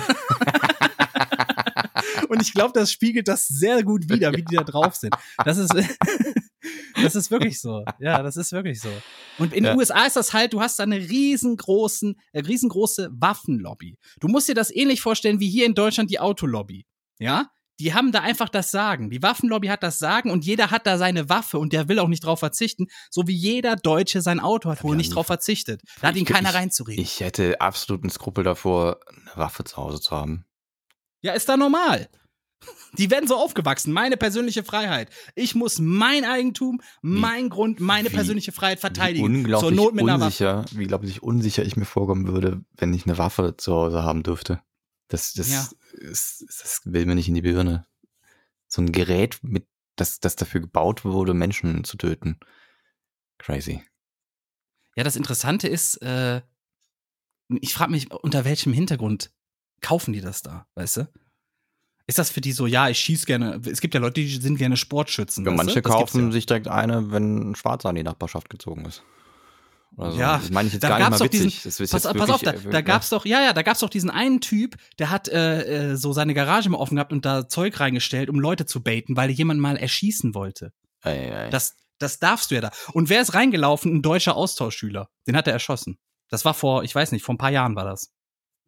[2.29, 5.17] Und ich glaube, das spiegelt das sehr gut wider, wie die da drauf sind.
[5.45, 5.75] Das ist,
[7.03, 7.85] das ist wirklich so.
[7.99, 8.89] Ja, das ist wirklich so.
[9.39, 9.71] Und in Ja.
[9.73, 13.99] den USA ist das halt, du hast da eine riesengroßen, äh, riesengroße Waffenlobby.
[14.21, 16.87] Du musst dir das ähnlich vorstellen wie hier in Deutschland die Autolobby.
[17.19, 17.51] Ja?
[17.79, 19.09] Die haben da einfach das Sagen.
[19.09, 22.09] Die Waffenlobby hat das Sagen und jeder hat da seine Waffe und der will auch
[22.09, 25.27] nicht drauf verzichten, so wie jeder Deutsche sein Auto hat, wo er ja nicht drauf
[25.27, 25.81] verzichtet.
[26.03, 27.03] Da hat ihn keiner ich- reinzureden.
[27.03, 30.45] Ich hätte absoluten Skrupel davor, eine Waffe zu Hause zu haben.
[31.23, 32.11] Ja, ist da normal.
[32.99, 33.93] Die werden so aufgewachsen.
[33.93, 35.11] Meine persönliche Freiheit.
[35.35, 39.25] Ich muss mein Eigentum, mein Grund, meine wie- persönliche Freiheit Wie verteidigen.
[39.25, 40.25] unglaublich Zur Not mit einer Waffe.
[40.25, 44.23] unsicher, wie unglaublich unsicher ich mir vorkommen würde, wenn ich eine Waffe zu Hause haben
[44.23, 44.61] dürfte.
[45.09, 45.69] Das, das, Ja.
[45.93, 47.87] ist, das will mir nicht in die Birne.
[48.69, 52.39] So ein Gerät, mit, das, das dafür gebaut wurde, Menschen zu töten.
[53.39, 53.83] Crazy.
[54.97, 56.43] Ja, das Interessante ist, äh,
[57.61, 59.33] ich frage mich, unter welchem Hintergrund
[59.81, 61.09] kaufen die das da, weißt du?
[62.11, 64.57] Ist das für die so, ja, ich schieß gerne, es gibt ja Leute, die sind
[64.57, 65.47] gerne Sportschützen.
[65.47, 66.33] Ja, manche kaufen ja.
[66.33, 69.05] sich direkt eine, wenn ein Schwarzer in die Nachbarschaft gezogen ist.
[69.97, 70.19] So.
[70.19, 71.63] Ja, das meine ich jetzt da gar nicht mal diesen- witzig.
[71.63, 73.89] das ist Pass, pass auf, da, äh, da gab's doch, ja, ja, da gab's doch
[73.91, 77.47] diesen einen Typ, der hat äh, äh, so seine Garage mal offen gehabt und da
[77.47, 80.73] Zeug reingestellt, um Leute zu baiten, weil jemand mal erschießen wollte.
[81.03, 81.51] Ei, ei.
[81.51, 82.71] Das, das darfst du ja da.
[82.93, 83.95] Und wer ist reingelaufen?
[83.95, 85.09] Ein deutscher Austauschschüler.
[85.29, 85.97] Den hat er erschossen.
[86.29, 88.13] Das war vor, ich weiß nicht, vor ein paar Jahren war das.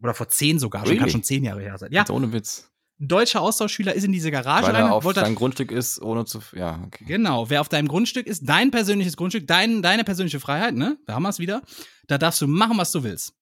[0.00, 0.80] Oder vor zehn sogar.
[0.84, 1.12] Schon, kann Really?
[1.12, 1.92] schon zehn Jahre her sein.
[1.92, 2.71] Ja, Jetzt ohne Witz.
[3.02, 4.86] Ein deutscher Austauschschüler ist in diese Garage Weil rein.
[4.86, 6.40] er auf deinem Grundstück ist, ohne zu.
[6.54, 7.04] Ja, okay.
[7.04, 10.96] Genau, wer auf deinem Grundstück ist, dein persönliches Grundstück, dein, deine persönliche Freiheit, ne?
[11.06, 11.62] Da haben wir es wieder.
[12.06, 13.34] Da darfst du machen, was du willst.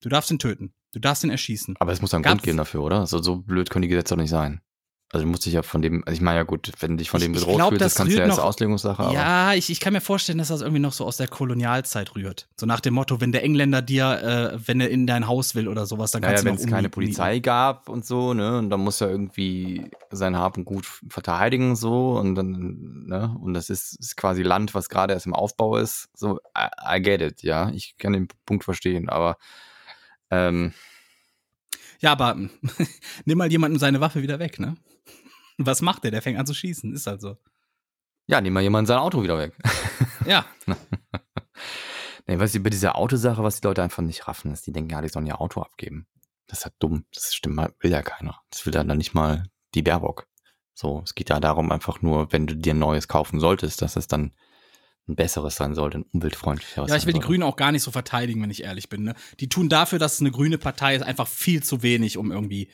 [0.00, 0.72] Du darfst ihn töten.
[0.92, 1.74] Du darfst ihn erschießen.
[1.80, 3.06] Aber es muss einen Grund geben dafür, oder?
[3.06, 4.60] So, so blöd können die Gesetze doch nicht sein.
[5.10, 7.18] Also du musst dich ja von dem, also ich meine ja gut, wenn dich von
[7.18, 9.80] Ich- dem bedroht glaub, fühlst, das kannst du ja als Auslegungssache, aber Ja, ich, ich
[9.80, 12.46] kann mir vorstellen, dass das irgendwie noch so aus der Kolonialzeit rührt.
[12.60, 15.66] So nach dem Motto, wenn der Engländer dir, äh, wenn er in dein Haus will
[15.66, 16.90] oder sowas, dann naja, kannst wenn du es noch keine umnieten.
[16.90, 21.74] Polizei gab und so, ne, und dann muss er irgendwie sein Hab und Gut verteidigen
[21.74, 25.78] so und dann, ne, und das ist, ist quasi Land, was gerade erst im Aufbau
[25.78, 26.10] ist.
[26.14, 29.38] So, I, I get it, ja, ich kann den Punkt verstehen, aber
[30.30, 30.74] ähm,
[32.00, 32.36] Ja, aber
[33.24, 34.76] nimm mal jemandem seine Waffe wieder weg, ne?
[35.58, 36.10] Was macht der?
[36.10, 37.36] Der fängt an zu schießen, ist halt so.
[38.26, 39.54] ja, nehmen wir jemand sein Auto wieder weg.
[40.26, 40.46] Ja,
[42.28, 45.00] Nee, was über diese Autosache, was die Leute einfach nicht raffen, ist, die denken, ja,
[45.00, 46.06] die sollen ihr Auto abgeben.
[46.46, 47.06] Das ist halt dumm.
[47.12, 48.38] Das stimmt mal, will ja keiner.
[48.50, 50.28] Das will dann nicht mal die Baerbock.
[50.74, 53.96] So, es geht ja darum, einfach nur, wenn du dir ein neues kaufen solltest, dass
[53.96, 54.32] es dann
[55.08, 57.20] ein besseres sein sollte, ein umweltfreundlicheres ja, ich will die.
[57.20, 59.04] Grünen auch gar nicht so verteidigen, wenn ich ehrlich bin.
[59.04, 59.14] Ne?
[59.40, 62.70] Die tun dafür, dass es eine grüne Partei ist, einfach viel zu wenig, um irgendwie,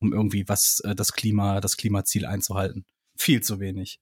[0.00, 2.84] um irgendwie was äh, das Klima, das Klimaziel einzuhalten.
[3.18, 4.00] Viel zu wenig.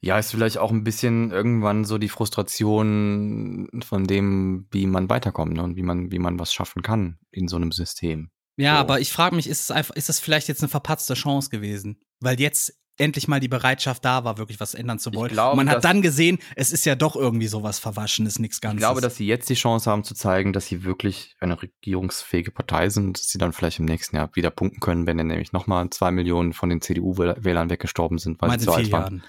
[0.00, 5.54] Ja, ist vielleicht auch ein bisschen irgendwann so die Frustration von dem, wie man weiterkommt
[5.54, 5.62] ne?
[5.62, 8.30] und wie man, wie man was schaffen kann in so einem System.
[8.56, 8.80] Ja, So.
[8.80, 12.00] aber ich frage mich, ist es einfach, ist das vielleicht jetzt eine verpatzte Chance gewesen?
[12.20, 15.30] Weil jetzt endlich mal die Bereitschaft da war, wirklich was ändern zu Ich wollen.
[15.30, 18.60] glaube, Und man hat dann gesehen, es ist ja doch irgendwie sowas Verwaschenes, nichts Ich
[18.60, 18.78] Ganzes.
[18.78, 22.88] glaube, dass sie jetzt die Chance haben zu zeigen, dass sie wirklich eine regierungsfähige Partei
[22.88, 25.90] sind, dass sie dann vielleicht im nächsten Jahr wieder punkten können, wenn dann nämlich nochmal
[25.90, 29.02] zwei Millionen von den CDU-Wählern weggestorben sind, weil meinst sie zu vier alt waren.
[29.18, 29.22] Jahren.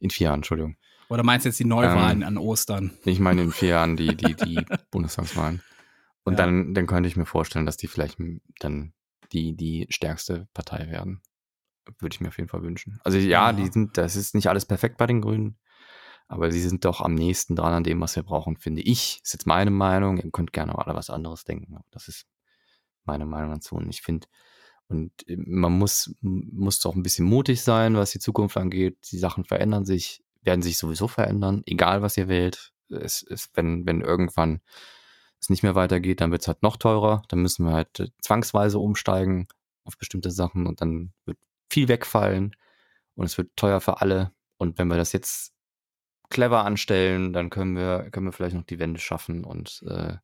[0.00, 0.76] In vier Jahren, Entschuldigung.
[1.08, 2.96] Oder meinst du jetzt die Neuwahlen Ähm, an Ostern?
[3.04, 5.62] Ich meine in vier Jahren die, die, die Bundestagswahlen.
[6.24, 6.38] Und Ja.
[6.38, 8.16] dann, dann könnte ich mir vorstellen, dass die vielleicht
[8.60, 8.94] dann
[9.32, 11.20] die, die stärkste Partei werden.
[11.98, 13.00] Würde ich mir auf jeden Fall wünschen.
[13.04, 13.52] Also ja, Ja.
[13.52, 15.58] die sind, das ist nicht alles perfekt bei den Grünen,
[16.28, 19.20] aber sie sind doch am nächsten dran an dem, was wir brauchen, finde ich.
[19.22, 20.18] Ist jetzt meine Meinung.
[20.18, 21.76] Ihr könnt gerne auch alle was anderes denken.
[21.90, 22.26] Das ist
[23.04, 23.74] meine Meinung dazu.
[23.74, 24.26] Und ich finde,
[24.88, 28.98] und äh, man muss, muss doch ein bisschen mutig sein, was die Zukunft angeht.
[29.10, 32.72] Die Sachen verändern sich, werden sich sowieso verändern, egal was ihr wählt.
[32.88, 34.60] Es ist, wenn, wenn irgendwann
[35.40, 37.22] es nicht mehr weitergeht, dann wird es halt noch teurer.
[37.28, 39.48] Dann müssen wir halt äh, zwangsweise umsteigen
[39.84, 41.38] auf bestimmte Sachen und dann wird
[41.72, 42.54] viel wegfallen
[43.14, 44.32] und es wird teuer für alle.
[44.58, 45.54] Und wenn wir das jetzt
[46.28, 50.16] clever anstellen, dann können wir, können wir vielleicht noch die Wende schaffen und äh,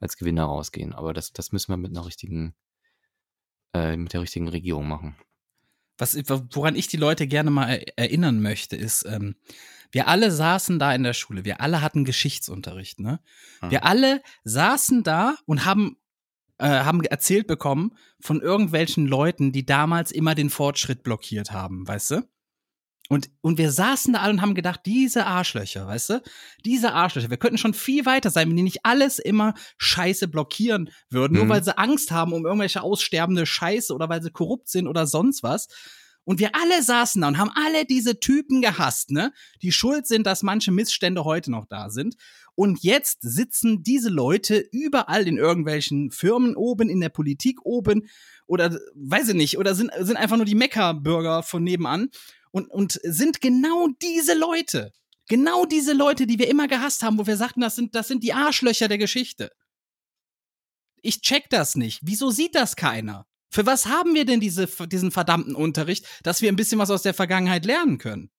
[0.00, 0.94] als Gewinner rausgehen.
[0.94, 2.54] Aber das, das müssen wir mit einer richtigen,
[3.74, 5.16] äh, mit der richtigen Regierung machen.
[5.98, 6.16] Was,
[6.52, 9.36] woran ich die Leute gerne mal er- erinnern möchte, ist, ähm,
[9.92, 13.20] wir alle saßen da in der Schule, wir alle hatten Geschichtsunterricht, ne?
[13.62, 13.70] Mhm.
[13.70, 15.96] Wir alle saßen da und haben,
[16.58, 22.12] äh, haben erzählt bekommen von irgendwelchen Leuten, die damals immer den Fortschritt blockiert haben, weißt
[22.12, 22.22] du?
[23.08, 26.22] Und, und wir saßen da alle und haben gedacht, diese Arschlöcher, weißt du?
[26.64, 30.90] Diese Arschlöcher, wir könnten schon viel weiter sein, wenn die nicht alles immer Scheiße blockieren
[31.08, 31.48] würden, nur Mhm.
[31.50, 35.44] weil sie Angst haben um irgendwelche aussterbende Scheiße oder weil sie korrupt sind oder sonst
[35.44, 35.68] was.
[36.24, 39.32] Und wir alle saßen da und haben alle diese Typen gehasst, ne?
[39.62, 42.16] Die schuld sind, dass manche Missstände heute noch da sind.
[42.56, 48.08] Und jetzt sitzen diese Leute überall in irgendwelchen Firmen oben, in der Politik oben
[48.46, 52.08] oder weiß ich nicht, oder sind, sind einfach nur die Meckerbürger von nebenan
[52.50, 54.92] und, und sind genau diese Leute.
[55.28, 58.22] Genau diese Leute, die wir immer gehasst haben, wo wir sagten, das sind, das sind
[58.22, 59.50] die Arschlöcher der Geschichte.
[61.02, 62.00] Ich check das nicht.
[62.02, 63.26] Wieso sieht das keiner?
[63.50, 67.02] Für was haben wir denn diese, diesen verdammten Unterricht, dass wir ein bisschen was aus
[67.02, 68.30] der Vergangenheit lernen können?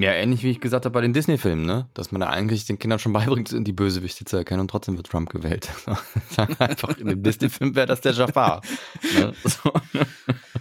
[0.00, 1.86] Ja, ähnlich wie ich gesagt habe bei den Disney-Filmen, ne?
[1.92, 5.08] Dass man da eigentlich den Kindern schon beibringt, die Bösewichte zu erkennen und trotzdem wird
[5.08, 5.68] Trump gewählt.
[6.58, 8.62] Einfach in dem Disney-Film wäre das der Jafar.
[9.14, 9.34] ne?
[9.44, 9.72] so.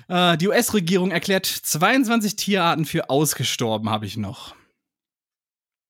[0.10, 4.56] Äh, die US-Regierung erklärt 22 Tierarten für ausgestorben, habe ich noch.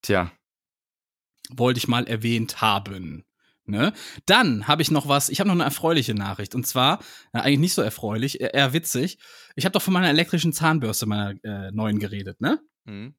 [0.03, 0.31] Tja,
[1.49, 3.25] Wollte ich mal erwähnt haben.
[3.65, 3.93] Ne?
[4.27, 6.53] Dann habe ich noch was, ich habe noch eine erfreuliche Nachricht.
[6.53, 6.99] Und zwar,
[7.33, 9.17] äh, eigentlich nicht so erfreulich, eher, witzig.
[9.55, 12.59] Ich habe doch von meiner elektrischen Zahnbürste, meiner äh, neuen geredet, ne?
[12.85, 13.15] hm.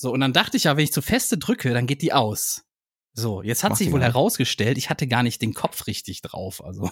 [0.00, 2.64] So, und dann dachte ich ja, wenn ich zu feste drücke, dann geht die aus.
[3.12, 4.06] So, jetzt hat Macht sich wohl nicht.
[4.08, 6.64] herausgestellt, ich hatte gar nicht den Kopf richtig drauf.
[6.64, 6.90] Also,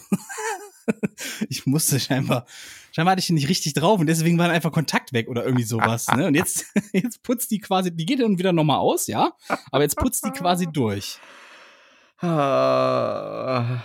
[1.48, 2.44] ich musste scheinbar,
[2.92, 5.64] scheinbar hatte ich den nicht richtig drauf und deswegen war einfach Kontakt weg oder irgendwie
[5.64, 6.08] sowas.
[6.08, 6.26] ne?
[6.26, 9.32] Und jetzt, jetzt putzt die quasi, die geht dann wieder nochmal aus, ja?
[9.70, 11.18] Aber jetzt putzt die quasi durch.
[12.20, 13.80] Kann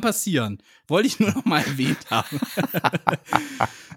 [0.00, 0.60] passieren.
[0.88, 2.40] Wollte ich nur noch mal erwähnt haben.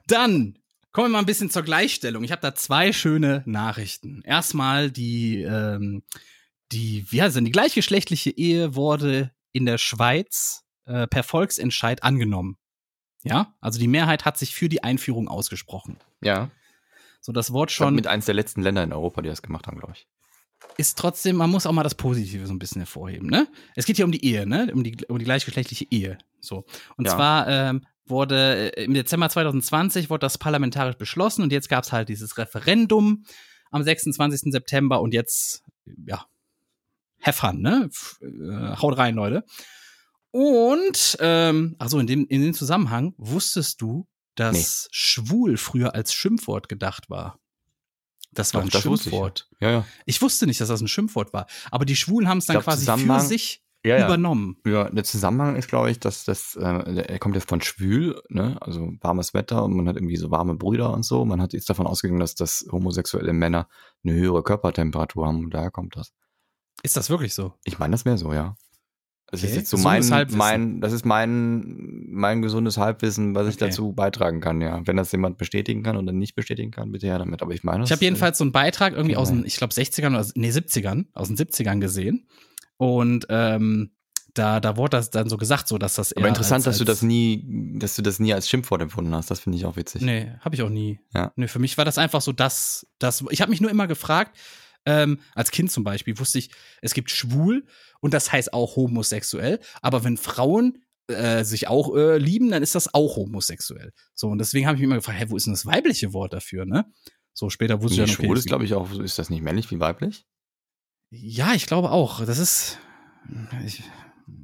[0.05, 0.59] Dann
[0.91, 2.23] kommen wir mal ein bisschen zur Gleichstellung.
[2.23, 4.21] Ich habe da zwei schöne Nachrichten.
[4.23, 6.03] Erstmal die, ähm,
[6.71, 12.57] die, wie heißt denn, die gleichgeschlechtliche Ehe wurde in der Schweiz äh, per Volksentscheid angenommen.
[13.23, 15.97] Ja, also die Mehrheit hat sich für die Einführung ausgesprochen.
[16.21, 16.51] Ja,
[17.21, 19.77] So das Wort schon mit eins der letzten Länder in Europa, die das gemacht haben,
[19.77, 20.07] glaube ich.
[20.77, 23.47] Ist trotzdem, man muss auch mal das Positive so ein bisschen hervorheben, ne?
[23.75, 24.71] Es geht hier um die Ehe, ne?
[24.73, 26.17] Um die, um die gleichgeschlechtliche Ehe.
[26.39, 26.65] So.
[26.95, 27.15] Und Ja.
[27.15, 31.91] zwar ähm, wurde äh, im Dezember 2020 wurde das parlamentarisch beschlossen und jetzt gab es
[31.91, 33.25] halt dieses Referendum
[33.71, 34.51] am 26.
[34.51, 35.63] September und jetzt,
[36.05, 36.25] ja,
[37.21, 37.89] have fun, ne?
[37.91, 39.43] F äh, haut rein, Leute.
[40.31, 46.69] Und, ähm, also in dem, in dem Zusammenhang, wusstest du, dass schwul früher als Schimpfwort
[46.69, 47.39] gedacht war?
[48.31, 49.49] Das war Doch, ein das wusste ich, Schimpfwort.
[49.59, 49.85] Ja, ja.
[50.05, 51.47] Ich wusste nicht, dass das ein Schimpfwort war.
[51.71, 54.05] Aber die Schwulen haben es dann glaub, quasi für sich Ja, ja.
[54.05, 54.57] übernommen.
[54.65, 56.63] Ja, der Zusammenhang ist, glaube ich, dass das, äh,
[57.07, 58.57] er kommt jetzt von schwül, ne?
[58.61, 61.25] also warmes Wetter und man hat irgendwie so warme Brüder und so.
[61.25, 63.67] Man hat jetzt davon ausgegangen, dass das homosexuelle Männer
[64.03, 66.11] eine höhere Körpertemperatur haben und daher kommt das.
[66.83, 67.53] Ist das wirklich so?
[67.63, 68.55] Ich meine, das wäre so, ja.
[69.31, 69.59] Das ist Okay.
[69.59, 70.37] jetzt so mein, Gesundes Halbwissen.
[70.39, 73.65] mein, das ist mein, mein gesundes Halbwissen, was ich Okay.
[73.65, 74.81] dazu beitragen kann, ja.
[74.85, 77.41] Wenn das jemand bestätigen kann oder nicht bestätigen kann, bitte her damit.
[77.41, 79.47] Aber ich meine, Ich habe jedenfalls so einen Beitrag irgendwie aus den, Genau.
[79.47, 82.27] ich glaube, 60ern oder nee, 70ern, aus den 70ern gesehen.
[82.77, 83.91] Und ähm,
[84.33, 86.85] da, da wurde das dann so gesagt, so dass das Aber interessant, als, dass du
[86.85, 87.43] das nie,
[87.77, 89.29] dass du das nie als Schimpfwort empfunden hast.
[89.31, 90.01] Das finde ich auch witzig.
[90.01, 90.99] Nee, habe ich auch nie.
[91.13, 91.33] Ja.
[91.35, 93.23] Nee, für mich war das einfach so, dass das.
[93.31, 94.37] Ich habe mich nur immer gefragt,
[94.89, 96.49] ähm, als Kind zum Beispiel, wusste ich,
[96.81, 97.65] es gibt schwul
[98.01, 99.59] und das heißt auch homosexuell.
[99.81, 103.93] Aber wenn Frauen äh, sich auch äh, lieben, dann ist das auch homosexuell.
[104.15, 106.33] So, und deswegen habe ich mich immer gefragt, hä, wo ist denn das weibliche Wort
[106.33, 106.85] dafür, ne?
[107.33, 109.29] So, später wusste Nee, ich ja noch, schwul okay, ist, glaube ich, auch, ist das
[109.29, 110.25] nicht männlich wie weiblich?
[111.11, 112.25] Ja, ich glaube auch.
[112.25, 112.79] Das ist.
[113.65, 113.83] Ich,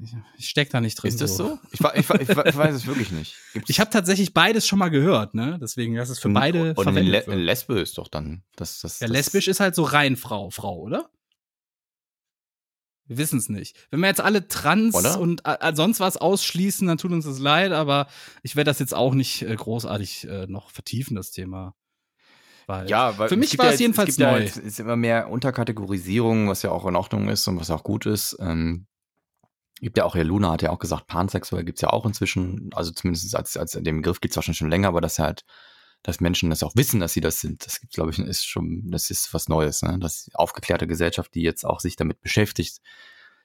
[0.04, 1.10] ich, ich steck da nicht drin.
[1.10, 1.58] Ist das so?
[1.72, 3.36] Ich, wa- ich, ich, wa- ich weiß es wirklich nicht.
[3.54, 5.58] Gibt's- Ich habe tatsächlich beides schon mal gehört, ne?
[5.62, 7.36] Deswegen, das ist für beide Und verwendet Le.
[7.36, 8.44] Lesbe ist doch dann.
[8.56, 11.10] Das, das, Ja, das, lesbisch ist halt so rein Frau, Frau, oder?
[13.08, 13.78] Wir wissen es nicht.
[13.92, 15.20] Wenn wir jetzt alle trans Oder?
[15.20, 18.08] und äh, sonst was ausschließen, dann tut uns das leid, aber
[18.42, 21.76] ich werde das jetzt auch nicht äh, großartig äh, noch vertiefen, das Thema.
[22.66, 24.42] Weil Ja, weil Für mich war ja es jedenfalls es gibt ja neu.
[24.44, 28.08] jetzt- ist immer mehr Unterkategorisierung, was ja auch in Ordnung ist und was auch gut
[28.08, 28.38] ist.
[28.40, 28.88] Ähm,
[29.82, 32.92] gibt ja auch, ja, Luna hat ja auch gesagt, pansexuell gibt's ja auch inzwischen, also
[32.92, 35.46] zumindest als, als den Begriff gibt's wahrscheinlich schon länger, aber dass halt,
[36.04, 38.90] dass Menschen das auch wissen, dass sie das sind, das gibt glaube ich, ist schon,
[38.92, 39.98] das ist was Neues, ne?
[40.00, 42.80] Das aufgeklärte Gesellschaft, die jetzt auch sich damit beschäftigt,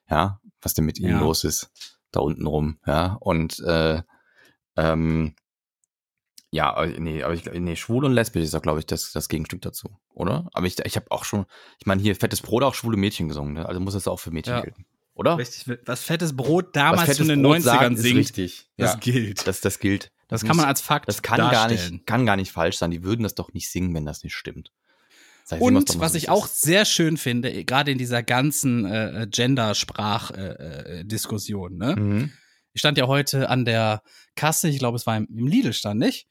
[0.09, 1.19] ja, was denn mit ihnen Ja.
[1.19, 1.71] los ist,
[2.11, 4.01] da unten rum, ja, und äh,
[4.77, 5.35] ähm,
[6.53, 9.61] ja, nee, aber ich, nee, schwul und lesbisch ist auch, glaube ich, das, das Gegenstück
[9.61, 10.49] dazu, oder?
[10.51, 11.45] Aber ich, ich habe auch schon,
[11.79, 13.65] ich meine, hier fettes Brot auch schwule Mädchen gesungen, ne?
[13.65, 14.61] also muss das auch für Mädchen Ja.
[14.61, 15.37] gelten, oder?
[15.37, 18.69] Richtig, was fettes Brot damals Was zu den Brot 90ern sagt, ist singt, richtig.
[18.77, 19.47] das Ja, gilt.
[19.47, 20.11] das, das gilt.
[20.27, 22.91] Das, muss- kann man als Fakt das kann gar nicht, kann gar nicht falsch sein.
[22.91, 24.71] Die würden das doch nicht singen, wenn das nicht stimmt.
[25.49, 26.61] Doch Und was ich es auch ist.
[26.61, 29.27] sehr schön finde, eh, gerade in dieser ganzen äh,
[30.41, 31.95] Gender-Sprach-Diskussion, ne?
[31.97, 32.31] Mhm.
[32.73, 34.01] Ich stand ja heute an der
[34.35, 36.25] Kasse, ich glaube, es war im, im Lidl stand ich.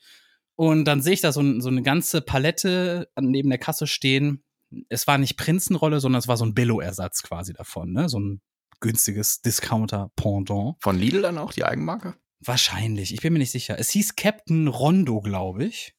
[0.56, 4.42] Und dann sehe ich da so, so eine ganze Palette neben der Kasse stehen.
[4.88, 8.08] Es war nicht Prinzenrolle, sondern es war so ein Billo-Ersatz quasi davon, ne?
[8.08, 8.40] So ein
[8.80, 10.76] günstiges Discounter-Pendant.
[10.80, 12.16] Von Lidl dann auch die Eigenmarke?
[12.40, 13.78] Wahrscheinlich, ich bin mir nicht sicher.
[13.78, 15.94] Es hieß Captain Rondo, glaube ich.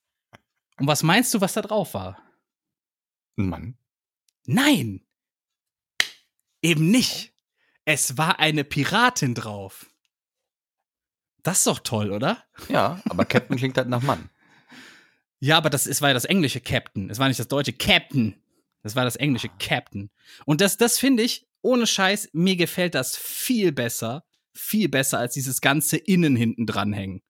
[0.80, 2.22] Und was meinst du, was da drauf war?
[3.38, 3.78] Ein Mann.
[4.46, 5.06] Nein!
[6.64, 7.34] Eben nicht.
[7.86, 9.88] Es war eine Piratin drauf.
[11.44, 12.44] Das ist doch toll, oder?
[12.70, 14.30] Ja, aber Captain klingt halt nach Mann.
[15.44, 17.10] Ja, aber das ist, war ja das englische Captain.
[17.10, 18.40] Es war nicht das deutsche Captain.
[18.84, 20.10] Das war das englische Captain.
[20.46, 25.34] Und das, das finde ich, ohne Scheiß, mir gefällt das viel besser, viel besser als
[25.34, 27.22] dieses ganze Innen hinten dranhängen.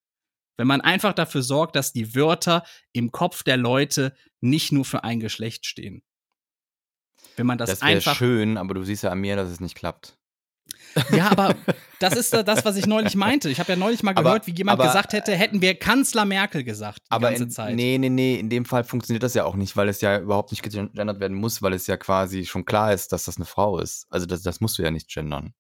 [0.57, 2.63] Wenn man einfach dafür sorgt, dass die Wörter
[2.93, 6.03] im Kopf der Leute nicht nur für ein Geschlecht stehen.
[7.35, 9.59] Wenn man das, Das, wäre einfach schön, aber du siehst ja an mir, dass es
[9.59, 10.17] nicht klappt.
[11.15, 11.55] Ja, aber
[11.99, 13.49] das ist da das, was ich neulich meinte.
[13.49, 16.25] Ich habe ja neulich mal Aber- gehört, wie jemand aber- gesagt hätte, hätten wir Kanzler
[16.25, 17.75] Merkel gesagt die Aber ganze in, Zeit.
[17.75, 20.51] nee, nee, nee, in dem Fall funktioniert das ja auch nicht, weil es ja überhaupt
[20.51, 23.77] nicht gegendert werden muss, weil es ja quasi schon klar ist, dass das eine Frau
[23.79, 24.07] ist.
[24.09, 25.53] Also das, das musst du ja nicht gendern.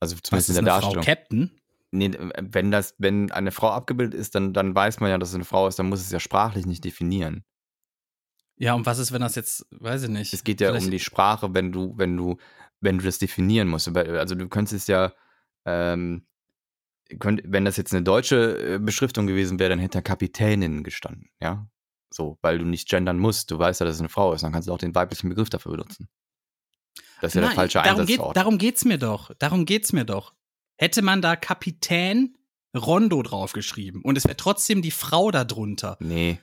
[0.00, 1.04] Also zumindest in der eine Frau Darstellung.
[1.04, 1.50] Captain?
[1.94, 2.10] Nee,
[2.40, 5.44] wenn das, wenn eine Frau abgebildet ist, dann, dann weiß man ja, dass es eine
[5.44, 7.44] Frau ist, dann muss es ja sprachlich nicht definieren.
[8.56, 10.32] Ja, und was ist, wenn das jetzt, weiß ich nicht.
[10.32, 12.36] Es geht ja Vielleicht- um die Sprache, wenn du, wenn du,
[12.82, 13.88] wenn du das definieren musst.
[13.96, 15.12] Also du könntest ja,
[15.64, 16.26] ähm,
[17.18, 21.30] könnt, wenn das jetzt eine deutsche äh, Beschriftung gewesen wäre, dann hätte da Kapitänin gestanden,
[21.40, 21.66] ja.
[22.10, 24.52] So, weil du nicht gendern musst, du weißt ja, dass es eine Frau ist, dann
[24.52, 26.08] kannst du auch den weiblichen Begriff dafür benutzen.
[27.22, 28.36] Das ist ja der Nein, falsche darum, geht, Einsatzort.
[28.36, 29.32] darum geht's mir doch.
[29.38, 30.34] Darum geht's mir doch.
[30.76, 32.36] Hätte man da Kapitän
[32.76, 36.38] Rondo draufgeschrieben und es wäre trotzdem die Frau da drunter, nee,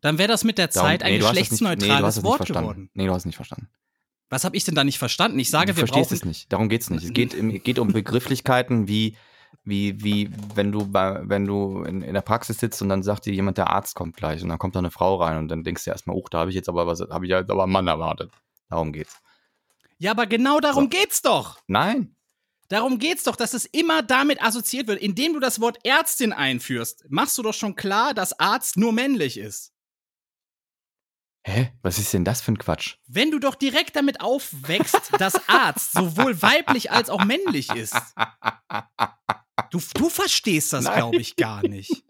[0.00, 2.46] dann wäre das mit der darum- Zeit ein nee, hast das nicht- nee, geschlechtsneutrales Wort
[2.46, 2.90] geworden.
[2.94, 3.68] Nee, du hast es nicht verstanden.
[4.32, 5.38] Was habe ich denn da nicht verstanden?
[5.38, 6.50] Ich sage, du wir verstehst brauchen es nicht.
[6.50, 7.04] Darum geht's nicht.
[7.04, 9.14] Es geht, im, geht um Begrifflichkeiten wie,
[9.62, 13.26] wie, wie, wenn du bei, wenn du in, in der Praxis sitzt und dann sagt
[13.26, 15.64] dir jemand, der Arzt kommt gleich und dann kommt da eine Frau rein und dann
[15.64, 17.72] denkst du erstmal, oh, da habe ich jetzt aber was, habe ich jetzt aber einen
[17.72, 18.30] Mann erwartet.
[18.70, 19.20] Darum geht's.
[19.98, 20.88] Ja, aber genau darum So.
[20.88, 21.58] geht's doch.
[21.66, 22.16] Nein.
[22.68, 25.02] Darum geht's doch, dass es immer damit assoziiert wird.
[25.02, 29.36] Indem du das Wort Ärztin einführst, machst du doch schon klar, dass Arzt nur männlich
[29.36, 29.71] ist.
[31.44, 31.72] Hä?
[31.82, 32.96] Was ist denn das für ein Quatsch?
[33.06, 37.96] Wenn du doch direkt damit aufwächst, dass Arzt sowohl weiblich als auch männlich ist.
[39.70, 42.04] Du, du verstehst das, glaube ich, gar nicht.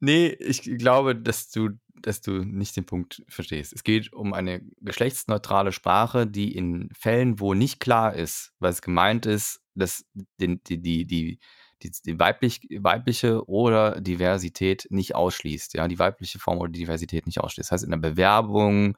[0.00, 3.72] Nee, ich glaube, dass du, dass du nicht den Punkt verstehst.
[3.72, 9.26] Es geht um eine geschlechtsneutrale Sprache, die in Fällen, wo nicht klar ist, was gemeint
[9.26, 10.04] ist, dass
[10.40, 11.38] den, die, die, die,
[11.82, 15.74] die, die weiblich, weibliche oder Diversität nicht ausschließt.
[15.74, 17.68] Ja, die weibliche Form oder die Diversität nicht ausschließt.
[17.70, 18.96] Das heißt, in der Bewerbung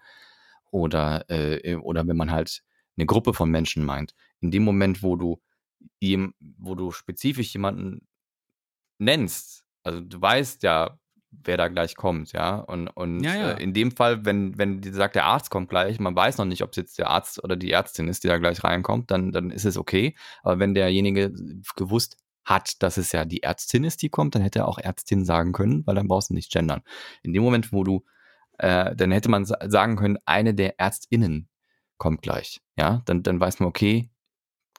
[0.71, 2.63] oder, äh, oder wenn man halt
[2.97, 5.41] eine Gruppe von Menschen meint, in dem Moment, wo du,
[6.59, 8.07] wo du spezifisch jemanden
[8.99, 10.99] nennst, also du weißt ja,
[11.43, 12.57] wer da gleich kommt, ja.
[12.57, 13.53] Und, und Ja, ja.
[13.53, 16.45] Äh, in dem Fall, wenn, wenn die sagt, der Arzt kommt gleich, man weiß noch
[16.45, 19.33] nicht, ob es jetzt der Arzt oder die Ärztin ist, die da gleich reinkommt, dann,
[19.33, 20.15] dann ist es okay.
[20.43, 21.33] Aber wenn derjenige
[21.77, 25.25] gewusst hat, dass es ja die Ärztin ist, die kommt, dann hätte er auch Ärztin
[25.25, 26.83] sagen können, weil dann brauchst du nicht gendern.
[27.23, 28.05] In dem Moment, wo du,
[28.59, 31.49] äh, dann hätte man sa- sagen können, eine der ÄrztInnen
[31.97, 33.03] kommt gleich, ja.
[33.07, 34.11] Dann, dann weiß man, okay,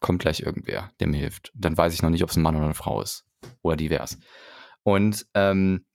[0.01, 1.51] kommt gleich irgendwer, der mir hilft.
[1.55, 3.25] Dann weiß ich noch nicht, ob es ein Mann oder eine Frau ist.
[3.61, 4.17] Oder divers.
[4.83, 5.85] Und ähm,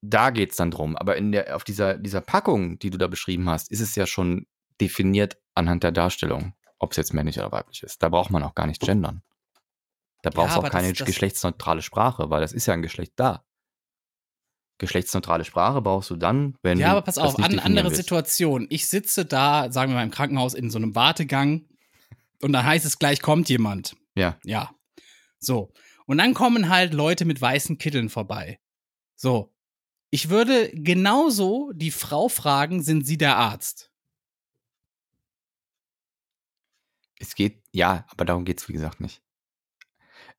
[0.00, 0.96] da geht es dann drum.
[0.96, 4.06] Aber in der, auf dieser, dieser Packung, die du da beschrieben hast, ist es ja
[4.06, 4.46] schon
[4.80, 8.02] definiert anhand der Darstellung, ob es jetzt männlich oder weiblich ist.
[8.02, 9.22] Da braucht man auch gar nicht gendern.
[10.24, 12.82] Da brauchst du aber auch keine das- das- geschlechtsneutrale Sprache, weil das ist ja ein
[12.82, 13.44] Geschlecht da.
[14.78, 17.96] Geschlechtsneutrale Sprache brauchst du dann, wenn Ja, du aber pass auf, an, andere willst.
[17.98, 18.66] Situation.
[18.70, 21.68] Ich sitze da, sagen wir mal im Krankenhaus, in so einem Wartegang
[22.42, 23.94] und dann heißt es gleich kommt jemand.
[24.16, 24.36] Ja.
[24.44, 24.74] Ja.
[25.38, 25.72] So.
[26.06, 28.58] Und dann kommen halt Leute mit weißen Kitteln vorbei.
[29.14, 29.54] So.
[30.10, 33.90] Ich würde genauso die Frau fragen, sind Sie der Arzt?
[37.18, 39.22] Es geht, ja, aber darum geht es, wie gesagt, nicht.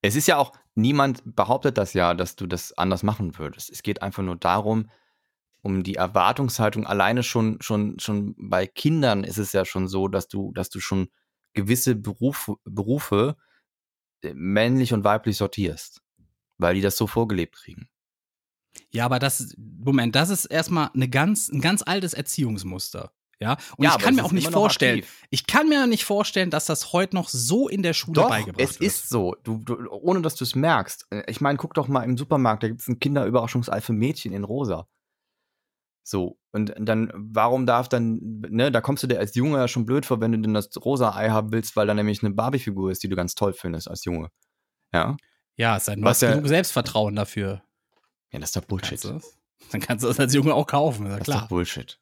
[0.01, 3.69] Es ist ja auch, niemand behauptet das ja, dass du das anders machen würdest.
[3.69, 4.89] Es geht einfach nur darum,
[5.61, 10.27] um die Erwartungshaltung alleine schon, schon, schon bei Kindern ist es ja schon so, dass
[10.27, 11.09] du, dass du schon
[11.53, 13.35] gewisse Berufe, Berufe
[14.21, 16.01] äh, männlich und weiblich sortierst.
[16.57, 17.89] Weil die das so vorgelebt kriegen.
[18.91, 23.11] Ja, aber das, Moment, das ist erstmal eine ganz, ein ganz altes Erziehungsmuster.
[23.39, 25.23] Ja, und Ja, ich kann es mir auch nicht vorstellen, aktiv.
[25.29, 28.61] ich kann mir nicht vorstellen, dass das heute noch so in der Schule Doch, beigebracht
[28.61, 28.87] es wird.
[28.91, 29.35] ist so.
[29.43, 31.05] Du, du, ohne dass du es merkst.
[31.11, 34.31] Äh, Ich meine, guck doch mal im Supermarkt, da gibt es ein Kinderüberraschungsei für Mädchen
[34.31, 34.87] in rosa.
[36.07, 39.85] So, und dann, warum darf dann, ne, da kommst du dir als Junge ja schon
[39.87, 42.91] blöd vor, wenn du denn das rosa Ei haben willst, weil da nämlich eine Barbie-Figur
[42.91, 44.29] ist, die du ganz toll findest als Junge.
[44.93, 45.17] Ja?
[45.57, 47.63] Ja, es sei denn, du hast ja- genug Selbstvertrauen dafür.
[48.31, 49.01] Ja, das ist doch Bullshit.
[49.01, 49.37] Kannst?
[49.71, 51.47] Dann kannst du das als Junge auch kaufen, ist ja Das ist doch klar.
[51.47, 51.99] Bullshit.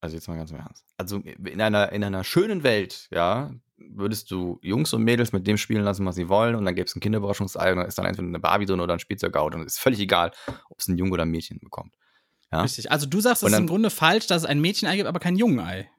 [0.00, 0.84] Also jetzt mal ganz im Ernst.
[0.96, 5.56] Also in einer, in einer schönen Welt, ja, würdest du Jungs und Mädels mit dem
[5.56, 8.06] spielen lassen, was sie wollen, und dann gäbe es ein Kinderüberraschungsei und dann ist dann
[8.06, 9.56] entweder eine Barbie drin oder ein Spielzeugauto.
[9.58, 10.32] Und es ist völlig egal,
[10.68, 11.94] ob es ein Junge oder ein Mädchen bekommt.
[12.52, 12.62] Ja?
[12.62, 12.90] Richtig.
[12.90, 15.36] Also du sagst, es ist im Grunde falsch, dass es ein Mädchenei gibt, aber kein
[15.36, 15.90] Jungenei.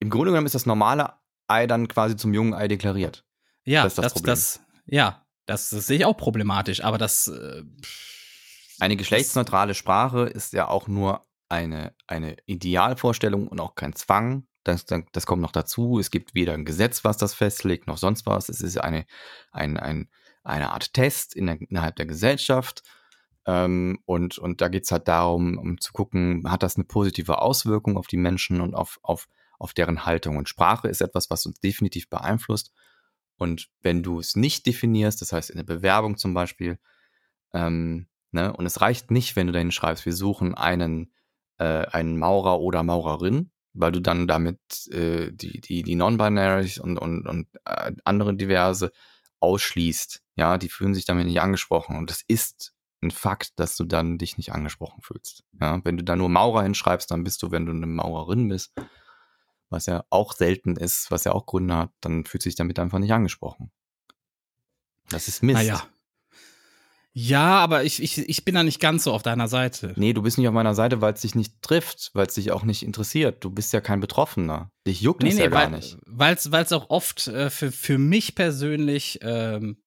[0.00, 1.14] Im Grunde genommen ist das normale
[1.48, 3.24] Ei dann quasi zum jungen Ei deklariert.
[3.64, 4.32] Ja, Das ist das das, Problem.
[4.32, 7.62] das, ja, das, das sehe ich auch problematisch, aber das, äh,
[8.78, 14.46] Eine geschlechtsneutrale Sprache ist ja auch nur eine, eine Idealvorstellung und auch kein Zwang.
[14.64, 15.98] Das, das kommt noch dazu.
[15.98, 18.48] Es gibt weder ein Gesetz, was das festlegt, noch sonst was.
[18.48, 19.06] Es ist eine,
[19.52, 20.08] ein, ein,
[20.42, 22.82] eine Art Test in der, innerhalb der Gesellschaft.
[23.46, 27.40] Ähm, und, und da geht es halt darum, um zu gucken, hat das eine positive
[27.40, 29.28] Auswirkung auf die Menschen und auf, auf,
[29.58, 30.36] auf deren Haltung.
[30.36, 32.72] Und Sprache ist etwas, was uns definitiv beeinflusst.
[33.38, 36.78] Und wenn du es nicht definierst, das heißt in der Bewerbung zum Beispiel,
[37.52, 41.12] ähm, ne, und es reicht nicht, wenn du dahin schreibst, wir suchen einen,
[41.58, 44.60] äh, einen Maurer oder Maurerin, weil du dann damit
[44.90, 48.92] äh, die, die, die Non-Binaries und, und, und äh, andere diverse
[49.40, 50.22] ausschließt.
[50.36, 51.96] Ja, die fühlen sich damit nicht angesprochen.
[51.96, 55.44] Und das ist ein Fakt, dass du dann dich nicht angesprochen fühlst.
[55.60, 58.72] Ja, wenn du da nur Maurer hinschreibst, dann bist du, wenn du eine Maurerin bist,
[59.68, 62.98] was ja auch selten ist, was ja auch Gründe hat, dann fühlt sich damit einfach
[62.98, 63.70] nicht angesprochen.
[65.10, 65.58] Das ist Mist.
[65.58, 65.86] naja.
[67.18, 69.94] Ja, aber ich, ich, ich bin da nicht ganz so auf deiner Seite.
[69.96, 72.52] Nee, du bist nicht auf meiner Seite, weil es dich nicht trifft, weil es dich
[72.52, 73.42] auch nicht interessiert.
[73.42, 74.70] Du bist ja kein Betroffener.
[74.86, 75.96] Dich juckt Nee, es nee, ja gar weil nicht.
[76.04, 79.78] weil's, weil's auch oft äh, für, für mich persönlich ähm,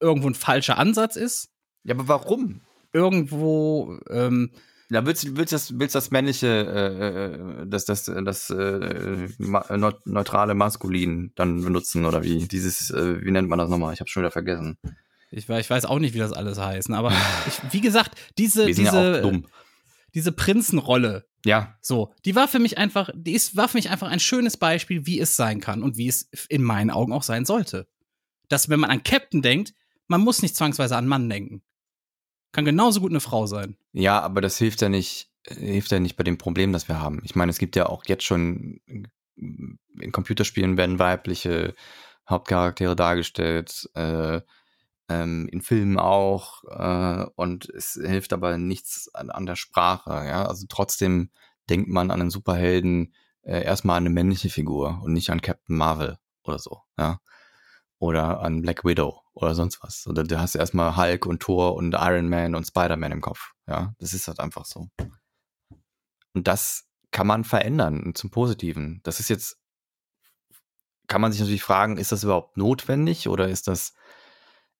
[0.00, 1.50] irgendwo ein falscher Ansatz ist.
[1.84, 2.62] Ja, aber warum?
[2.94, 4.52] Irgendwo, ähm,
[4.88, 9.92] Da willst du willst das, willst das männliche, äh, äh, das, das, das äh, neu-
[10.06, 12.48] neutrale Maskulin dann benutzen oder wie?
[12.48, 13.92] Dieses, äh, wie nennt man das nochmal?
[13.92, 14.78] Ich hab's schon wieder vergessen.
[15.32, 17.10] Ich, weiß- ich weiß auch nicht, wie das alles heißt, ne, aber
[17.48, 19.32] ich, wie gesagt, diese, diese, ja
[20.14, 24.08] diese Prinzenrolle, Ja, so, die war für mich einfach, die ist, war für mich einfach
[24.08, 27.46] ein schönes Beispiel, wie es sein kann und wie es in meinen Augen auch sein
[27.46, 27.88] sollte.
[28.48, 29.72] Dass, wenn man an Captain denkt,
[30.08, 31.62] man muss nicht zwangsweise an Mann denken.
[32.52, 33.76] Kann genauso gut eine Frau sein.
[33.94, 37.22] Ja, aber das hilft ja nicht, hilft ja nicht bei dem Problem, das wir haben.
[37.24, 38.80] Ich meine, es gibt ja auch jetzt schon
[39.36, 41.74] in Computerspielen werden weibliche
[42.28, 44.42] Hauptcharaktere dargestellt, äh,
[45.12, 50.46] ähm, in Filmen auch, äh, und es hilft aber nichts an, an der Sprache, ja.
[50.46, 51.30] Also trotzdem
[51.68, 55.76] denkt man an einen Superhelden äh, erstmal an eine männliche Figur und nicht an Captain
[55.76, 57.20] Marvel oder so, ja.
[57.98, 60.06] Oder an Black Widow oder sonst was.
[60.08, 63.52] Oder du hast erstmal Hulk und Thor und Iron Man und Spider-Man im Kopf.
[63.68, 64.88] Ja, das ist halt einfach so.
[66.34, 69.00] Und das kann man verändern zum Positiven.
[69.04, 69.58] Das ist jetzt,
[71.06, 73.94] kann man sich natürlich fragen, ist das überhaupt notwendig oder ist das,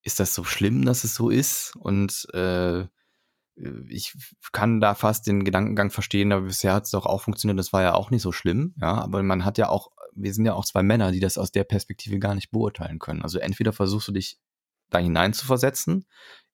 [0.03, 1.75] ist das so schlimm, dass es so ist?
[1.77, 2.87] Und äh,
[3.89, 4.15] ich
[4.53, 7.83] kann da fast den Gedankengang verstehen, aber bisher hat es doch auch funktioniert, das war
[7.83, 10.65] ja auch nicht so schlimm, ja, aber man hat ja auch, wir sind ja auch
[10.65, 13.23] zwei Männer, die das aus der Perspektive gar nicht beurteilen können.
[13.23, 14.39] Also entweder versuchst du dich
[14.91, 16.07] da hinein zu versetzen,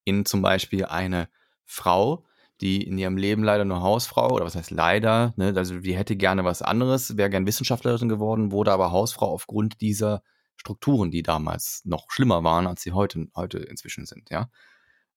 [0.05, 1.29] in zum Beispiel eine
[1.65, 2.25] Frau,
[2.61, 6.17] die in ihrem Leben leider nur Hausfrau, oder was heißt leider, ne, also die hätte
[6.17, 10.23] gerne was anderes, wäre gern Wissenschaftlerin geworden, wurde aber Hausfrau aufgrund dieser
[10.59, 14.51] Strukturen, die damals noch schlimmer waren, als sie heute, heute inzwischen sind, ja.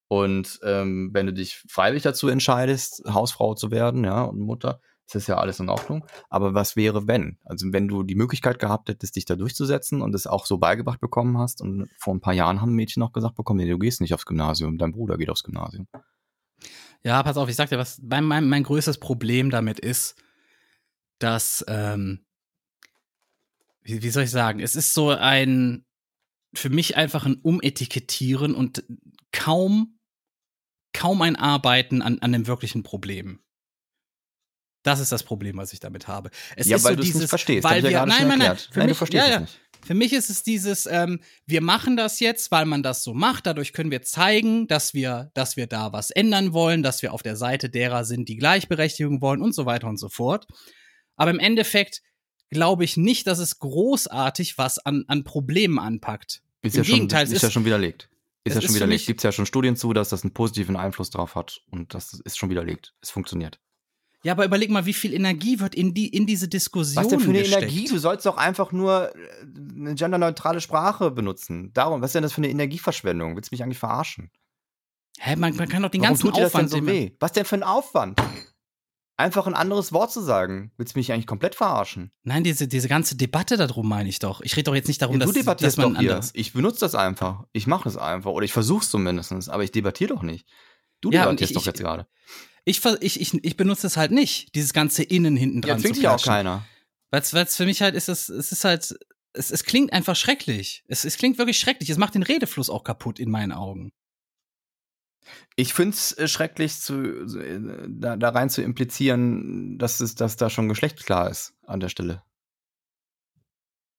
[0.08, 5.16] Und ähm, wenn du dich freiwillig dazu entscheidest, Hausfrau zu werden, ja, und Mutter, ist
[5.16, 6.06] das ja alles in Ordnung.
[6.30, 7.38] Aber was wäre, wenn?
[7.46, 11.00] Also wenn du die Möglichkeit gehabt hättest, dich da durchzusetzen und es auch so beigebracht
[11.00, 14.02] bekommen hast, und vor ein paar Jahren haben Mädchen noch gesagt bekommen, nee, du gehst
[14.02, 15.88] nicht aufs Gymnasium, dein Bruder geht aufs Gymnasium.
[17.04, 20.22] Ja, pass auf, ich sag dir was, mein, mein, mein größtes Problem damit ist,
[21.20, 22.26] dass, ähm,
[23.84, 25.86] wie, wie soll ich sagen, es ist so ein,
[26.54, 28.84] für mich einfach ein Umetikettieren und
[29.32, 30.00] kaum,
[30.94, 33.40] kaum ein Arbeiten an, an dem wirklichen Problem.
[34.84, 36.32] Das ist das Problem, was ich damit habe.
[36.56, 37.64] Es ja, ist weil so du es dieses, nicht verstehst.
[37.64, 39.40] weil wir, ja nein, nein, nein, für nein, mich, du verstehst ja, es ja.
[39.42, 39.60] nicht.
[39.84, 43.48] Für mich ist es dieses, ähm, wir machen das jetzt, weil man das so macht.
[43.48, 47.24] Dadurch können wir zeigen, dass wir, dass wir da was ändern wollen, dass wir auf
[47.24, 50.46] der Seite derer sind, die Gleichberechtigung wollen und so weiter und so fort.
[51.16, 52.02] Aber im Endeffekt
[52.52, 56.44] glaube ich nicht, dass es großartig was an, an Problemen anpackt.
[56.62, 58.10] Ist, Im ja schon, Gegenteil, es ist, ist- ja schon widerlegt.
[58.44, 59.06] Ist es ja ist schon für widerlegt.
[59.06, 61.62] Gibt es ja schon Studien zu, dass das einen positiven Einfluss drauf hat.
[61.70, 62.94] Und das ist schon widerlegt.
[63.02, 63.60] Es funktioniert.
[64.24, 67.20] Ja, aber überleg mal, wie viel Energie wird in die in diese Diskussion Was denn
[67.20, 67.64] für eine gesteckt.
[67.64, 67.86] Energie?
[67.88, 69.20] Du sollst doch einfach nur äh,
[69.76, 71.72] eine genderneutrale Sprache benutzen.
[71.74, 73.36] Darum, was ist denn das für eine Energieverschwendung?
[73.36, 74.30] Willst du mich eigentlich verarschen?
[75.20, 77.12] Hä, man, man kann doch den Warum ganzen tut dir das denn Aufwand, so weh?
[77.20, 78.20] Was denn für ein Aufwand?
[79.18, 80.72] Einfach ein anderes Wort zu sagen.
[80.78, 82.12] Willst du mich eigentlich komplett verarschen?
[82.24, 84.42] Nein, diese, diese ganze Debatte darum meine ich doch.
[84.42, 86.12] Ich rede doch jetzt nicht darum, Ja, du dass, debattierst dass man doch hier.
[86.12, 86.32] anders.
[86.34, 87.44] Ich benutze das einfach.
[87.52, 88.32] Ich mache es einfach.
[88.32, 89.32] Oder ich versuche es zumindest.
[89.50, 90.48] Aber ich debattiere doch nicht.
[91.02, 92.08] Du Ja, debattierst ich- doch ich- jetzt gerade.
[92.64, 95.96] Ich, ich, ich, ich benutze es halt nicht, dieses ganze Innen hinten Ja, dran zwingt
[95.96, 96.64] zu dich auch keiner.
[97.10, 98.96] Weil es für mich halt ist, es, es ist halt,
[99.34, 100.84] es, es klingt einfach schrecklich.
[100.88, 101.90] Es, es klingt wirklich schrecklich.
[101.90, 103.92] Es macht den Redefluss auch kaputt in meinen Augen.
[105.56, 106.96] Ich finde es äh, schrecklich, zu,
[107.40, 111.80] äh, da, da rein zu implizieren, dass, es, dass da schon Geschlecht klar ist an
[111.80, 112.24] der Stelle.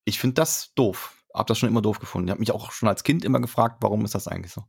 [0.05, 1.17] Ich finde das doof.
[1.35, 2.29] Hab das schon immer doof gefunden.
[2.29, 4.65] Ich habe mich auch schon als Kind immer gefragt, warum ist das eigentlich so?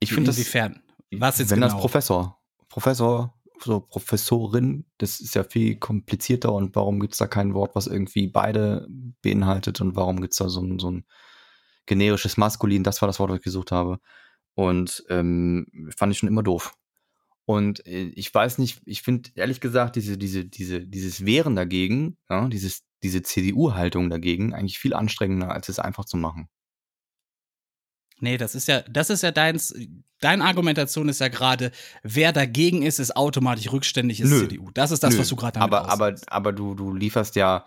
[0.00, 0.36] Ich finde das.
[0.36, 0.82] Inwiefern?
[1.10, 1.72] Was jetzt wenn genau?
[1.72, 7.26] das Professor, Professor, so Professorin, das ist ja viel komplizierter und warum gibt es da
[7.26, 8.86] kein Wort, was irgendwie beide
[9.22, 11.04] beinhaltet und warum gibt es da so ein, so ein
[11.86, 14.00] generisches Maskulin, das war das Wort, was ich gesucht habe.
[14.54, 15.66] Und ähm,
[15.96, 16.74] fand ich schon immer doof.
[17.44, 22.16] Und äh, ich weiß nicht, ich finde ehrlich gesagt, diese, diese, diese, dieses Wehren dagegen,
[22.30, 26.48] ja, dieses, diese CDU-Haltung dagegen, eigentlich viel anstrengender, als es einfach zu machen.
[28.20, 29.74] Nee, das ist ja, das ist ja deins,
[30.20, 31.72] deine Argumentation ist ja gerade,
[32.02, 34.40] wer dagegen ist, ist automatisch rückständig, ist Nö.
[34.40, 34.70] CDU.
[34.70, 37.64] Das ist das, Nö, was du gerade damit aber, aber, aber du, du lieferst ja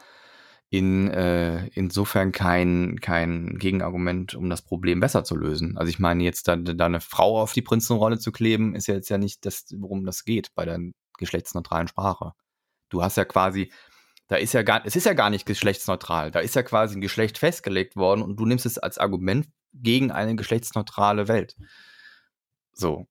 [0.69, 5.77] in, äh, insofern kein, kein Gegenargument, um das Problem besser zu lösen.
[5.77, 8.95] Also ich meine, jetzt da, da eine Frau auf die Prinzenrolle zu kleben, ist ja
[8.95, 10.80] jetzt ja nicht das, worum das geht bei der
[11.18, 12.34] geschlechtsneutralen Sprache.
[12.89, 13.72] Du hast ja quasi,
[14.27, 17.02] da ist ja gar, es ist ja gar nicht geschlechtsneutral, da ist ja quasi ein
[17.02, 21.56] Geschlecht festgelegt worden und du nimmst es als Argument gegen eine geschlechtsneutrale Welt.
[22.73, 23.07] So.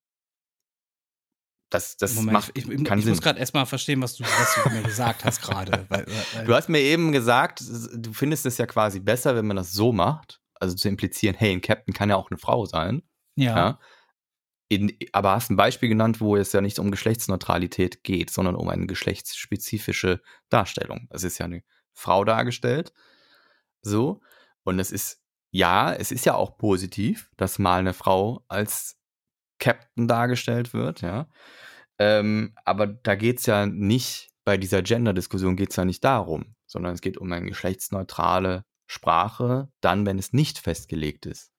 [1.69, 4.69] Das, das Moment, macht ich, ich, ich muss gerade erstmal verstehen, was du, was du
[4.69, 5.85] mir gesagt hast gerade.
[6.45, 9.91] Du hast mir eben gesagt, du findest es ja quasi besser, wenn man das so
[9.91, 10.39] macht.
[10.59, 13.03] Also zu implizieren, hey, ein Captain kann ja auch eine Frau sein.
[13.35, 13.55] ja.
[13.55, 13.79] Ja.
[14.69, 18.67] In, aber hast ein Beispiel genannt, wo es ja nicht um Geschlechtsneutralität geht, sondern um
[18.67, 21.07] eine geschlechtsspezifische Darstellung.
[21.09, 21.63] Es ist ja eine
[21.93, 22.91] Frau dargestellt.
[23.81, 24.19] So.
[24.63, 25.21] Und es ist,
[25.51, 28.97] ja, es ist ja auch positiv, dass mal eine Frau als
[29.59, 31.27] Captain dargestellt wird, ja.
[31.99, 36.55] Ähm, aber da geht es ja nicht, bei dieser Gender-Diskussion geht es ja nicht darum,
[36.65, 41.51] sondern es geht um eine geschlechtsneutrale Sprache, dann, wenn es nicht festgelegt ist.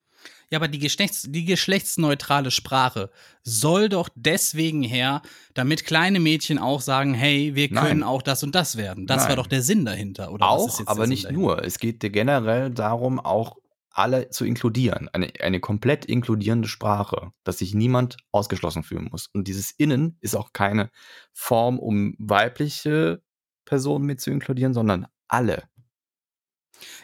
[0.49, 3.11] Ja, aber die, Geschlechts die geschlechtsneutrale Sprache
[3.43, 5.21] soll doch deswegen her,
[5.53, 7.85] damit kleine Mädchen auch sagen, hey, wir Nein.
[7.85, 9.05] können auch das und das werden.
[9.05, 9.37] Das war Nein.
[9.37, 10.49] doch der Sinn dahinter, oder?
[10.49, 11.39] auch, aber nicht dahinter?
[11.41, 11.63] nur.
[11.63, 13.57] Es geht dir generell darum, auch
[13.99, 15.09] alle zu inkludieren.
[15.09, 19.27] Eine, eine komplett inkludierende Sprache, dass sich niemand ausgeschlossen fühlen muss.
[19.27, 20.89] Und dieses Innen ist auch keine
[21.33, 23.21] Form, um weibliche
[23.65, 25.63] Personen mit zu inkludieren, sondern alle.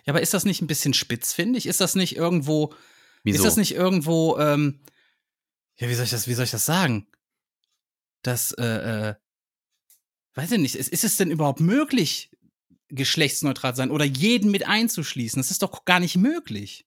[0.06, 1.66] Ja, aber ist das nicht ein bisschen spitz, finde ich?
[1.66, 2.74] Ist das nicht irgendwo,
[3.24, 3.40] Wieso?
[3.40, 4.80] ist das nicht irgendwo, ähm,
[5.76, 7.08] ja, wie soll ich das, wie soll ich das sagen?
[8.22, 9.16] Das, äh, äh,
[10.36, 12.32] weiß ich nicht, ist, ist es denn überhaupt möglich,
[12.90, 15.40] geschlechtsneutral sein oder jeden mit einzuschließen?
[15.40, 16.86] Das ist doch gar nicht möglich.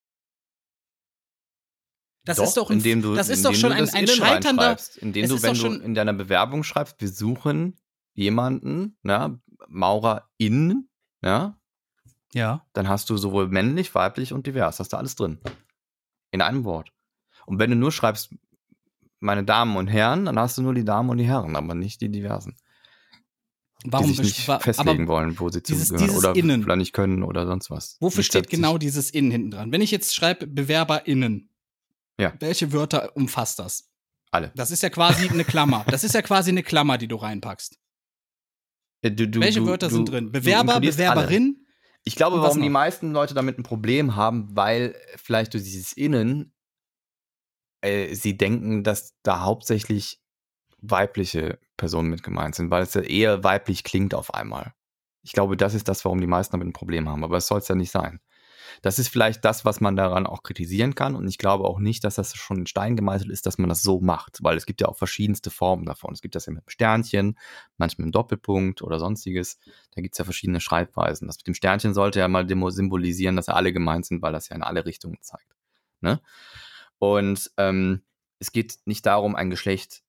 [2.24, 4.76] Das ist doch, ein, indem du, das ist doch schon ein, ein scheiternder.
[4.96, 7.78] Indem du, wenn doch du in deiner Bewerbung schreibst, wir suchen
[8.12, 9.38] jemanden, ja,
[9.68, 10.90] MaurerInnen,
[11.22, 11.58] ja,
[12.34, 12.66] ja.
[12.74, 14.78] dann hast du sowohl männlich, weiblich und divers.
[14.78, 15.38] Hast du alles drin.
[16.30, 16.92] In einem Wort.
[17.46, 18.34] Und wenn du nur schreibst,
[19.20, 22.00] meine Damen und Herren, dann hast du nur die Damen und die Herren, aber nicht
[22.02, 22.56] die Diversen.
[23.84, 26.62] Warum die sich nicht festlegen wollen, wo sie dieses- zugehören dieses oder Innen.
[26.64, 27.96] vielleicht nicht können oder sonst was.
[28.00, 29.72] Wofür steht setzt sich- genau dieses Innen hinten dran?
[29.72, 31.48] Wenn ich jetzt schreibe BewerberInnen,
[32.18, 32.34] Ja.
[32.40, 33.88] welche Wörter umfasst das?
[34.32, 34.52] Alle.
[34.56, 35.84] Das ist ja quasi eine Klammer.
[35.88, 37.78] Das ist ja quasi eine Klammer, die du reinpackst.
[39.02, 40.32] Äh, Du, du, welche du, Wörter sind drin?
[40.32, 41.14] Bewerber, inkludierst alle.
[41.14, 41.64] Bewerberin?
[42.05, 42.72] Ich glaube, warum die noch?
[42.72, 46.52] meisten Leute damit ein Problem haben, weil vielleicht durch dieses Innen
[47.80, 50.20] äh, sie denken, dass da hauptsächlich
[50.80, 54.74] weibliche Personen mit gemeint sind, weil es ja eher weiblich klingt auf einmal.
[55.22, 57.59] Ich glaube, das ist das, warum die meisten damit ein Problem haben, aber es soll
[57.59, 58.20] es ja nicht sein.
[58.82, 62.05] Das ist vielleicht das, was man daran auch kritisieren kann und ich glaube auch nicht,
[62.05, 64.80] dass das schon in Stein gemeißelt ist, dass man das so macht, weil es gibt
[64.80, 66.12] ja auch verschiedenste Formen davon.
[66.12, 67.38] Es gibt das ja mit einem Sternchen,
[67.76, 69.59] manchmal mit einem Doppelpunkt oder sonstiges.
[69.94, 71.26] Da gibt es ja verschiedene Schreibweisen.
[71.26, 74.56] Das mit dem Sternchen sollte ja mal symbolisieren, dass alle gemeint sind, weil das ja
[74.56, 75.56] in alle Richtungen zeigt.
[76.00, 76.20] Ne?
[76.98, 78.02] Und ähm,
[78.38, 80.02] es geht nicht darum, ein Geschlecht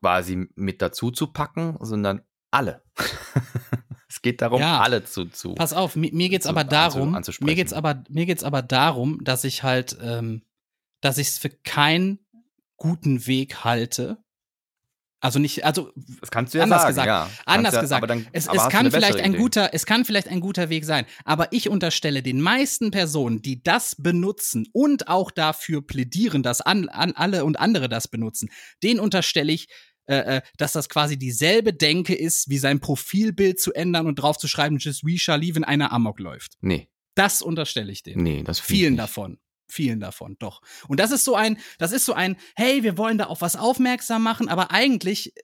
[0.00, 2.82] quasi mit dazu zu packen, sondern alle.
[4.08, 4.80] es geht darum, Ja.
[4.80, 5.54] alle zu, zu.
[5.54, 7.46] Pass auf, mir, mir geht's zu- aber anzu- darum, anzusprechen.
[7.46, 10.42] mir geht's aber, mir geht's aber darum, dass ich halt, ähm,
[11.00, 12.18] dass ich es für keinen
[12.76, 14.18] guten Weg halte.
[15.20, 17.06] Also nicht, also Das kannst du ja Anders sagen, gesagt.
[17.08, 17.30] ja.
[17.46, 17.98] Anders ja, gesagt.
[18.02, 19.40] Aber dann, es, es kann vielleicht ein Idee.
[19.42, 21.06] guter, es kann vielleicht ein guter Weg sein.
[21.24, 26.88] Aber ich unterstelle den meisten Personen, die das benutzen und auch dafür plädieren, dass an,
[26.90, 28.50] an alle und andere das benutzen,
[28.82, 29.68] denen unterstelle ich,
[30.08, 34.36] äh, äh, dass das quasi dieselbe Denke ist, wie sein Profilbild zu ändern und drauf
[34.38, 36.52] zu schreiben, Je suis Charlie, wenn einer Amok läuft.
[36.60, 38.22] Nee, Das unterstelle ich denen.
[38.22, 39.38] nee, das Vielen davon.
[39.68, 40.62] Vielen davon, doch.
[40.88, 43.56] Und das ist so ein, das ist so ein, hey, wir wollen da auf was
[43.56, 45.34] aufmerksam machen, aber eigentlich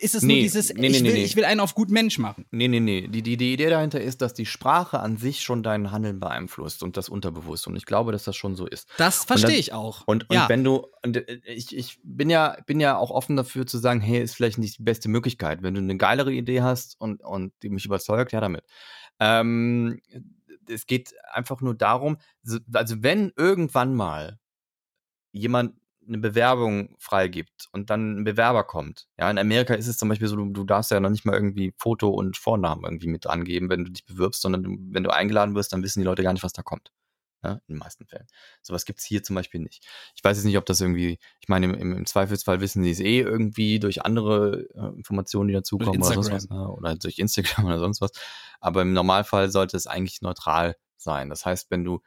[0.00, 2.18] ist es nur Nee, dieses, nee, nee, ich, will, ich will einen auf gut Mensch
[2.18, 2.46] machen.
[2.50, 3.06] Nee, nee, nee.
[3.06, 6.82] Die, die, die Idee dahinter ist, dass die Sprache an sich schon dein Handeln beeinflusst
[6.82, 7.66] und das unterbewusst.
[7.66, 8.88] Und ich glaube, dass das schon so ist.
[8.96, 10.02] Das verstehe ich auch.
[10.06, 10.48] Und, und ja.
[10.48, 14.00] wenn du, und äh, ich, ich bin ja, bin ja auch offen dafür zu sagen,
[14.00, 15.62] hey, ist vielleicht nicht die beste Möglichkeit.
[15.62, 18.64] Wenn du eine geilere Idee hast und, und die mich überzeugt, ja damit.
[19.20, 20.00] Ähm,
[20.70, 24.38] es geht einfach nur darum, so- also wenn irgendwann mal
[25.32, 25.74] jemand
[26.08, 29.08] eine Bewerbung freigibt und dann ein Bewerber kommt.
[29.18, 31.34] Ja, in Amerika ist es zum Beispiel so, du, du darfst ja noch nicht mal
[31.34, 35.10] irgendwie Foto und Vornamen irgendwie mit angeben, wenn du dich bewirbst, sondern du, wenn du
[35.10, 36.90] eingeladen wirst, dann wissen die Leute gar nicht, was da kommt.
[37.42, 38.26] Ja, in den meisten Fällen.
[38.60, 39.86] Sowas gibt's hier zum Beispiel nicht.
[40.14, 43.00] Ich weiß jetzt nicht, ob das irgendwie, ich meine, im, im, Zweifelsfall wissen sie es
[43.00, 46.48] eh irgendwie durch andere äh, Informationen, die dazukommen oder sonst was.
[46.50, 46.68] Ne?
[46.68, 48.12] Oder durch Instagram oder sonst was.
[48.60, 51.30] Aber im Normalfall sollte es eigentlich neutral sein.
[51.30, 52.00] Das heißt, wenn du,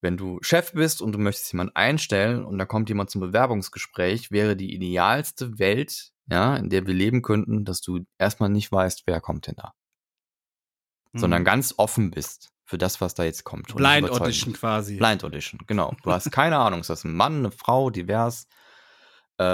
[0.00, 4.32] wenn du Chef bist und du möchtest jemanden einstellen und da kommt jemand zum Bewerbungsgespräch,
[4.32, 9.04] wäre die idealste Welt, ja, in der wir leben könnten, dass du erstmal nicht weißt,
[9.06, 9.74] wer kommt denn da.
[11.12, 11.44] Sondern Hm.
[11.44, 13.74] ganz offen bist für das, was da jetzt kommt.
[13.74, 14.96] Blind Audition quasi.
[14.96, 15.92] Blind Audition, genau.
[16.04, 18.46] Du hast keine Ahnung, ist das ein Mann, eine Frau, divers?
[19.40, 19.44] Äh,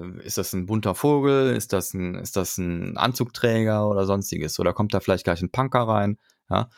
[0.00, 1.54] äh, ist das ein bunter Vogel?
[1.54, 4.58] Ist das ein, ist das ein Anzugträger oder sonstiges?
[4.58, 6.18] Oder kommt da vielleicht gleich ein Punker rein?
[6.50, 6.68] Ja.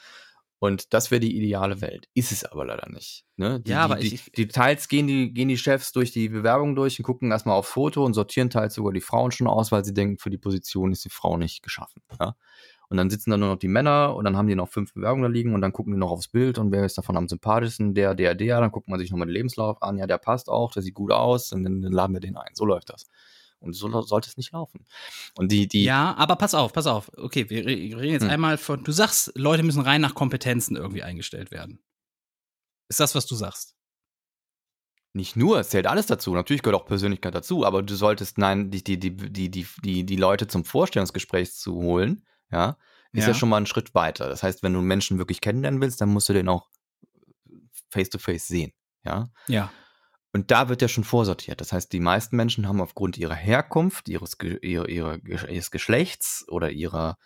[0.59, 2.09] Und das wäre die ideale Welt.
[2.13, 3.25] Ist es aber leider nicht.
[3.37, 3.61] Ne?
[3.61, 6.29] Die, Ja, aber die, ich- die, die teils gehen die, gehen die Chefs durch die
[6.29, 9.73] Bewerbung durch und gucken erstmal auf Foto und sortieren teils sogar die Frauen schon aus,
[9.73, 12.03] weil sie denken, für die Position ist die Frau nicht geschaffen.
[12.21, 12.35] Ja?
[12.91, 15.23] Und dann sitzen da nur noch die Männer und dann haben die noch fünf Bewerbungen
[15.23, 17.95] da liegen und dann gucken die noch aufs Bild und wer ist davon am sympathischsten,
[17.95, 20.73] der, der, der, dann guckt man sich nochmal den Lebenslauf an, ja, der passt auch,
[20.73, 22.51] der sieht gut aus und dann, dann laden wir den ein.
[22.55, 23.07] So läuft das.
[23.61, 24.87] Und so sollte es nicht laufen.
[25.39, 27.13] Und die, die, Ja, aber pass auf, pass auf.
[27.17, 28.31] Okay, wir re- wir reden jetzt Hm.
[28.31, 31.79] einmal von, du sagst, Leute müssen rein nach Kompetenzen irgendwie eingestellt werden.
[32.89, 33.77] Ist das, was du sagst?
[35.13, 36.33] Nicht nur, es zählt alles dazu.
[36.35, 40.05] Natürlich gehört auch Persönlichkeit dazu, aber du solltest, nein, die, die, die, die, die, die,
[40.05, 42.77] die Leute zum Vorstellungsgespräch zu holen, ja,
[43.13, 43.29] ist ja.
[43.29, 43.35] Ja.
[43.35, 44.29] schon mal ein Schritt weiter.
[44.29, 46.69] Das heißt, wenn du einen Menschen wirklich kennenlernen willst, dann musst du den auch
[47.91, 48.73] face to face sehen,
[49.05, 49.31] ja.
[49.49, 49.73] Ja.
[50.33, 51.61] Und da wird ja schon vorsortiert.
[51.61, 56.71] Das heißt, die meisten Menschen haben aufgrund ihrer Herkunft, ihres, ihrer, ihrer, ihres Geschlechts oder
[56.71, 57.19] ihrer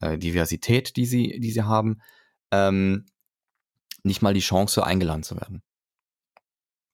[0.00, 2.00] äh, Diversität, die sie, die sie haben,
[2.50, 3.04] ähm,
[4.04, 5.62] nicht mal die Chance, eingeladen zu werden.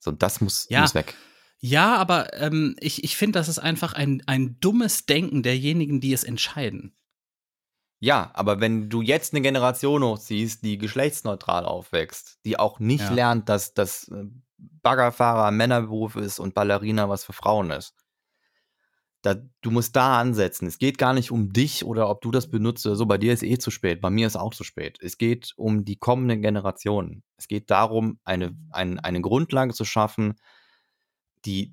[0.00, 0.80] So, das muss, Ja.
[0.80, 1.14] muss weg.
[1.60, 6.12] Ja, aber ähm, ich, ich finde, das ist einfach ein, ein dummes Denken derjenigen, die
[6.12, 6.96] es entscheiden.
[8.04, 13.14] Ja, aber wenn du jetzt eine Generation hochziehst, die geschlechtsneutral aufwächst, die auch nicht Ja.
[13.14, 14.24] lernt, dass das äh,
[14.58, 17.94] Baggerfahrer ein Männerberuf ist und Ballerina was für Frauen ist.
[19.22, 20.66] Da, du musst da ansetzen.
[20.66, 23.06] Es geht gar nicht um dich oder ob du das benutzt oder so.
[23.06, 24.00] Bei dir ist eh zu spät.
[24.00, 24.98] Bei mir ist auch zu spät.
[25.00, 27.22] Es geht um die kommenden Generationen.
[27.36, 30.34] Es geht darum, eine, ein, eine Grundlage zu schaffen,
[31.44, 31.72] die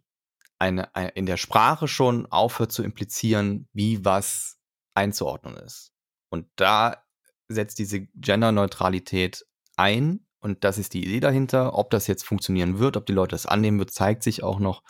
[0.59, 4.59] eine, ein- in der Sprache schon aufhört zu implizieren, wie was
[4.93, 5.91] einzuordnen ist.
[6.29, 7.03] Und da
[7.47, 9.45] setzt diese Genderneutralität
[9.75, 11.77] ein und das ist die Idee dahinter.
[11.77, 14.83] Ob das jetzt funktionieren wird, ob die Leute das annehmen wird, zeigt sich auch noch,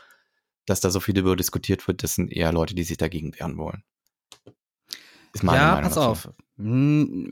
[0.65, 2.03] dass da so viel darüber diskutiert wird.
[2.03, 3.83] Das sind eher Leute, die sich dagegen wehren wollen.
[5.33, 6.09] Ist meine ja, Meinung pass dazu.
[6.09, 6.33] auf.
[6.57, 7.31] Hm,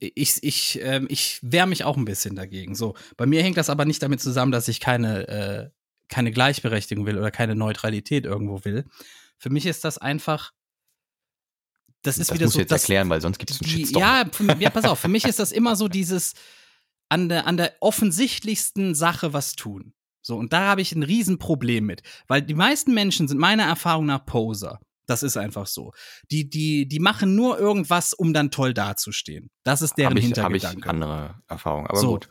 [0.00, 2.74] Ich, ich, ähm, ich wehre mich auch ein bisschen dagegen.
[2.74, 5.70] So, bei mir hängt das aber nicht damit zusammen, dass ich keine, äh,
[6.08, 8.84] keine Gleichberechtigung will oder keine Neutralität irgendwo will.
[9.38, 10.52] Für mich ist das einfach.
[12.04, 12.58] Das ist das wieder musst so.
[12.58, 14.00] du jetzt das, erklären, weil sonst gibt es einen Shitstorm.
[14.00, 14.24] ja,
[14.60, 16.34] ja, pass auf, für mich ist das immer so dieses
[17.08, 19.94] an der, an der offensichtlichsten Sache was tun.
[20.22, 22.02] So, und da habe ich ein Riesenproblem mit.
[22.28, 24.80] Weil die meisten Menschen sind meiner Erfahrung nach Poser.
[25.06, 25.92] Das ist einfach so.
[26.30, 29.50] Die, die, die machen nur irgendwas, um dann toll dazustehen.
[29.64, 30.88] Das ist deren Habe ich, hab ich Hintergedanke.
[30.88, 31.88] andere Erfahrungen.
[31.88, 32.12] Aber so.
[32.12, 32.28] gut.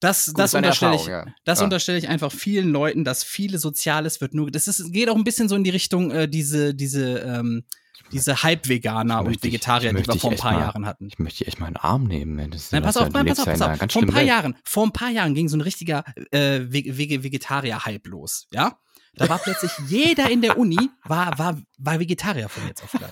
[0.00, 1.26] Das, das unterstelle ich, ja.
[1.44, 1.64] das Ja.
[1.64, 5.24] unterstelle ich einfach vielen Leuten, dass viele Soziales wird nur, das ist, geht auch ein
[5.24, 7.64] bisschen so in die Richtung, äh, diese, diese, ähm,
[8.12, 11.06] diese Halbveganer und Vegetarier, die wir vor ein paar mal- Jahren hatten.
[11.08, 12.38] Ich möchte echt mal einen Arm nehmen.
[12.38, 12.48] ey.
[12.50, 13.76] Das, Nein, pass auf, nein, pass auf, pass auf.
[13.92, 14.26] Vor ein paar Welt.
[14.26, 16.02] Jahren, vor ein paar Jahren ging so ein richtiger
[16.32, 18.78] äh, Ve- Ve Vegetarier-Hype los, ja?
[19.16, 23.10] Da war plötzlich jeder in der Uni war, war, war Vegetarier von jetzt auf gleich.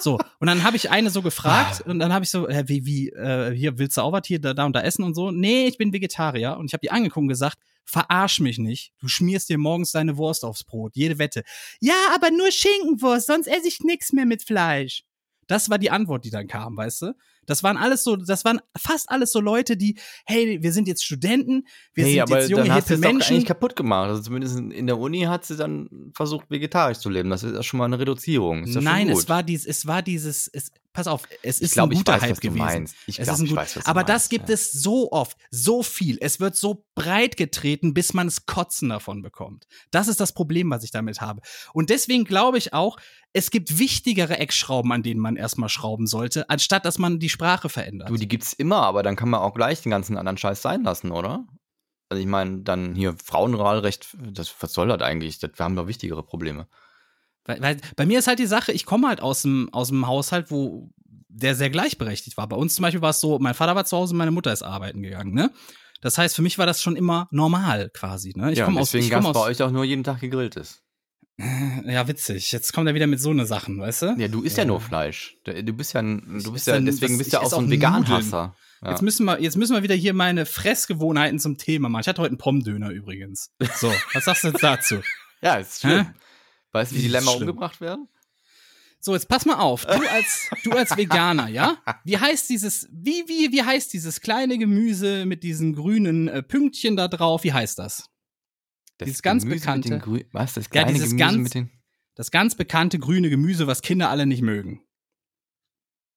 [0.00, 2.84] So, und dann habe ich eine so gefragt und dann habe ich so, äh, wie,
[2.86, 5.30] wie, äh, hier willst du auch was hier, da, da und da essen und so?
[5.30, 6.56] Nee, ich bin Vegetarier.
[6.56, 8.92] Und ich habe die angeguckt und gesagt, verarsch mich nicht.
[9.00, 11.42] Du schmierst dir morgens deine Wurst aufs Brot, jede Wette.
[11.80, 15.04] Ja, aber nur Schinkenwurst, sonst esse ich nix mehr mit Fleisch.
[15.46, 17.14] Das war die Antwort, die dann kam, weißt du?
[17.48, 21.04] Das waren alles so, das waren fast alles so Leute, die, hey, wir sind jetzt
[21.04, 23.34] Studenten, wir nee, sind aber jetzt junge, dann hippe Menschen.
[23.34, 24.08] eigentlich kaputt gemacht.
[24.08, 27.30] Also zumindest in der Uni hat sie dann versucht, vegetarisch zu leben.
[27.30, 28.64] Das ist ja schon mal eine Reduzierung.
[28.64, 32.14] Nein, es war dies, es war dieses, es, pass auf, es ist glaube, ein guter
[32.14, 32.90] weiß, Hype gewesen.
[33.06, 34.08] Ich Es glaube, ist ein gut, weiß, aber meinst.
[34.08, 34.54] das gibt ja.
[34.54, 36.18] es so oft, so viel.
[36.20, 39.68] Es wird so breit getreten, bis man es Kotzen davon bekommt.
[39.92, 41.40] Das ist das Problem, was ich damit habe.
[41.72, 42.96] Und deswegen glaube ich auch,
[43.32, 47.68] es gibt wichtigere Eckschrauben, an denen man erstmal schrauben sollte, anstatt dass man die Sprache
[47.68, 48.10] verändert.
[48.10, 50.82] Du, die gibt's immer, aber dann kann man auch gleich den ganzen anderen Scheiß sein
[50.82, 51.46] lassen, oder?
[52.08, 55.38] Also ich meine, dann hier Frauenwahlrecht, das, was soll das eigentlich?
[55.38, 56.66] Das, wir haben doch wichtigere Probleme.
[57.48, 60.06] Weil, weil bei mir ist halt die Sache, ich komme halt aus dem, aus dem
[60.06, 60.90] Haushalt, wo
[61.28, 62.46] der sehr gleichberechtigt war.
[62.46, 64.62] Bei uns zum Beispiel war es so, mein Vater war zu Hause, meine Mutter ist
[64.62, 65.50] arbeiten gegangen, ne?
[66.00, 68.52] Das heißt, für mich war das schon immer normal quasi, ne?
[68.52, 70.82] Ich ja, komme aus, deswegen gab's komm bei euch auch nur jeden Tag gegrilltes.
[71.84, 72.52] ja, witzig.
[72.52, 74.14] Jetzt kommt er wieder mit so ne Sachen, weißt du?
[74.18, 75.36] Ja, du isst ja, nur Fleisch.
[75.44, 77.70] Du bist ja, du bist ja, ja- deswegen bist ja auch so ein.
[77.70, 78.54] Vegan-Hasser.
[78.82, 78.90] Ja.
[78.90, 82.02] Jetzt müssen wir, jetzt müssen wir wieder hier meine Fressgewohnheiten zum Thema machen.
[82.02, 83.50] Ich hatte heute einen Pommdöner übrigens.
[83.76, 85.00] So, was sagst du jetzt dazu?
[85.42, 86.06] ja, ist schlimm.
[86.78, 87.48] Weißt du, wie die Lämmer schlimm?
[87.48, 88.08] umgebracht werden?
[89.00, 89.84] So, jetzt pass mal auf.
[89.86, 91.76] Du als, du als Veganer, ja?
[92.04, 96.96] Wie heißt dieses, wie, wie, wie heißt dieses kleine Gemüse mit diesen grünen äh, Pünktchen
[96.96, 97.44] da drauf?
[97.44, 98.10] Wie heißt das?
[98.96, 100.54] Das Dieses ganz Gemüse bekannte- Mit den Grü was?
[100.54, 101.70] Das Ja, kleine dieses Gemüse ganz- mit den.
[102.16, 104.82] Das ganz bekannte grüne Gemüse, was Kinder alle nicht mögen.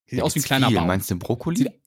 [0.07, 0.77] Sieht Da aus wie ein kleiner viel.
[0.77, 0.87] Baum.
[0.87, 1.57] Meinst du Brokkoli?
[1.59, 1.79] Sieht-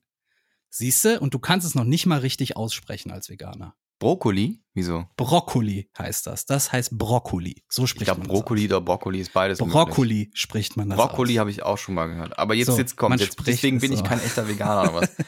[0.71, 3.77] Siehste, und du kannst es noch nicht mal richtig aussprechen als Veganer.
[3.99, 4.61] Brokkoli?
[4.77, 5.05] Wieso?
[5.17, 6.47] Brokkoli heißt das.
[6.47, 7.63] Das heißt Brokkoli.
[7.69, 9.67] So Ich spricht glaube, man das Brokkoli oder Brokkoli ist beides aus.
[9.69, 9.85] möglich.
[9.85, 12.37] Brokkoli spricht man das Brokkoli habe ich auch schon mal gehört.
[12.39, 14.05] Aber jetzt, So, jetzt kommt, jetzt, deswegen es bin ich so.
[14.05, 15.09] kein echter Veganer was?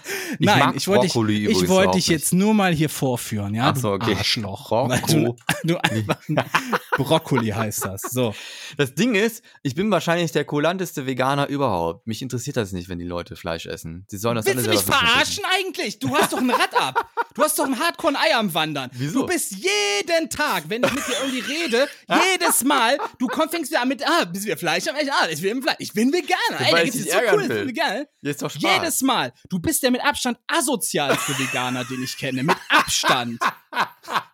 [0.40, 2.88] Ich Nein, mag ich wollte dich, Brokkoli ich übrigens wollte dich jetzt nur mal hier
[2.90, 3.70] vorführen, ja?
[3.70, 4.16] Ach so, du okay.
[4.18, 4.68] Arschloch.
[4.68, 4.88] Brocko.
[4.88, 6.18] Weil Du, du einfach
[6.96, 8.02] Brokkoli heißt das.
[8.02, 8.34] So.
[8.76, 12.06] Das Ding ist, ich bin wahrscheinlich der kulanteste Veganer überhaupt.
[12.06, 14.04] Mich interessiert das nicht, wenn die Leute Fleisch essen.
[14.08, 15.98] Sie sollen das Willst du alle mich selber für sich verarschen eigentlich?
[16.00, 17.08] Du hast doch ein Rad ab.
[17.34, 18.90] Du hast doch ein Hardcore Ei am Wandern.
[18.94, 19.20] Wieso?
[19.36, 23.82] Bist jeden Tag, wenn ich mit dir irgendwie rede, jedes Mal, du kommst, fängst wieder
[23.82, 24.84] an mit, ah, bist du wieder Fleisch?
[24.88, 25.76] Ah, ich bin Fleisch.
[25.78, 26.58] Ich bin Veganer.
[26.58, 27.68] Ey, da weil gibt's ich jetzt so ärgern cool, will.
[27.68, 28.06] Veganer.
[28.22, 28.62] Jetzt ist doch Spaß.
[28.62, 29.34] Jedes Mal.
[29.50, 32.44] Du bist der mit Abstand asozialste Veganer, den ich kenne.
[32.44, 33.38] Mit Abstand.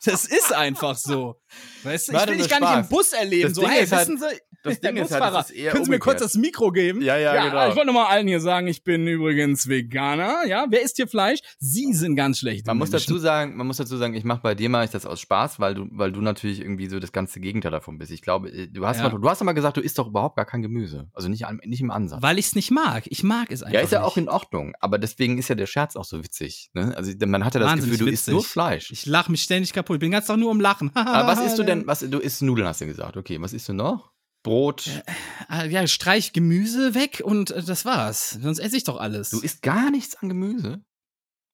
[0.05, 1.35] Das ist einfach so.
[1.83, 2.89] Weißt du, ich will dich gar nicht im Spaß.
[2.89, 3.49] Bus erleben.
[3.49, 5.73] Das so, Ding hey, ist halt- wissen Sie, das Ding ist halt, das ist eher
[5.73, 7.03] können Sie mir kurz das Mikro geben?
[7.03, 7.69] Ja, ja, genau.
[7.69, 10.47] Ich wollte nochmal allen hier sagen, ich bin übrigens Veganer.
[10.47, 11.41] Ja, wer isst hier Fleisch?
[11.59, 12.67] Sie sind ganz schlecht.
[12.67, 13.07] Man muss Menschen.
[13.13, 15.61] dazu sagen, man muss dazu sagen, ich mache bei dir mache ich das aus Spaß,
[15.61, 18.11] weil du, weil du natürlich irgendwie so das ganze Gegenteil davon bist.
[18.13, 19.09] Ich glaube, äh, du hast Ja.
[19.09, 21.81] mal, du hast mal gesagt, du isst doch überhaupt gar kein Gemüse, also nicht, nicht
[21.81, 22.23] im Ansatz.
[22.23, 23.05] Weil ich es nicht mag.
[23.07, 24.09] Ich mag es einfach ja, ist ja nicht.
[24.09, 26.71] auch in Ordnung, aber deswegen ist ja der Scherz auch so witzig.
[26.75, 26.93] Ne?
[26.97, 28.35] Also man hatte das Wahnsinnig Gefühl, du isst witzig.
[28.35, 28.91] nur Fleisch.
[28.91, 29.97] Ich lache mich ständig kaputt.
[29.97, 30.91] Ich bin ganz Tag nur am Lachen.
[30.95, 31.87] aber was isst du denn?
[31.87, 33.17] Was du isst Nudeln, hast du gesagt.
[33.17, 34.12] Okay, was isst du noch?
[34.43, 35.03] Brot.
[35.49, 38.31] Ah, Ja, streich Gemüse weg und äh, das war's.
[38.31, 39.31] Sonst esse ich doch alles.
[39.31, 40.81] Du isst gar nichts an Gemüse.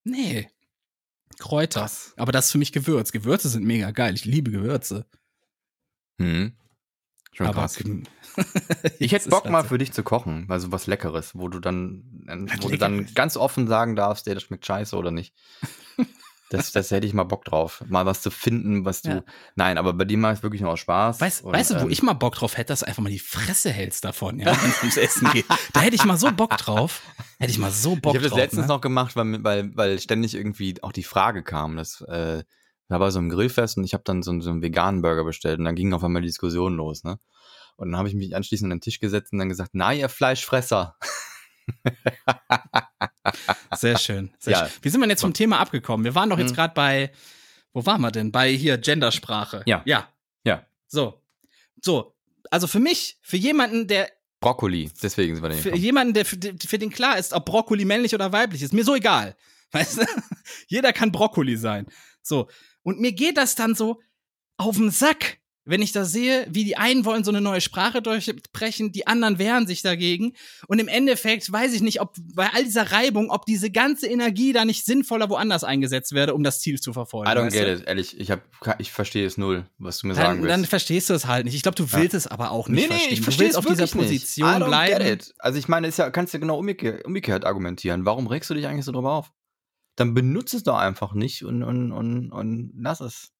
[0.04, 0.48] nee.
[1.38, 1.80] Kräuter.
[1.82, 2.14] Krass.
[2.16, 3.12] Aber das ist für mich Gewürz.
[3.12, 4.14] Gewürze sind mega geil.
[4.14, 5.06] Ich liebe Gewürze.
[6.18, 6.52] Hm.
[7.32, 7.78] Schon aber krass.
[8.98, 12.24] Ich hätte Bock mal für dich zu kochen, also was Leckeres, wo du dann,
[12.60, 15.34] wo du dann ganz offen sagen darfst, der das schmeckt scheiße oder nicht.
[16.50, 19.10] Das, das hätte ich mal Bock drauf, mal was zu finden, was du.
[19.10, 19.22] Ja.
[19.54, 21.20] Nein, aber bei dir mache ich wirklich nur aus Spaß.
[21.20, 23.10] Weißt, Und, weißt du, wo ähm, ich mal Bock drauf hätte, dass du einfach mal
[23.10, 25.44] die Fresse hältst davon, ja, wenn es ums Essen geht.
[25.72, 27.02] Da hätte ich mal so Bock drauf.
[27.38, 28.38] Hätte ich mal so Bock ich habe das drauf.
[28.38, 28.68] letztens ne?
[28.68, 32.42] noch gemacht, weil, weil, weil ständig irgendwie auch die Frage kam, dass äh,
[32.88, 35.58] da war so ein Grillfest und ich habe dann so, so einen veganen Burger bestellt
[35.58, 37.18] und dann ging auf einmal die Diskussion los, ne?
[37.76, 40.08] Und dann habe ich mich anschließend an den Tisch gesetzt und dann gesagt, na ihr
[40.08, 40.96] Fleischfresser.
[43.76, 44.30] Sehr schön.
[44.38, 44.66] Sehr Ja.
[44.68, 44.78] schön.
[44.82, 46.04] Wie sind wir jetzt vom Thema abgekommen?
[46.04, 46.56] Wir waren doch jetzt Hm.
[46.56, 47.12] gerade bei,
[47.72, 48.32] wo waren wir denn?
[48.32, 49.62] Bei hier Gendersprache.
[49.66, 49.82] Ja.
[49.84, 50.08] Ja.
[50.44, 50.66] Ja.
[50.86, 51.22] So.
[51.82, 52.14] So.
[52.50, 56.36] Also für mich, für jemanden, der, Brokkoli, deswegen sind wir da für jemanden, der für,
[56.66, 59.36] für den klar ist, ob Brokkoli männlich oder weiblich ist, mir so egal.
[59.72, 60.06] Weißt du?
[60.68, 61.86] Jeder kann Brokkoli sein.
[62.22, 62.48] So.
[62.82, 64.00] Und mir geht das dann so
[64.56, 65.37] auf den Sack,
[65.68, 69.38] wenn ich da sehe, wie die einen wollen so eine neue Sprache durchbrechen, die anderen
[69.38, 70.32] wehren sich dagegen.
[70.66, 74.54] Und im Endeffekt weiß ich nicht, ob bei all dieser Reibung, ob diese ganze Energie
[74.54, 77.30] da nicht sinnvoller woanders eingesetzt werde, um das Ziel zu verfolgen.
[77.30, 77.58] I don't du?
[77.58, 78.18] get it, ehrlich.
[78.18, 78.40] Ich, hab,
[78.78, 80.52] ich verstehe es null, was du mir sagen Dann, willst.
[80.54, 81.54] dann verstehst du es halt nicht.
[81.54, 83.22] Ich glaube, du willst es aber auch nicht verstehen.
[83.22, 85.04] du willst auf dieser Position I don't bleiben.
[85.04, 85.34] Get it.
[85.38, 88.06] Also ich meine, ist ja, kannst du genau umgekehrt, umgekehrt argumentieren.
[88.06, 89.32] Warum regst du dich eigentlich so drüber auf?
[89.96, 93.32] Dann benutze es doch einfach nicht und, und, und, und lass es.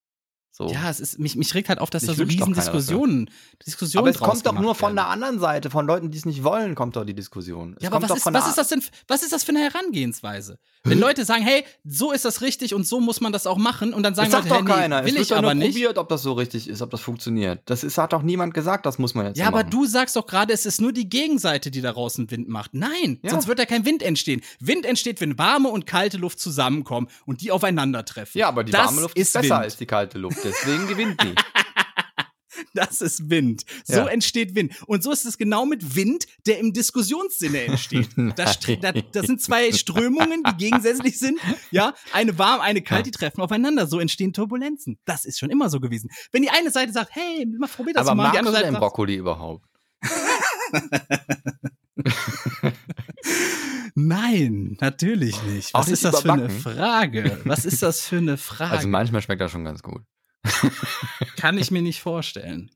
[0.59, 0.67] So.
[0.73, 2.53] Ja, es ist, mich, mich regt halt auf, dass Ich da so riesen.
[2.53, 3.31] Diskussionen,
[3.65, 5.13] Diskussionen aber es kommt doch nur von der werden.
[5.23, 7.75] anderen Seite, von Leuten, die es nicht wollen, kommt doch die Diskussion.
[7.77, 9.61] Es Ja, aber was ist, was der- ist das denn, was ist das für eine
[9.61, 10.59] Herangehensweise?
[10.83, 13.95] Wenn Leute sagen, hey, so ist das richtig und so muss man das auch machen
[13.95, 15.55] und dann sagen Das sagt Leute, doch hey, nee, will es wird ich doch aber
[15.55, 15.75] nur nicht.
[15.75, 17.63] probiert, ob das so richtig ist, ob das funktioniert.
[17.67, 20.17] Das ist, hat doch niemand gesagt, das muss man jetzt Ja, so aber du sagst
[20.17, 22.75] doch gerade, es ist nur die Gegenseite, die daraus einen Wind macht.
[22.75, 23.31] Nein, Ja.
[23.31, 24.41] sonst wird da kein Wind entstehen.
[24.59, 28.37] Wind entsteht, wenn warme und kalte Luft zusammenkommen und die aufeinandertreffen.
[28.41, 29.63] Ja, aber die das warme Luft ist, ist besser Wind.
[29.63, 30.39] als die kalte Luft.
[30.49, 31.35] Deswegen gewinnt die.
[32.75, 33.63] Das ist Wind.
[33.85, 34.07] So Ja.
[34.09, 34.73] entsteht Wind.
[34.87, 38.09] Und so ist es genau mit Wind, der im Diskussionssinne entsteht.
[38.37, 41.39] Das, stre- da, das sind zwei Strömungen, die gegensätzlich sind.
[41.71, 43.87] Ja, eine warm, eine kalt, die treffen aufeinander.
[43.87, 44.99] So entstehen Turbulenzen.
[45.07, 46.11] Das ist schon immer so gewesen.
[46.33, 48.57] Wenn die eine Seite sagt, hey, mal probier das aber mal, die magst andere du
[48.57, 49.65] Seite denn sagt, Brokkoli überhaupt?
[53.95, 55.75] nein, natürlich nicht.
[55.75, 56.51] Was ist das für eine?
[56.51, 57.41] Frage?
[57.45, 58.73] Was ist das für eine Frage?
[58.73, 60.03] Also manchmal schmeckt das schon ganz gut.
[61.37, 62.71] Kann ich mir nicht vorstellen.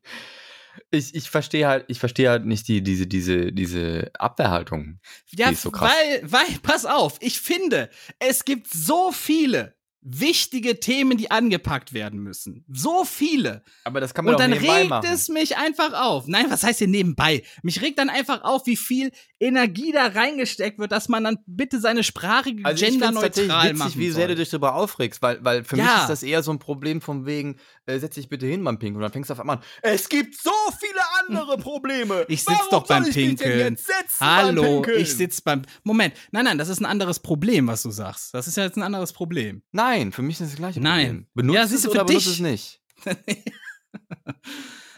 [0.90, 5.00] Ich, ich verstehe halt, ich verstehe halt nicht die, diese, diese, diese Abwehrhaltung.
[5.30, 11.16] Ja, Die so weil, weil, pass auf, ich finde, es gibt so viele wichtige Themen,
[11.16, 12.64] die angepackt werden müssen.
[12.68, 13.62] So viele.
[13.84, 16.26] Aber das kann Und dann regt es mich einfach auf.
[16.26, 17.44] Nein, was heißt hier nebenbei?
[17.62, 21.80] Mich regt dann einfach auf, wie viel Energie da reingesteckt wird, dass man dann bitte
[21.80, 25.22] seine Sprache also ich find's tatsächlich genderneutral witzig, machen wie sehr du dich darüber aufregst,
[25.22, 26.02] weil, weil für mich Ja.
[26.02, 27.56] ist das eher so ein Problem von wegen,
[27.86, 30.08] äh, setz dich bitte hin beim Pinkeln und dann fängst du auf einmal an, es
[30.08, 32.24] gibt so viele andere Probleme.
[32.28, 33.76] Ich sitz Warum doch beim Pinkeln.
[33.76, 35.00] setzen beim Hallo, Pinkeln?
[35.02, 35.62] ich sitz beim.
[35.84, 38.32] Moment, nein, nein, das ist ein anderes Problem, was du sagst.
[38.34, 39.62] Das ist ja jetzt ein anderes Problem.
[39.72, 41.06] Nein, für mich ist das gleiche Nein.
[41.06, 41.26] Problem.
[41.34, 42.82] Benutzt Ja, siehst du, es für oder benutzt dich- es nicht.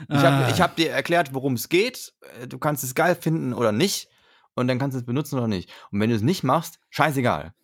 [0.09, 0.23] Ich Ah.
[0.43, 2.13] habe ich hab dir erklärt, worum es geht.
[2.41, 4.09] Äh, Du kannst es geil finden oder nicht.
[4.55, 5.71] Und dann kannst du es benutzen oder nicht.
[5.91, 7.55] Und wenn du es nicht machst, scheißegal.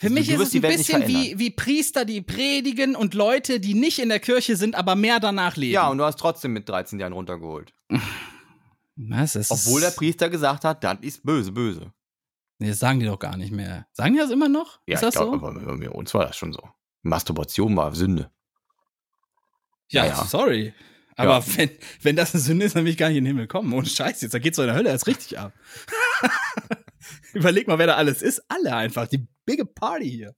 [0.00, 3.74] Für Du- mich ist es ein bisschen wie, wie Priester, die predigen und Leute, die
[3.74, 5.72] nicht in der Kirche sind, aber mehr danach leben.
[5.72, 7.72] Ja, und du hast trotzdem mit 13 Jahren runtergeholt.
[8.96, 11.92] Was, das Obwohl der ist, Priester gesagt hat, das ist böse, böse.
[12.60, 13.86] Nee, das sagen die doch gar nicht mehr.
[13.92, 14.78] Sagen die das immer noch?
[14.86, 15.46] ist das glaub, so?
[15.46, 16.62] aber bei uns war das schon so.
[17.02, 18.30] Masturbation war Sünde.
[19.90, 20.24] Ja, ja, ja.
[20.26, 20.74] sorry.
[21.16, 21.70] Aber wenn,
[22.02, 23.72] wenn das eine Sünde ist, dann will ich gar nicht in den Himmel kommen.
[23.72, 24.32] Ohne Scheiß jetzt.
[24.34, 25.52] Da geht's doch in der Hölle erst richtig ab.
[27.32, 28.42] Überleg mal, wer da alles ist.
[28.48, 29.06] Alle einfach.
[29.06, 30.34] Die bigge Party hier.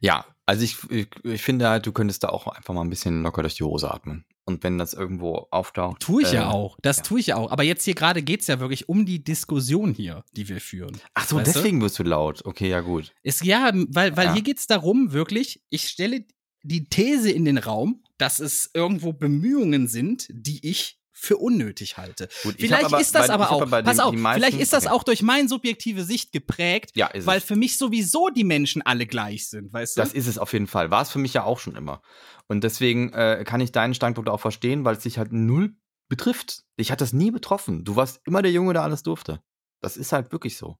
[0.00, 3.22] Ja, also ich, ich, ich finde halt, du könntest da auch einfach mal ein bisschen
[3.22, 4.24] locker durch die Hose atmen.
[4.44, 6.00] Und wenn das irgendwo auftaucht.
[6.00, 6.76] Tue ich ja äh, auch.
[6.82, 7.02] Das ja.
[7.04, 7.52] tue ich ja auch.
[7.52, 10.98] Aber jetzt hier gerade geht's ja wirklich um die Diskussion hier, die wir führen.
[11.14, 11.52] Ach so, Weißt du?
[11.60, 12.44] deswegen wirst du laut.
[12.44, 13.12] Okay, ja gut.
[13.22, 14.32] Ist, ja, weil, weil Ja.
[14.32, 16.24] hier geht's darum, wirklich, ich stelle,
[16.64, 22.28] die These in den Raum, dass es irgendwo Bemühungen sind, die ich für unnötig halte.
[22.42, 24.72] Gut, ich vielleicht aber ist das bei- aber ich auch, aber pass auf, vielleicht ist
[24.72, 27.44] das auch durch meine subjektive Sicht geprägt, Ja, weil es.
[27.44, 30.00] für mich sowieso die Menschen alle gleich sind, weißt du?
[30.00, 30.90] Das ist es auf jeden Fall.
[30.90, 32.02] War es für mich ja auch schon immer.
[32.48, 35.76] Und deswegen äh, kann ich deinen Standpunkt auch verstehen, weil es dich halt null
[36.08, 36.64] betrifft.
[36.78, 37.84] Dich hat das nie betroffen.
[37.84, 39.40] Du warst immer der Junge, der alles durfte.
[39.80, 40.76] Das ist halt wirklich so.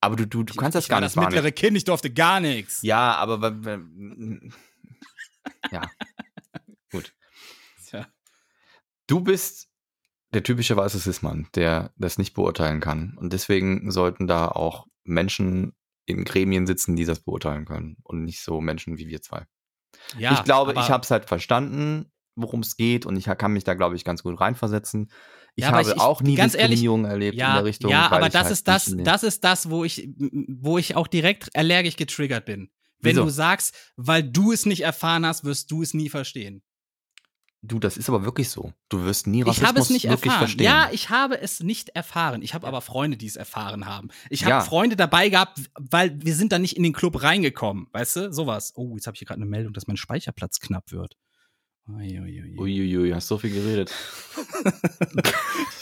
[0.00, 1.44] Aber du, du, du kannst das ich war gar das nicht wahrnehmen.
[1.44, 2.82] mittlere Kind, ich durfte gar nichts.
[2.82, 3.38] Ja, aber
[5.72, 5.82] ja.
[6.90, 7.12] Gut.
[9.06, 9.68] Du bist
[10.32, 13.16] der typische weiße Cis-Mann, der das nicht beurteilen kann.
[13.18, 15.74] Und deswegen sollten da auch Menschen
[16.06, 17.96] in Gremien sitzen, die das beurteilen können.
[18.02, 19.46] Und nicht so Menschen wie wir zwei.
[20.18, 23.06] Ja, ich glaube, ich habe es halt verstanden, worum es geht.
[23.06, 25.10] Und ich kann mich da, glaube ich, ganz gut reinversetzen.
[25.54, 27.90] Ich Ja, habe ich- auch nie ganz ehrlich, Diskriminierung erlebt in Ja, der Richtung.
[27.90, 31.06] ja aber das halt ist das, in das ist das, wo ich, wo ich auch
[31.06, 32.70] direkt allergisch getriggert bin.
[32.98, 33.24] Wenn Wieso?
[33.24, 36.62] du sagst, weil du es nicht erfahren hast, wirst du es nie verstehen.
[37.66, 38.72] Du, das ist aber wirklich so.
[38.90, 40.38] Du wirst nie Ich Rassismus habe es nicht wirklich erfahren.
[40.40, 40.64] verstehen.
[40.66, 42.42] Ja, ich habe es nicht erfahren.
[42.42, 44.08] Ich habe aber Freunde, die es erfahren haben.
[44.28, 44.60] Ich habe Ja.
[44.60, 47.86] Freunde dabei gehabt, weil wir sind da nicht in den Club reingekommen.
[47.92, 48.32] Weißt du?
[48.32, 48.72] Sowas.
[48.76, 51.16] Oh, jetzt habe ich hier gerade eine Meldung, dass mein Speicherplatz knapp wird.
[51.86, 52.58] Uiuiui.
[52.58, 53.92] Uiuiui, hast so viel geredet.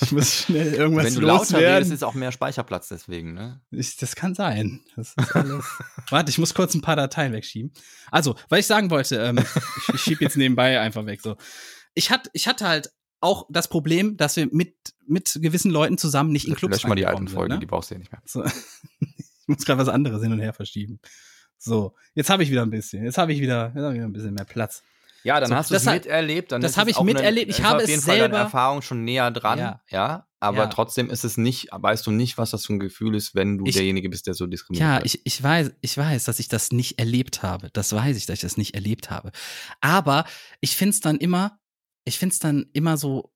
[0.03, 1.93] Ich muss schnell irgendwas Wenn du lauter redest, loswerden.
[1.93, 3.63] ist auch mehr Speicherplatz deswegen, ne?
[3.71, 4.81] Ich, das kann sein.
[4.97, 5.65] Das ist alles.
[6.11, 7.73] Warte, ich muss kurz ein paar Dateien wegschieben.
[8.11, 11.23] Also, was ich sagen wollte, ähm, ich, ich schiebe jetzt nebenbei einfach weg.
[11.23, 11.37] So,
[11.95, 14.75] ich hatte, ich hatte halt auch das Problem, dass wir mit
[15.07, 17.67] mit gewissen Leuten zusammen nicht in Clubs Lösch mal die alten reingekommen Folgen, sind, die
[17.67, 17.71] ne?
[17.71, 18.23] brauchst du ja nicht mehr.
[18.25, 18.45] so.
[19.45, 21.01] Ich muss gerade was anderes hin und her verschieben.
[21.59, 23.05] So, jetzt habe ich wieder ein bisschen.
[23.05, 24.83] Jetzt habe ich wieder, jetzt hab ich wieder ein bisschen mehr Platz.
[25.25, 26.51] Ja, dann So, hast du es miterlebt.
[26.53, 27.51] Dann das ist habe es ich miterlebt.
[27.51, 29.59] Ich habe auf es jeden Fall selber- deine Erfahrung schon näher dran.
[29.59, 29.81] Ja.
[29.89, 30.67] Ja, aber Ja.
[30.67, 33.65] trotzdem ist es nicht, weißt du nicht, was das für ein Gefühl ist, wenn du
[33.67, 35.07] Ich- derjenige bist, der so diskriminiert Ja, wird.
[35.07, 37.71] ich, ich weiß, ich weiß, dass ich das nicht erlebt habe.
[37.73, 39.31] Das weiß ich, dass ich das nicht erlebt habe.
[39.81, 40.25] Aber
[40.61, 41.61] ich find's dann immer,
[42.05, 43.33] ich find's dann immer so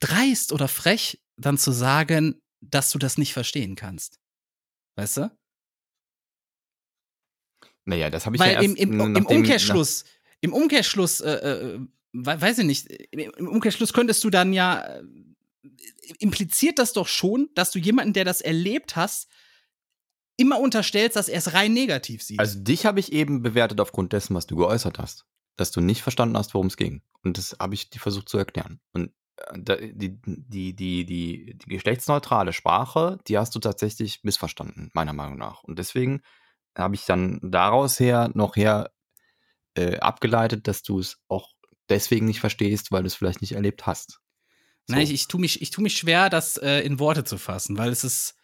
[0.00, 4.20] dreist oder frech, dann zu sagen, dass du das nicht verstehen kannst.
[4.96, 5.30] Weißt du?
[7.84, 10.04] naja, das habe ich Weil ja im, erst, im, im nachdem- Umkehrschluss,
[10.42, 11.78] im Umkehrschluss, äh, äh,
[12.12, 15.02] we- weiß ich nicht, im Umkehrschluss könntest du dann ja, äh,
[16.18, 19.28] impliziert das doch schon, dass du jemanden, der das erlebt hast,
[20.36, 22.40] immer unterstellst, dass er es rein negativ sieht.
[22.40, 25.24] Also dich habe ich eben bewertet aufgrund dessen, was du geäußert hast.
[25.56, 27.02] Dass du nicht verstanden hast, worum es ging.
[27.22, 28.80] Und das habe ich dir versucht zu erklären.
[28.92, 29.12] Und
[29.68, 35.36] äh, die, die, die, die, die geschlechtsneutrale Sprache, die hast du tatsächlich missverstanden, meiner Meinung
[35.36, 35.62] nach.
[35.62, 36.22] Und deswegen
[36.76, 38.90] habe ich dann daraus her noch her
[39.74, 41.48] äh, abgeleitet, dass du es auch
[41.88, 44.20] deswegen nicht verstehst, weil du es vielleicht nicht erlebt hast.
[44.88, 44.94] So.
[44.94, 47.76] Nein, ich, ich tue mich, ich tu mich schwer, das äh, in Worte zu fassen,
[47.78, 48.36] weil es ist.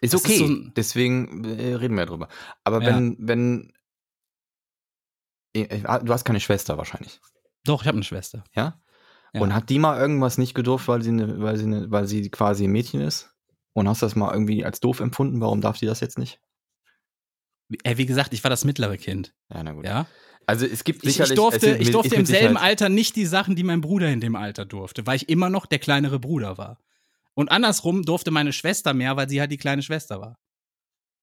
[0.00, 2.28] Ist das ist okay, so deswegen äh, reden wir drüber.
[2.64, 2.86] Aber Ja.
[2.86, 3.72] wenn, wenn,
[5.54, 7.20] äh, äh, du hast keine Schwester wahrscheinlich,
[7.64, 8.42] Doch, ich habe eine Schwester.
[8.54, 8.80] ja?
[9.34, 9.40] Ja.
[9.40, 12.30] Und hat die mal irgendwas nicht gedurft, weil sie, ne, weil, sie ne, weil sie
[12.30, 13.30] quasi ein Mädchen ist?
[13.72, 15.40] Und hast das mal irgendwie als doof empfunden?
[15.40, 16.38] Warum darf die das jetzt nicht?
[17.84, 19.32] Äh, wie gesagt, ich war das mittlere Kind.
[19.48, 19.86] Ja, na gut.
[19.86, 20.06] Ja.
[20.46, 21.32] Also es gibt Ich, sicherlich...
[21.32, 24.08] ich durfte, ist ich durfte im selben Sicherheit- Alter nicht die Sachen, die mein Bruder
[24.08, 26.78] in dem Alter durfte, weil ich immer noch der kleinere Bruder war.
[27.34, 30.36] Und andersrum durfte meine Schwester mehr, weil sie halt die kleine Schwester war.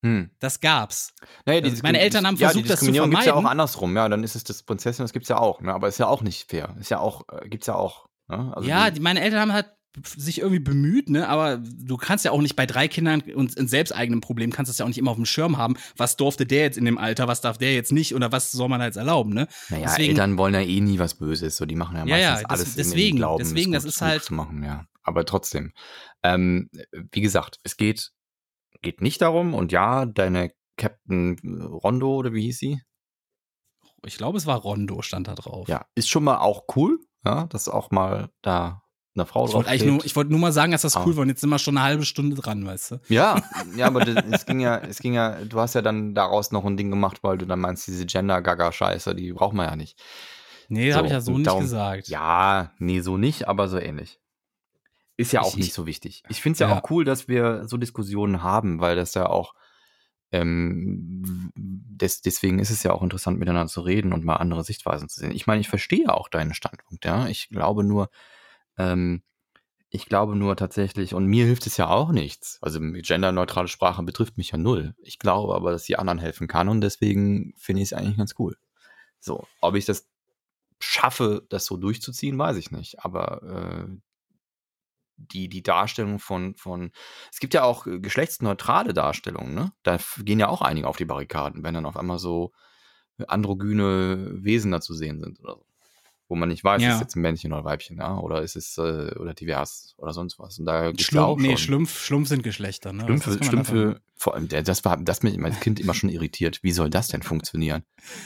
[0.03, 0.31] Hm.
[0.39, 1.13] Das gab's.
[1.45, 3.51] Naja, Also meine Eltern haben ja, versucht, die das zu Diskriminierung gibt's ja auch vermeiden.
[3.59, 3.95] andersrum.
[3.95, 5.59] Ja, dann ist es das Prinzessin, das gibt's ja auch.
[5.61, 5.73] Ne?
[5.73, 6.75] Aber ist ja auch nicht fair.
[6.79, 8.07] Ist ja auch, äh, gibt's ja auch.
[8.29, 8.51] Ne?
[8.55, 9.67] Also ja, die, meine Eltern haben halt
[10.15, 13.67] sich irgendwie bemüht, ne, aber du kannst ja auch nicht bei drei Kindern und ein
[13.67, 15.75] selbsteigenem Problem kannst du das ja auch nicht immer auf dem Schirm haben.
[15.97, 18.69] Was durfte der jetzt in dem Alter, was darf der jetzt nicht oder was soll
[18.69, 19.47] man da jetzt erlauben, ne?
[19.69, 22.21] Naja, Deswegen- Eltern wollen ja eh nie was Böses, so die machen ja Ja, meistens
[22.21, 24.63] ja, das- alles in- deswegen- im Glauben, deswegen, es das gut- ist halt- zu machen,
[24.63, 24.85] ja.
[25.01, 25.73] Aber trotzdem,
[26.23, 26.69] ähm,
[27.11, 28.11] wie gesagt, es geht
[28.81, 31.37] geht nicht darum und ja, deine Captain
[31.83, 32.81] Rondo oder wie hieß sie?
[34.05, 35.67] Ich glaube, es war Rondo, stand da drauf.
[35.67, 38.81] Ja, ist schon mal auch cool, ja, dass auch mal da
[39.19, 41.03] eine Frau Ich wollte nur, ich wollte nur mal sagen, dass das Ah.
[41.05, 41.21] cool war.
[41.23, 42.99] Und jetzt sind wir schon eine halbe Stunde dran, weißt du?
[43.09, 43.41] Ja,
[43.77, 46.65] ja, aber das, es ging ja, es ging ja, du hast ja dann daraus noch
[46.65, 49.99] ein Ding gemacht, weil du dann meinst, diese Gender-Gaga-Scheiße, die braucht man ja nicht.
[50.69, 52.07] Nee, So, habe ich ja so nicht darum- gesagt.
[52.09, 54.19] Ja, nee, so nicht, aber so ähnlich.
[55.17, 56.23] Ist ja Ich- auch nicht ich- so wichtig.
[56.29, 56.77] Ich finde es ja, Ja.
[56.79, 59.53] auch cool, dass wir so Diskussionen haben, weil das ja auch,
[60.31, 65.09] ähm, des, deswegen ist es ja auch interessant, miteinander zu reden und mal andere Sichtweisen
[65.09, 65.31] zu sehen.
[65.31, 67.27] Ich meine, ich verstehe auch deinen Standpunkt, ja.
[67.27, 68.09] Ich glaube nur,
[68.79, 69.21] ähm,
[69.91, 72.59] ich glaube nur tatsächlich, und mir hilft es ja auch nichts.
[72.61, 74.95] Also genderneutrale Sprache betrifft mich ja null.
[74.99, 78.35] Ich glaube aber, dass die anderen helfen kann und deswegen finde ich es eigentlich ganz
[78.39, 78.55] cool.
[79.19, 80.07] So, ob ich das
[80.79, 83.03] schaffe, das so durchzuziehen, weiß ich nicht.
[83.03, 83.97] Aber äh,
[85.17, 86.91] die, die Darstellung von, von,
[87.31, 89.73] es gibt ja auch äh, geschlechtsneutrale Darstellungen, ne?
[89.83, 92.53] Da gehen ja auch einige auf die Barrikaden, wenn dann auf einmal so
[93.27, 95.65] androgyne Wesen da zu sehen sind oder so.
[96.31, 96.89] Wo man nicht weiß, Ja.
[96.89, 98.81] ist es jetzt ein Männchen oder Weibchen, ja, oder ist es äh,
[99.19, 100.59] oder divers oder sonst was.
[100.59, 101.57] Und da gibt's ja auch Schlumpf, nee.
[101.57, 103.03] Schlumpf, Schlumpf sind Geschlechter, ne?
[103.03, 106.59] Schlümpfe, Schlümpfe, vor allem, das war, das mich mein Kind immer schon irritiert.
[106.61, 107.81] Wie soll das denn funktionieren?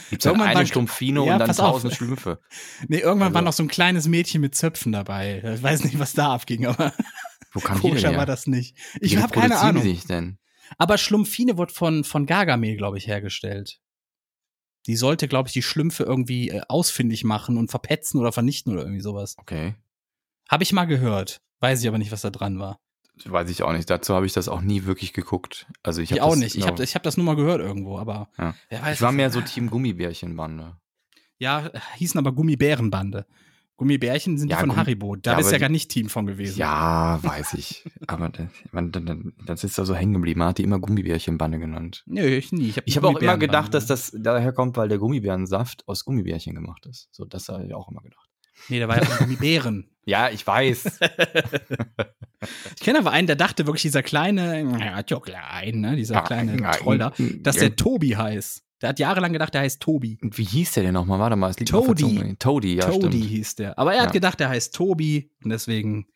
[0.09, 1.75] Gibt es Irgendwann eine Stumpfino Ja, und dann pass auf.
[1.75, 2.39] tausend Schlümpfe?
[2.89, 5.41] Nee, irgendwann Also- war noch so ein kleines Mädchen mit Zöpfen dabei.
[5.55, 6.91] Ich weiß nicht, was da abging, aber
[7.53, 8.17] Wo kam die denn komischer her?
[8.17, 8.75] war das nicht.
[8.99, 9.81] Ich habe keine Ahnung.
[9.83, 10.39] sich denn?
[10.77, 13.79] Aber Schlumpfine wird von, von Gargamel, glaube ich, hergestellt.
[14.87, 18.81] Die sollte, glaube ich, die Schlümpfe irgendwie äh, ausfindig machen und verpetzen oder vernichten oder
[18.83, 19.35] irgendwie sowas.
[19.39, 19.75] Okay.
[20.49, 21.41] Habe ich mal gehört.
[21.59, 22.79] Weiß ich aber nicht, was da dran war.
[23.25, 23.89] Weiß ich auch nicht.
[23.89, 25.67] Dazu habe ich das auch nie wirklich geguckt.
[25.83, 26.55] Also ich, Ich, auch das nicht.
[26.55, 28.55] Ich habe ich hab das nur mal gehört irgendwo, aber Ja.
[28.69, 28.95] wer weiß.
[28.95, 30.75] ich war mehr so Team Gummibärchenbande.
[31.37, 33.25] Ja, hießen aber Gummibärenbande.
[33.77, 35.15] Gummibärchen sind Ja, die von Gumm- Haribo.
[35.15, 36.57] Da Ja, bist ja gar nicht Team von gewesen.
[36.59, 37.83] Ja, weiß ich.
[38.07, 40.39] Aber das, man, dann- das ist da so hängen geblieben.
[40.39, 42.03] Man hat die immer Gummibärchenbande genannt.
[42.05, 42.67] Nö, ich nie.
[42.69, 46.53] Ich habe habe auch immer gedacht, dass das daher kommt, weil der Gummibärensaft aus Gummibärchen
[46.55, 47.09] gemacht ist.
[47.11, 48.29] So, das habe ich auch immer gedacht.
[48.69, 49.89] Nee, da war ja von Gummibären.
[50.05, 50.99] Ja, ich weiß.
[52.75, 56.59] Ich kenne aber einen, der dachte wirklich, dieser kleine, ja, so klein, ne, dieser kleine
[56.59, 58.63] Ja, Troll da, dass der Tobi heißt.
[58.83, 60.17] Der hat jahrelang gedacht, der heißt Tobi.
[60.21, 61.17] Und wie hieß der denn nochmal?
[61.17, 61.69] Warte mal, es liegt.
[61.69, 62.37] Zunge.
[62.37, 63.23] Toadie, ja, Toadie stimmt.
[63.31, 63.79] hieß der.
[63.79, 64.11] Aber er hat Ja.
[64.11, 66.07] gedacht, der heißt Tobi und deswegen,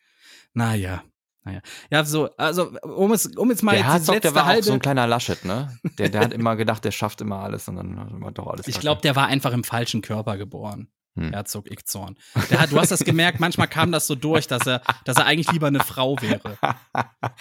[0.52, 1.02] naja.
[1.44, 1.60] Naja.
[1.90, 4.46] Ja, so, also, um es, um jetzt mal Der jetzt Herzog, letzte der war auch
[4.48, 5.78] halbe, so ein kleiner Laschet, ne?
[5.98, 8.68] Der, der hat immer gedacht, der schafft immer alles und dann hat er doch alles
[8.68, 10.88] Ich glaube, der war einfach im falschen Körper geboren.
[11.18, 11.32] Hm.
[11.32, 12.16] Herzog Ickzorn.
[12.50, 15.26] Der hat, du hast das gemerkt, manchmal kam das so durch, dass er, dass er
[15.26, 16.58] eigentlich lieber eine Frau wäre.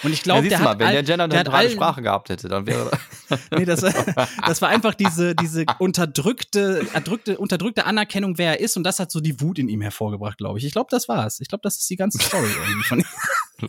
[0.04, 2.02] Und ich ja, glaube, siehst der mal, hat, wenn all, der Gender der eine Sprache
[2.02, 2.90] gehabt hätte, dann wäre
[3.52, 8.84] nee, das, das war einfach diese, diese unterdrückte, erdrückte, unterdrückte Anerkennung, wer er ist, und
[8.84, 10.66] das hat so die Wut in ihm hervorgebracht, glaube ich.
[10.66, 11.40] Ich glaube, das war's.
[11.40, 13.06] Ich glaube, das ist die ganze Story irgendwie von ihm.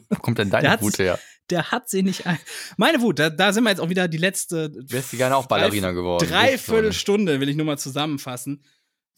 [0.08, 1.18] Wo kommt denn deine Wut her?
[1.50, 2.38] Der hat sie nicht ein.
[2.76, 4.70] Meine Wut, da, da sind wir jetzt auch wieder die letzte.
[4.74, 6.28] Wärst du gerne auch Ballerina geworden.
[6.28, 8.62] Dreiviertel Stunde will ich nur mal zusammenfassen.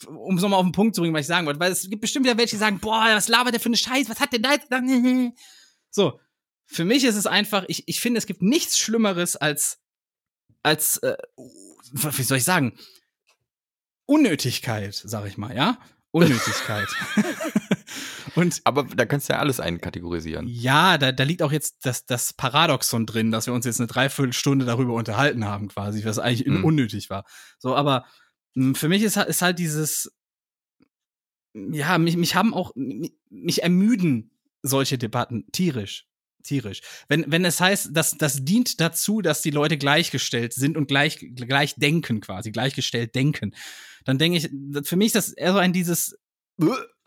[0.07, 1.61] Um es nochmal auf den Punkt zu bringen, was ich sagen wollte.
[1.61, 4.09] Weil es gibt bestimmt wieder welche, die sagen, boah, was labert der für eine Scheiß,
[4.09, 4.69] was hat der da jetzt?
[5.93, 6.21] So,
[6.67, 9.79] für mich ist es einfach, ich, ich finde, es gibt nichts Schlimmeres als,
[10.63, 11.17] als, äh,
[11.93, 12.79] wie soll ich sagen,
[14.07, 15.79] Unnötigkeit, sag ich mal, ja?
[16.13, 16.89] Unnötigkeit.
[18.35, 20.47] Und Aber da kannst du ja alles einkategorisieren.
[20.49, 23.87] ja, da, da liegt auch jetzt das, das Paradoxon drin, dass wir uns jetzt eine
[23.87, 26.65] Dreiviertelstunde darüber unterhalten haben, quasi, was eigentlich Mhm.
[26.65, 27.25] unnötig war.
[27.59, 28.05] So, aber
[28.75, 30.13] für mich ist, halt- ist halt dieses,
[31.55, 34.31] ja, mich, mich haben auch, mich, ermüden
[34.63, 36.07] solche Debatten tierisch.
[36.43, 36.81] Tierisch.
[37.09, 41.19] Wenn, wenn es heißt, dass das dient dazu, dass die Leute gleichgestellt sind und gleich,
[41.35, 43.55] gleich denken, quasi, gleichgestellt denken,
[44.05, 44.49] dann denke ich,
[44.89, 46.19] für mich ist das eher so ein dieses,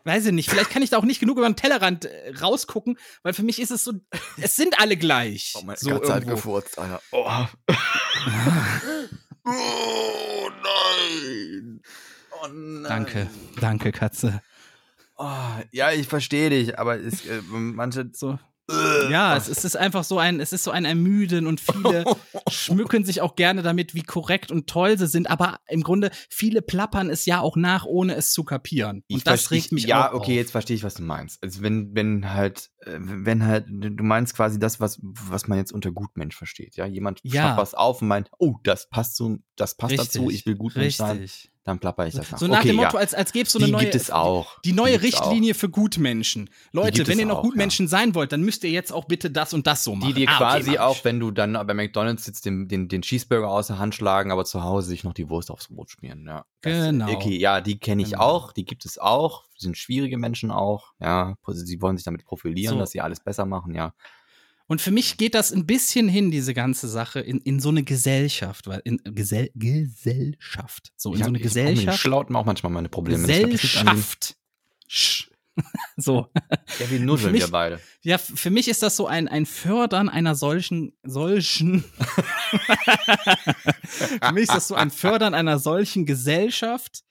[0.04, 2.96] weiß ich nicht, vielleicht kann ich da auch nicht genug über den Tellerrand äh, rausgucken,
[3.22, 3.94] weil für mich ist es so,
[4.40, 5.54] es sind alle gleich.
[5.76, 6.34] so irgendwo.
[6.36, 7.02] gefurzt, Alter.
[7.10, 7.46] Oh.
[9.46, 11.80] oh nein.
[12.42, 12.84] Oh nein.
[12.88, 13.30] Danke,
[13.60, 14.42] danke, Katze.
[15.16, 15.28] Oh,
[15.70, 18.10] ja, ich verstehe dich, aber es, äh, manche.
[18.12, 18.38] So.
[19.10, 22.04] Ja, es, es ist einfach so ein, es ist so ein Ermüden und viele
[22.50, 26.62] schmücken sich auch gerne damit, wie korrekt und toll sie sind, aber im Grunde viele
[26.62, 29.04] plappern es ja auch nach, ohne es zu kapieren.
[29.10, 30.36] Und Ich das versteh- regt mich Ja, auch okay, auf.
[30.36, 31.42] jetzt verstehe ich, was du meinst.
[31.42, 35.90] Also wenn, wenn halt, wenn halt, du meinst quasi das, was, was man jetzt unter
[35.92, 36.76] Gutmensch versteht.
[36.76, 37.30] Ja, jemand Ja.
[37.42, 40.96] schnappt was auf und meint, oh, das passt so, das passt dazu, ich will Gutmensch
[40.96, 41.50] sein, Richtig.
[41.64, 42.38] dann plapper ich das nach.
[42.38, 43.00] So nach okay, dem Motto, ja.
[43.00, 43.82] als, als gäbe es so eine die neue.
[43.82, 44.60] gibt es auch.
[44.62, 45.02] Die neue auch.
[45.02, 46.50] Richtlinie für Gutmenschen.
[46.72, 49.54] Leute, wenn ihr noch auch, Gutmenschen sein wollt, dann müsst ihr jetzt auch bitte das
[49.54, 50.08] und das so machen.
[50.12, 50.80] Die dir Ah, okay, quasi ich.
[50.80, 54.30] auch, wenn du dann bei McDonalds sitzt, den, den, den Cheeseburger aus der Hand schlagen,
[54.32, 56.26] aber zu Hause sich noch die Wurst aufs Brot schmieren.
[56.26, 56.44] Ja.
[56.62, 57.10] Genau.
[57.12, 58.22] Okay, ja, die kenne ich Genau.
[58.24, 61.36] auch, die gibt es auch, sind schwierige Menschen auch, ja.
[61.48, 62.78] Sie wollen sich damit profilieren, So.
[62.80, 63.94] dass sie alles besser machen, ja.
[64.66, 67.82] Und für mich geht das ein bisschen hin, diese ganze Sache, in, in so eine
[67.82, 70.90] Gesellschaft, weil in Gesell, Gesellschaft.
[70.96, 71.98] So, in Ich so eine hab- ich- Auch mit den Gesellschaft.
[72.00, 73.20] Schlauten auch manchmal meine Probleme.
[73.30, 74.36] Ich glaub, Gesellschaft.
[74.88, 75.28] Sch.
[75.96, 76.28] so.
[76.80, 77.78] Ja, wir nudeln mich- wir beide.
[78.02, 81.84] Ja, für mich ist das so ein, ein Fördern einer solchen, solchen.
[83.84, 87.02] für mich ist das so ein Fördern einer solchen Gesellschaft.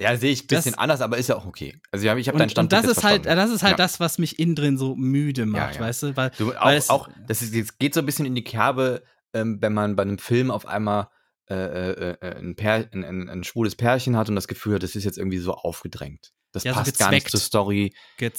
[0.00, 1.80] Ja, sehe ich ein bisschen Das- anders, aber ist ja auch okay.
[1.90, 3.72] Also ich habe ich hab deinen Und, und Standpunkt das ist halt, das ist halt
[3.72, 3.76] Ja.
[3.76, 5.80] das, was mich innen drin so müde macht, ja.
[5.80, 6.16] weißt du?
[6.16, 8.44] Weil, Du, weil auch, es- auch das, ist, das geht so ein bisschen in die
[8.44, 9.02] Kerbe,
[9.34, 11.08] ähm, wenn man bei einem Film auf einmal
[11.50, 14.82] äh, äh, äh, ein, Pär, ein, ein, ein schwules Pärchen hat und das Gefühl hat,
[14.82, 16.32] das ist jetzt irgendwie so aufgedrängt.
[16.52, 17.30] Das Ja, so passt gar nicht gezweckt.
[17.30, 17.94] zur Story.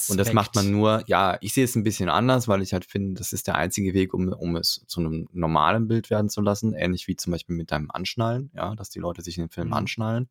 [0.08, 2.84] Und das macht man nur, ja, ich sehe es ein bisschen anders, weil ich halt
[2.84, 6.40] finde, das ist der einzige Weg, um, um es zu einem normalen Bild werden zu
[6.40, 6.72] lassen.
[6.74, 9.68] Ähnlich wie zum Beispiel mit deinem Anschnallen, ja, dass die Leute sich in den Film
[9.68, 9.74] Mhm.
[9.74, 10.28] anschnallen.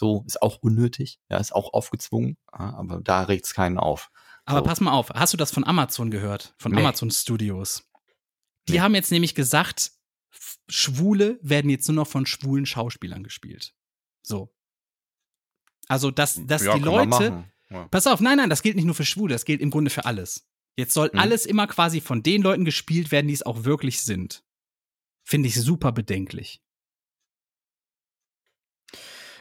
[0.00, 4.10] So, ist auch unnötig, ja, ist auch aufgezwungen, aber da regt es keinen auf.
[4.46, 4.64] Aber So.
[4.64, 6.54] pass mal auf, hast du das von Amazon gehört?
[6.58, 6.80] Von Nee.
[6.80, 7.84] Amazon Studios?
[8.66, 8.80] Die Nee.
[8.80, 9.92] haben jetzt nämlich gesagt,
[10.70, 13.74] Schwule werden jetzt nur noch von schwulen Schauspielern gespielt.
[14.22, 14.54] So.
[15.86, 17.44] Also, dass, dass Ja, die Leute.
[17.68, 17.86] Ja.
[17.88, 20.06] Pass auf, nein, nein, das gilt nicht nur für Schwule, das gilt im Grunde für
[20.06, 20.48] alles.
[20.76, 21.18] Jetzt soll Mhm.
[21.18, 24.44] alles immer quasi von den Leuten gespielt werden, die es auch wirklich sind.
[25.24, 26.62] Finde ich super bedenklich.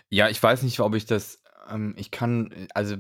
[0.09, 1.41] Ja, ich weiß nicht, ob ich das.
[1.69, 2.95] Ähm, ich kann, äh, also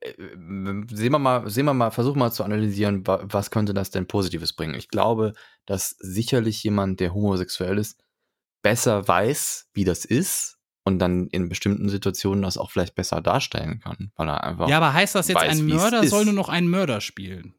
[0.00, 3.74] äh, äh, sehen wir mal, sehen wir mal, versuchen mal zu analysieren, wa- was könnte
[3.74, 4.74] das denn Positives bringen.
[4.74, 5.34] Ich glaube,
[5.66, 8.02] dass sicherlich jemand, der homosexuell ist,
[8.62, 13.78] besser weiß, wie das ist und dann in bestimmten Situationen das auch vielleicht besser darstellen
[13.78, 14.68] kann, weil er einfach.
[14.68, 17.54] Ja, aber heißt das jetzt, weiß, ein Mörder soll nur noch einen Mörder spielen?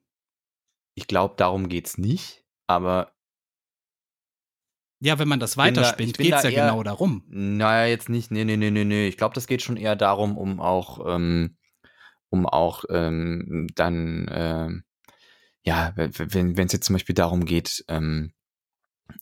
[0.96, 3.14] Ich glaube, darum geht's nicht, aber
[5.02, 7.24] Ja, wenn man das da- weiterspinnt, bin geht's da ja eher- genau darum.
[7.30, 8.32] Naja, jetzt nicht.
[8.32, 9.08] Nee, nee, nee, nee, nee.
[9.08, 11.56] Ich glaube, das geht schon eher darum, um auch, ähm,
[12.30, 14.84] um auch ähm, dann, ähm,
[15.64, 18.34] ja, wenn es jetzt zum Beispiel darum geht, ähm,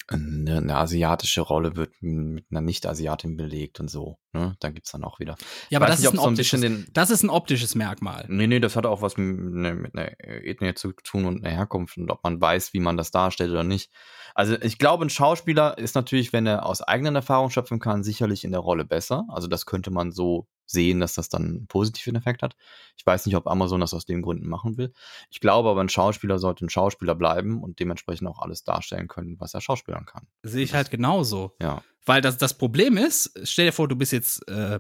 [0.07, 4.17] eine, eine asiatische Rolle wird mit einer Nicht-Asiatin belegt und so.
[4.33, 4.55] Ne?
[4.59, 5.37] Dann gibt's dann auch wieder.
[5.69, 6.19] Ja, aber das nicht, ist,
[6.51, 8.25] so das ist ein optisches Merkmal.
[8.27, 11.55] Nee, nee, das hat auch was mit, ne- mit einer Ethnie zu tun und einer
[11.55, 13.89] Herkunft und ob man weiß, wie man das darstellt oder nicht.
[14.37, 18.43] Also ich glaube, ein Schauspieler ist natürlich, wenn er aus eigenen Erfahrungen schöpfen kann, sicherlich
[18.43, 19.25] in der Rolle besser.
[19.29, 22.55] Also das könnte man so sehen, dass das dann einen positiven Effekt hat.
[22.97, 24.93] Ich weiß nicht, ob Amazon das aus den Gründen machen will.
[25.31, 29.39] Ich glaube aber, ein Schauspieler sollte ein Schauspieler bleiben und dementsprechend auch alles darstellen können,
[29.39, 30.27] was er schauspielern kann.
[30.43, 31.55] Sehe ich halt genauso.
[31.59, 31.81] Ja.
[32.05, 34.79] Weil das, das Problem ist, stell dir vor, du bist jetzt, äh,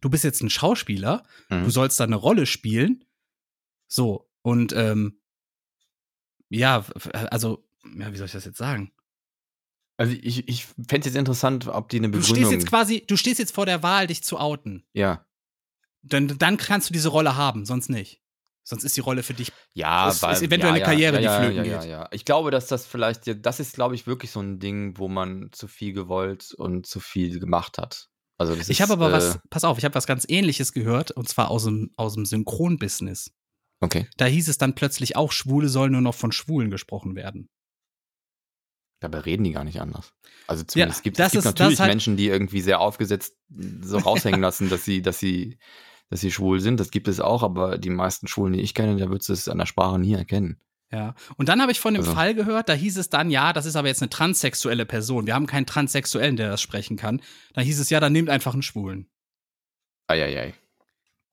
[0.00, 1.64] du bist jetzt ein Schauspieler, Mhm.
[1.64, 3.04] du sollst da eine Rolle spielen.
[3.86, 5.20] So, und ähm,
[6.48, 6.86] ja,
[7.30, 7.66] also,
[7.98, 8.92] ja, wie soll ich das jetzt sagen?
[9.98, 12.36] Also ich, ich fände es jetzt interessant, ob die eine Du Begründung...
[12.36, 14.84] stehst jetzt quasi, du stehst jetzt vor der Wahl, dich zu outen.
[14.92, 15.24] ja.
[16.04, 18.20] Dann, dann kannst du diese Rolle haben, sonst nicht.
[18.64, 19.52] Sonst ist die Rolle für dich.
[19.72, 21.90] Ja, Es ist eventuell eine Karriere, die ja, flöten ja, ja, geht.
[21.90, 25.06] Ja, Ich glaube, dass das vielleicht, das ist, glaube ich, wirklich so ein Ding, wo
[25.06, 28.08] man zu viel gewollt und zu viel gemacht hat.
[28.36, 30.72] Also das Ich ist, habe aber äh, was, pass auf, ich habe was ganz ähnliches
[30.72, 33.30] gehört, und zwar aus dem, aus dem Synchronbusiness.
[33.80, 37.48] Okay, Da hieß es dann plötzlich auch, Schwule sollen nur noch von Schwulen gesprochen werden.
[39.02, 40.12] Dabei reden die gar nicht anders.
[40.46, 43.36] Also zumindest Ja, gibt es gibt ist- natürlich halt- Menschen, die irgendwie sehr aufgesetzt
[43.82, 45.58] so raushängen lassen, dass sie, dass sie,
[46.10, 46.80] dass sie schwul sind.
[46.80, 49.48] Das gibt es auch, aber die meisten Schwulen, die ich kenne, da würdest du es
[49.48, 50.58] an der Sprache nie erkennen.
[50.90, 51.14] Ja.
[51.36, 53.64] Und dann habe ich von dem Also- Fall gehört, da hieß es dann, ja, das
[53.66, 55.26] ist aber jetzt eine transsexuelle Person.
[55.26, 57.22] Wir haben keinen Transsexuellen, der das sprechen kann.
[57.54, 59.06] Da hieß es, ja, dann nehmt einfach einen Schwulen.
[60.08, 60.52] Eieiei.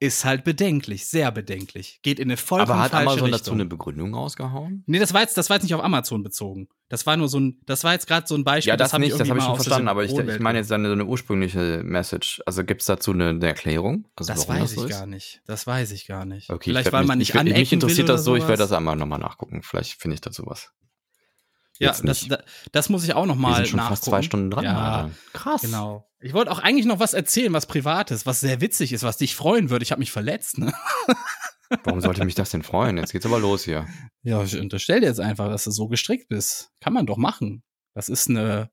[0.01, 1.99] Ist halt bedenklich, sehr bedenklich.
[2.03, 3.31] Geht in eine vollkommen Aber hat Amazon Richtung.
[3.31, 4.84] dazu eine Begründung rausgehauen?
[4.88, 6.69] Nee, das war jetzt, das war jetzt nicht auf Amazon bezogen.
[6.88, 8.69] Das war nur so ein, das war jetzt gerade so ein Beispiel.
[8.69, 10.88] Ja, das, hab nicht, das habe ich schon verstanden, aber ich, ich meine jetzt eine,
[10.88, 12.41] so eine ursprüngliche Message.
[12.45, 14.07] Also gibt es dazu eine, eine Erklärung?
[14.15, 14.97] Also Das weiß so ich ist?
[14.97, 15.41] gar nicht.
[15.45, 16.49] Das weiß ich gar nicht.
[16.49, 18.59] Okay, Vielleicht, weil mich, man nicht ich, anecken Mich interessiert das so, oder ich werde
[18.59, 18.69] sowas.
[18.69, 19.63] das einmal nochmal nachgucken.
[19.63, 20.71] Vielleicht finde ich dazu was.
[21.80, 22.31] Ja, das, nicht.
[22.31, 23.95] da- das muss ich auch noch Wir mal sind schon nachgucken.
[23.95, 24.64] fast zwei Stunden dran.
[24.65, 25.10] Ja.
[25.34, 25.61] Krass.
[25.61, 26.06] genau.
[26.19, 29.35] Ich wollte auch eigentlich noch was erzählen, was Privates, was sehr witzig ist, was dich
[29.35, 29.84] freuen würde.
[29.84, 30.57] Ich habe mich verletzt.
[30.57, 30.73] Ne?
[31.84, 32.97] Warum sollte mich das denn freuen?
[32.97, 33.88] Jetzt geht's aber los hier.
[34.23, 36.72] Ja, ich unterstell dir jetzt einfach, dass du so gestrickt bist.
[36.81, 37.64] Kann man doch machen.
[37.93, 38.69] Das ist eine.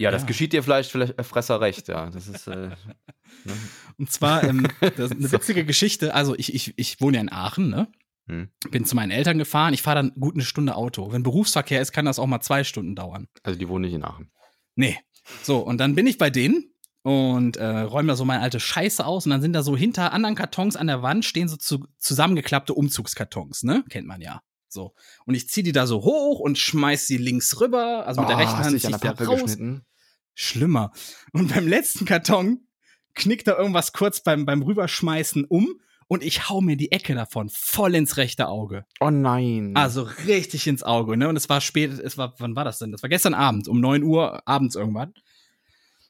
[0.00, 0.28] Ja, das Ja.
[0.28, 2.08] geschieht dir vielleicht, vielleicht äh, Fresser recht, ja.
[2.10, 2.70] Das ist, äh,
[3.44, 3.52] ne?
[3.98, 6.14] Und zwar ähm, das ist eine witzige Geschichte.
[6.14, 7.88] Also ich, ich, ich wohne ja in Aachen, ne?
[8.28, 8.48] Hm.
[8.70, 9.74] Bin zu meinen Eltern gefahren.
[9.74, 11.12] Ich fahre dann gut eine Stunde Auto.
[11.12, 13.26] Wenn Berufsverkehr ist, kann das auch mal zwei Stunden dauern.
[13.42, 14.30] Also die wohnen nicht in Aachen.
[14.76, 14.98] Nee.
[15.42, 16.72] So, und dann bin ich bei denen
[17.02, 20.12] und äh, räume da so meine alte Scheiße aus und dann sind da so hinter
[20.12, 23.84] anderen Kartons an der Wand stehen so zu, zusammengeklappte Umzugskartons, ne?
[23.88, 24.42] Kennt man ja.
[24.68, 24.94] So.
[25.24, 28.36] Und ich ziehe die da so hoch und schmeiß sie links rüber, also mit der
[28.36, 29.42] Oh, rechten Hand dich zieh an ich da raus.
[29.42, 29.86] geschnitten?
[30.34, 30.92] Schlimmer.
[31.32, 32.66] Und beim letzten Karton
[33.14, 37.50] knickt da irgendwas kurz beim, beim Rüberschmeißen um und ich hau mir die Ecke davon
[37.50, 38.86] voll ins rechte Auge.
[38.98, 39.72] Oh nein.
[39.74, 41.28] Also richtig ins Auge, ne?
[41.28, 42.92] Und es war spät, es war, wann war das denn?
[42.92, 45.12] Das war gestern Abend, um 9 Uhr abends irgendwann.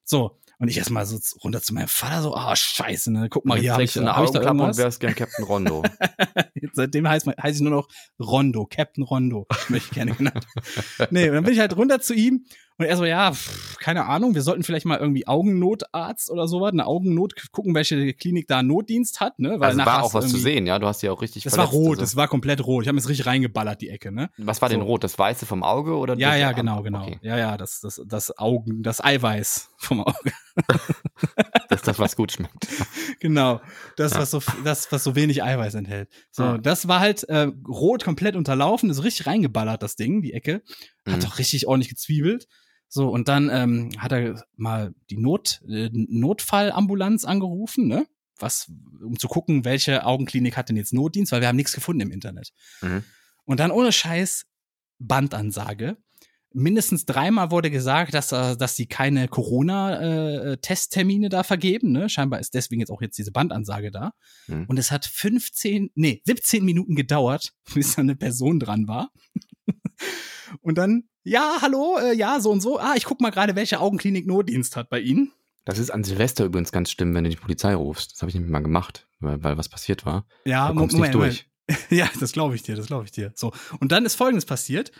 [0.04, 0.38] So.
[0.60, 3.28] Und ich erstmal so runter zu meinem Vater, so, ah, scheiße, ne?
[3.28, 4.78] Guck mal, hier habe ich, eine hab ich da Augenklappe und irgendwas.
[4.78, 5.84] wärst gern Captain Rondo.
[6.72, 7.88] Seitdem heißt, heiß ich nur noch
[8.18, 10.44] Rondo, Captain Rondo, möchte ich gerne genannt.
[11.10, 12.44] nee, und dann bin ich halt runter zu ihm
[12.78, 16.72] und er so, ja, pff, keine Ahnung, wir sollten vielleicht mal irgendwie Augennotarzt oder sowas,
[16.72, 19.58] eine Augennot, gucken, welche Klinik da Notdienst hat, ne?
[19.60, 20.78] also nachher war auch was zu sehen, ja.
[20.78, 22.00] Du hast ja auch richtig Das war verletzt, rot, also.
[22.02, 22.84] das war komplett rot.
[22.84, 24.30] Ich habe mir das richtig reingeballert, die Ecke, ne?
[24.38, 24.86] Was war denn so.
[24.86, 25.04] rot?
[25.04, 26.16] Das Weiße vom Auge oder?
[26.18, 27.02] Ja, ja, genau, genau.
[27.02, 27.18] Okay.
[27.22, 30.32] Ja, ja, das, das, das Augen, das Eiweiß vom Auge.
[31.68, 32.66] Das ist das, was gut schmeckt.
[33.20, 33.60] genau.
[33.96, 36.08] Das, was so, das, was so wenig Eiweiß enthält.
[36.30, 36.58] So, Ja.
[36.58, 40.62] das war halt äh, rot komplett unterlaufen, ist richtig reingeballert, das Ding, die Ecke.
[41.06, 41.20] Hat Mhm.
[41.20, 42.48] doch richtig ordentlich gezwiebelt.
[42.88, 48.06] So, und dann ähm, hat er mal die Not, äh, Notfallambulanz angerufen, ne?
[48.38, 48.70] Was,
[49.02, 52.12] um zu gucken, welche Augenklinik hat denn jetzt Notdienst, weil wir haben nichts gefunden im
[52.12, 52.52] Internet.
[52.80, 53.02] Mhm.
[53.44, 54.46] Und dann ohne Scheiß
[54.98, 55.96] Bandansage.
[56.52, 61.92] mindestens dreimal wurde gesagt, dass, äh, dass sie keine Corona-Testtermine da vergeben.
[61.92, 62.08] Ne?
[62.08, 64.12] Scheinbar ist deswegen jetzt auch jetzt diese Bandansage da.
[64.46, 64.64] Hm.
[64.66, 69.10] Und es hat 15, nee, 17 Minuten gedauert, bis da eine Person dran war.
[70.60, 72.78] und dann, ja, hallo, äh, ja, so und so.
[72.78, 75.32] Ah, ich guck mal gerade, welche Augenklinik Notdienst hat bei Ihnen.
[75.64, 78.12] Das ist an Silvester übrigens ganz schlimm, wenn du die Polizei rufst.
[78.12, 80.26] Das habe ich nämlich mal gemacht, weil, weil was passiert war.
[80.44, 81.46] Ja, Da kommst du nicht durch.
[81.90, 83.30] Ja, das glaube ich dir, das glaube ich dir.
[83.34, 83.52] So.
[83.78, 84.90] Und dann ist folgendes passiert.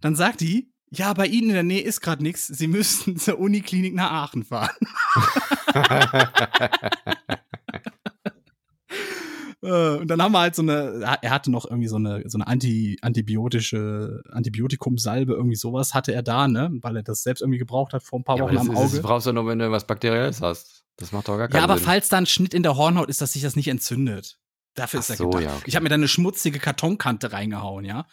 [0.00, 2.48] Dann sagt die, ja, bei Ihnen in der Nähe ist gerade nichts.
[2.48, 4.74] Sie müssten zur Uniklinik nach Aachen fahren.
[9.62, 12.36] Äh, Und dann haben wir halt so eine, er hatte noch irgendwie so eine, so
[12.38, 16.70] eine anti, antibiotische, Antibiotikumsalbe, irgendwie sowas hatte er da, ne?
[16.82, 18.78] Weil er das selbst irgendwie gebraucht hat vor ein paar Ja, Wochen das, am ist,
[18.82, 19.00] das Auge.
[19.02, 20.84] brauchst du nur, wenn du was Bakterielles hast.
[20.98, 21.84] Das macht doch gar keinen Ja, aber Sinn.
[21.86, 24.38] falls da ein Schnitt in der Hornhaut ist, dass sich das nicht entzündet.
[24.74, 25.44] Dafür Ach ist er so, gedacht.
[25.44, 25.64] ja, okay.
[25.66, 28.06] Ich habe mir da eine schmutzige Kartonkante reingehauen, ja.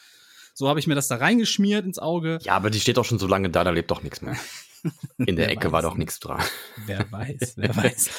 [0.53, 2.39] So habe ich mir das da reingeschmiert ins Auge.
[2.43, 4.35] Ja, aber die steht doch schon so lange da, da lebt doch nichts mehr.
[5.17, 5.71] In der Wer Ecke weiß.
[5.73, 6.41] war doch nichts dran.
[6.85, 8.09] Wer weiß, wer weiß.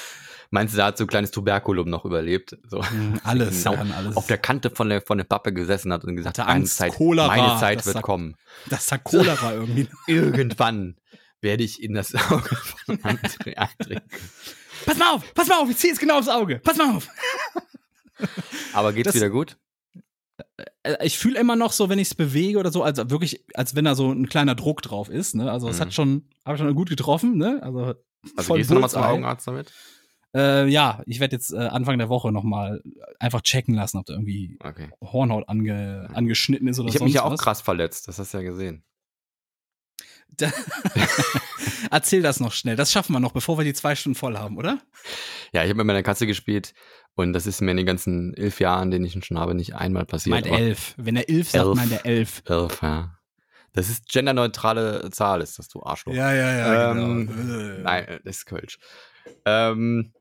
[0.50, 2.56] Meinst du, da hat so ein kleines Tuberkulum noch überlebt?
[2.68, 2.82] So.
[2.84, 3.76] Hm, Alles, Genau.
[3.76, 4.16] kann alles.
[4.16, 7.28] Auf der Kante von der, von der Pappe gesessen hat und gesagt, Angst, Zeit, Cholera,
[7.28, 8.36] meine Zeit wird sagt- kommen.
[8.70, 9.88] das hat Cholera irgendwie.
[10.06, 10.96] Irgendwann
[11.40, 14.04] werde ich in das Auge von André eindringen.
[14.86, 16.58] Pass mal auf, pass mal auf, ich zieh jetzt genau aufs Auge.
[16.58, 17.08] Pass mal auf.
[18.72, 19.56] Aber geht's Das- wieder gut?
[20.82, 23.74] Äh, Ich fühle immer noch so, wenn ich es bewege oder so, als wirklich, als
[23.74, 25.34] wenn da so ein kleiner Druck drauf ist.
[25.34, 25.50] Ne?
[25.50, 25.80] Also es Mhm.
[25.82, 27.36] hat schon, habe schon gut getroffen.
[27.36, 27.60] Ne?
[27.62, 27.94] Also,
[28.36, 29.02] Also voll gehst du nochmal zum.
[29.02, 29.72] Augenarzt damit?
[30.34, 32.82] Äh, ja, ich werde jetzt äh, Anfang der Woche noch mal
[33.20, 34.90] einfach checken lassen, ob da irgendwie Okay.
[35.00, 37.40] Hornhaut ange, angeschnitten ist oder Ich habe mich ja auch was.
[37.40, 38.82] krass verletzt, das hast du ja gesehen.
[40.36, 40.50] Da
[41.90, 42.76] Erzähl das noch schnell.
[42.76, 44.80] Das schaffen wir noch, bevor wir die zwei Stunden voll haben, oder?
[45.52, 46.74] Ja, ich habe mit meiner Katze gespielt
[47.14, 49.74] und das ist mir in den ganzen elf Jahren, den ich ihn schon habe, nicht
[49.76, 50.34] einmal passiert.
[50.34, 50.94] Meint elf.
[50.96, 51.74] Wenn er elf sagt, Elf.
[51.76, 52.42] meint er elf.
[52.46, 53.16] Elf, ja.
[53.72, 56.14] Das ist genderneutrale Zahl, ist das, du Arschloch.
[56.14, 57.82] ja, ja, Ähm, genau.
[57.82, 58.78] Nein, äh, das ist Kölsch.
[59.44, 60.12] Ähm,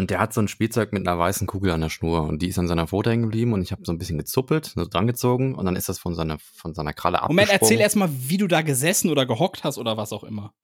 [0.00, 2.48] und der hat so ein Spielzeug mit einer weißen Kugel an der Schnur und die
[2.48, 5.54] ist an seiner Pfote hängen geblieben und ich habe so ein bisschen gezuppelt, so drangezogen
[5.54, 7.46] und dann ist das von seiner, von seiner Kralle abgesprungen.
[7.46, 10.54] Moment, erzähl erst mal, wie du da gesessen oder gehockt hast oder was auch immer.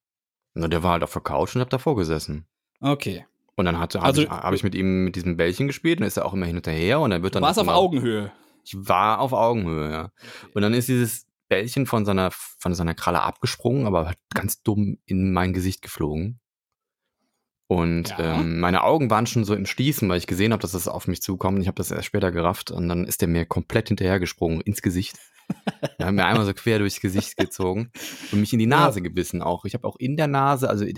[0.55, 2.47] Na, der war halt auf der Couch und hab davor gesessen.
[2.81, 3.27] Okay.
[3.57, 6.07] Und dann hatte, Also- habe ich, hab ich mit ihm mit diesem Bällchen gespielt und
[6.07, 8.33] ist er auch immer hin und her und dann wird dann warst auch auf Augenhöhe.
[8.65, 10.11] Ich war auf Augenhöhe, ja.
[10.55, 14.99] Und dann ist dieses Bällchen von seiner, von seiner Kralle abgesprungen, aber hat ganz dumm
[15.05, 16.41] in mein Gesicht geflogen.
[17.69, 18.41] Und Ja.
[18.41, 21.09] ähm, meine Augen waren schon so im Schließen, weil ich gesehen habe, dass das auf
[21.09, 21.61] mich zukommt.
[21.61, 25.17] Ich habe das erst später gerafft und dann ist der mir komplett hinterhergesprungen ins Gesicht.
[25.99, 27.93] Er hat mir einmal so quer durchs Gesicht gezogen
[28.33, 29.65] und mich in die Nase gebissen auch.
[29.65, 30.93] Ich habe auch in der Nase, also die,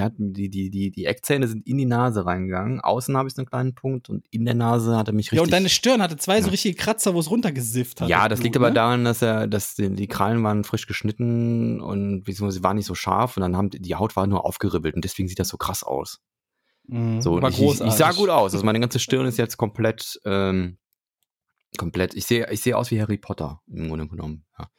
[0.50, 2.80] die, die, die Eckzähne sind in die Nase reingegangen.
[2.80, 5.36] Außen habe ich so einen kleinen Punkt und in der Nase hat er mich richtig.
[5.36, 6.52] Ja, und deine Stirn hatte zwei so Ja.
[6.52, 8.08] richtige Kratzer, wo es runtergesifft hat.
[8.08, 8.74] Ja, das das liegt Blut, aber ne?
[8.74, 12.94] daran, dass er, dass die, die Krallen waren frisch geschnitten und sie waren nicht so
[12.94, 15.56] scharf und dann haben die die Haut war nur aufgeribbelt und deswegen sieht das so
[15.58, 16.20] krass aus.
[16.88, 17.20] Mhm.
[17.20, 18.52] So, ich, ich, ich sah gut aus.
[18.54, 20.78] Also meine ganze Stirn ist jetzt komplett, ähm,
[21.76, 22.14] komplett.
[22.14, 24.44] Ich sehe, ich sehe aus wie Harry Potter im Grunde genommen.
[24.58, 24.70] Ja.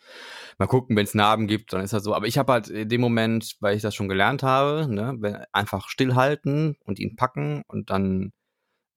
[0.58, 2.14] Mal gucken, wenn es Narben gibt, dann ist das so.
[2.16, 5.44] Aber ich habe halt in dem Moment, weil ich das schon gelernt habe, ne, wenn-
[5.54, 8.34] einfach stillhalten und ihn packen und dann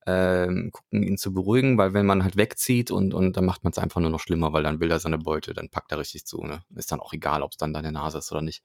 [0.04, 3.70] ähm, gucken, ihn zu beruhigen, weil wenn man halt wegzieht und, und dann macht man
[3.70, 6.24] es einfach nur noch schlimmer, weil dann will er seine Beute, dann packt er richtig
[6.26, 6.42] zu.
[6.42, 6.62] Ne?
[6.74, 8.64] Ist dann auch egal, ob es dann deine Nase ist oder nicht.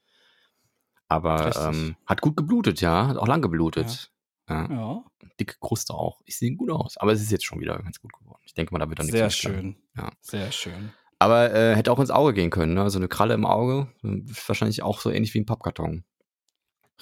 [1.08, 4.12] Aber ähm, hat gut geblutet, ja, hat auch lang geblutet.
[4.50, 4.70] Ja.
[4.72, 5.04] Ja,
[5.40, 6.22] Dicke Kruste auch.
[6.26, 8.40] Ich sehe gut aus, aber es ist jetzt schon wieder ganz gut geworden.
[8.46, 9.76] Ich denke mal, da wird dann nichts sehr schön.
[9.96, 10.10] Ja.
[10.22, 10.92] Sehr schön.
[11.20, 12.84] Aber äh, hätte auch ins Auge gehen können, ne?
[12.84, 16.04] Also eine Kralle im Auge, äh, wahrscheinlich auch so ähnlich wie ein Pappkarton.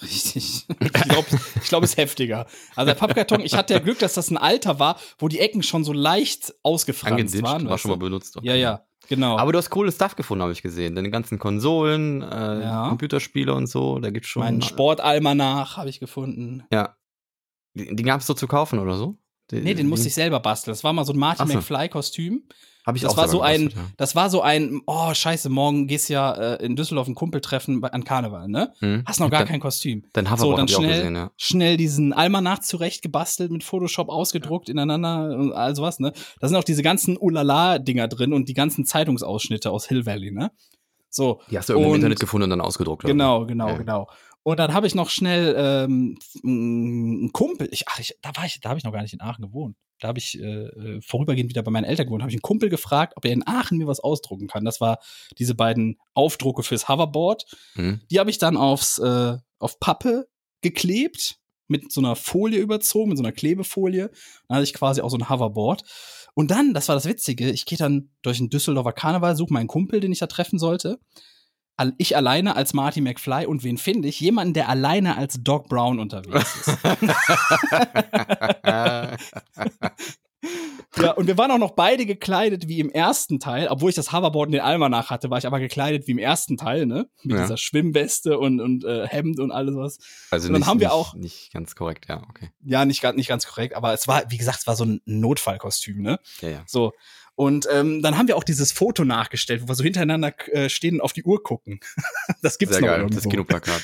[0.02, 0.66] Richtig.
[0.80, 1.26] Ich glaube,
[1.62, 2.46] ich glaub, es ist heftiger.
[2.74, 5.62] Also der Pappkarton, ich hatte ja Glück, dass das ein Alter war, wo die Ecken
[5.62, 7.68] schon so leicht ausgefranst waren.
[7.68, 8.36] war schon mal benutzt.
[8.36, 8.46] okay.
[8.46, 9.38] Ja, ja, genau.
[9.38, 10.94] Aber du hast cooles Stuff gefunden, habe ich gesehen.
[10.94, 12.88] Deine ganzen Konsolen, äh, Ja.
[12.88, 14.40] Computerspiele und so, da gibt's schon.
[14.42, 16.64] Mein Sportalmanach habe ich gefunden.
[16.70, 16.96] Ja.
[17.76, 19.16] Die, die gab es so zu kaufen oder so?
[19.50, 20.72] Die, Nee, den musste ich selber basteln.
[20.72, 21.54] Das war mal so ein Martin so.
[21.54, 22.42] McFly-Kostüm.
[22.84, 23.76] Hab ich Das auch war so ein, ja.
[23.96, 27.80] das war so ein, oh scheiße, morgen gehst ja äh, in Düsseldorf ein Kumpel treffen
[27.80, 28.72] bei- an Karneval, ne?
[28.78, 29.02] Hm.
[29.06, 30.04] Hast noch gar Dein- kein Kostüm.
[30.12, 31.30] Dein So, Hoverboard dann hab ich auch schnell, gesehen, ja.
[31.36, 36.12] schnell diesen Almanach zurecht gebastelt, mit Photoshop ausgedruckt, ineinander und all sowas, ne?
[36.40, 40.52] Da sind auch diese ganzen Ulala-Dinger drin und die ganzen Zeitungsausschnitte aus Hill Valley, ne?
[41.10, 41.40] So.
[41.50, 43.04] Die hast du irgendwo im Internet gefunden und dann ausgedruckt.
[43.04, 43.12] oder?
[43.12, 43.76] Genau, genau, Ja.
[43.78, 44.06] genau.
[44.46, 47.68] Und dann habe ich noch schnell ähm, einen Kumpel.
[47.72, 49.76] Ich, ach, ich, da war ich, da habe ich noch gar nicht in Aachen gewohnt.
[49.98, 52.22] Da habe ich äh, äh, vorübergehend wieder bei meinen Eltern gewohnt.
[52.22, 54.64] Habe ich einen Kumpel gefragt, ob er in Aachen mir was ausdrucken kann.
[54.64, 55.00] Das war
[55.36, 57.44] diese beiden Aufdrucke fürs Hoverboard.
[57.72, 58.02] Hm.
[58.08, 60.28] Die habe ich dann aufs äh, auf Pappe
[60.62, 64.12] geklebt, mit so einer Folie überzogen, mit so einer Klebefolie.
[64.46, 65.82] Dann hatte ich quasi auch so ein Hoverboard.
[66.34, 69.66] Und dann, das war das Witzige, ich gehe dann durch den Düsseldorfer Karneval, suche meinen
[69.66, 71.00] Kumpel, den ich da treffen sollte.
[71.98, 74.18] Ich alleine als Marty McFly und wen finde ich?
[74.20, 76.78] Jemanden, der alleine als Doc Brown unterwegs ist.
[80.98, 83.68] ja, und wir waren auch noch beide gekleidet wie im ersten Teil.
[83.68, 86.56] Obwohl ich das Hoverboard in den Almanach hatte, war ich aber gekleidet wie im ersten
[86.56, 87.08] Teil, ne?
[87.22, 87.42] Mit Ja.
[87.42, 89.98] dieser Schwimmweste und, und äh, Hemd und alles was.
[90.30, 92.50] Also Und dann nicht, haben wir nicht, auch- nicht ganz korrekt, ja, okay.
[92.64, 95.00] Ja, nicht, ganz- nicht ganz korrekt, aber es war, wie gesagt, es war so ein
[95.04, 96.18] Notfallkostüm, ne?
[96.40, 96.62] Ja, ja.
[96.66, 96.92] So.
[97.36, 100.96] Und ähm, dann haben wir auch dieses Foto nachgestellt, wo wir so hintereinander äh, stehen
[100.96, 101.80] und auf die Uhr gucken.
[102.42, 103.20] das gibt's Sehr noch geil, irgendwo.
[103.20, 103.82] das Kinoplakat.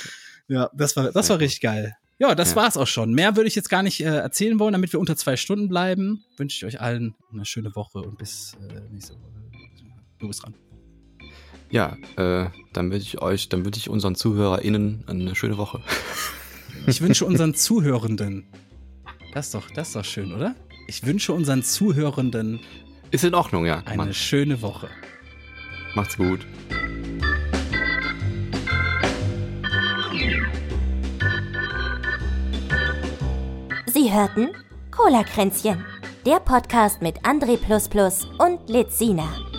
[0.48, 1.96] Ja, das war, das war richtig geil.
[2.18, 2.56] Ja, das Ja.
[2.56, 3.12] war's auch schon.
[3.14, 6.24] Mehr würde ich jetzt gar nicht äh, erzählen wollen, damit wir unter zwei Stunden bleiben.
[6.36, 9.32] Wünsche ich euch allen eine schöne Woche und bis äh, nächste Woche.
[10.18, 10.54] Du bist dran.
[11.70, 15.80] Ja, äh, dann würde ich euch, dann würde ich unseren ZuhörerInnen eine schöne Woche.
[16.86, 18.44] Ich wünsche unseren Zuhörenden.
[19.34, 20.56] Das ist doch, das ist doch schön, oder?
[20.88, 22.58] Ich wünsche unseren Zuhörenden
[23.12, 23.82] Ist in Ordnung, ja.
[23.84, 24.88] eine Mann, schöne Woche.
[25.94, 26.46] macht's gut.
[33.84, 34.48] Sie hörten
[34.90, 35.84] Cola Kränzchen,
[36.24, 37.58] der Podcast mit André
[38.38, 39.51] und Lizina.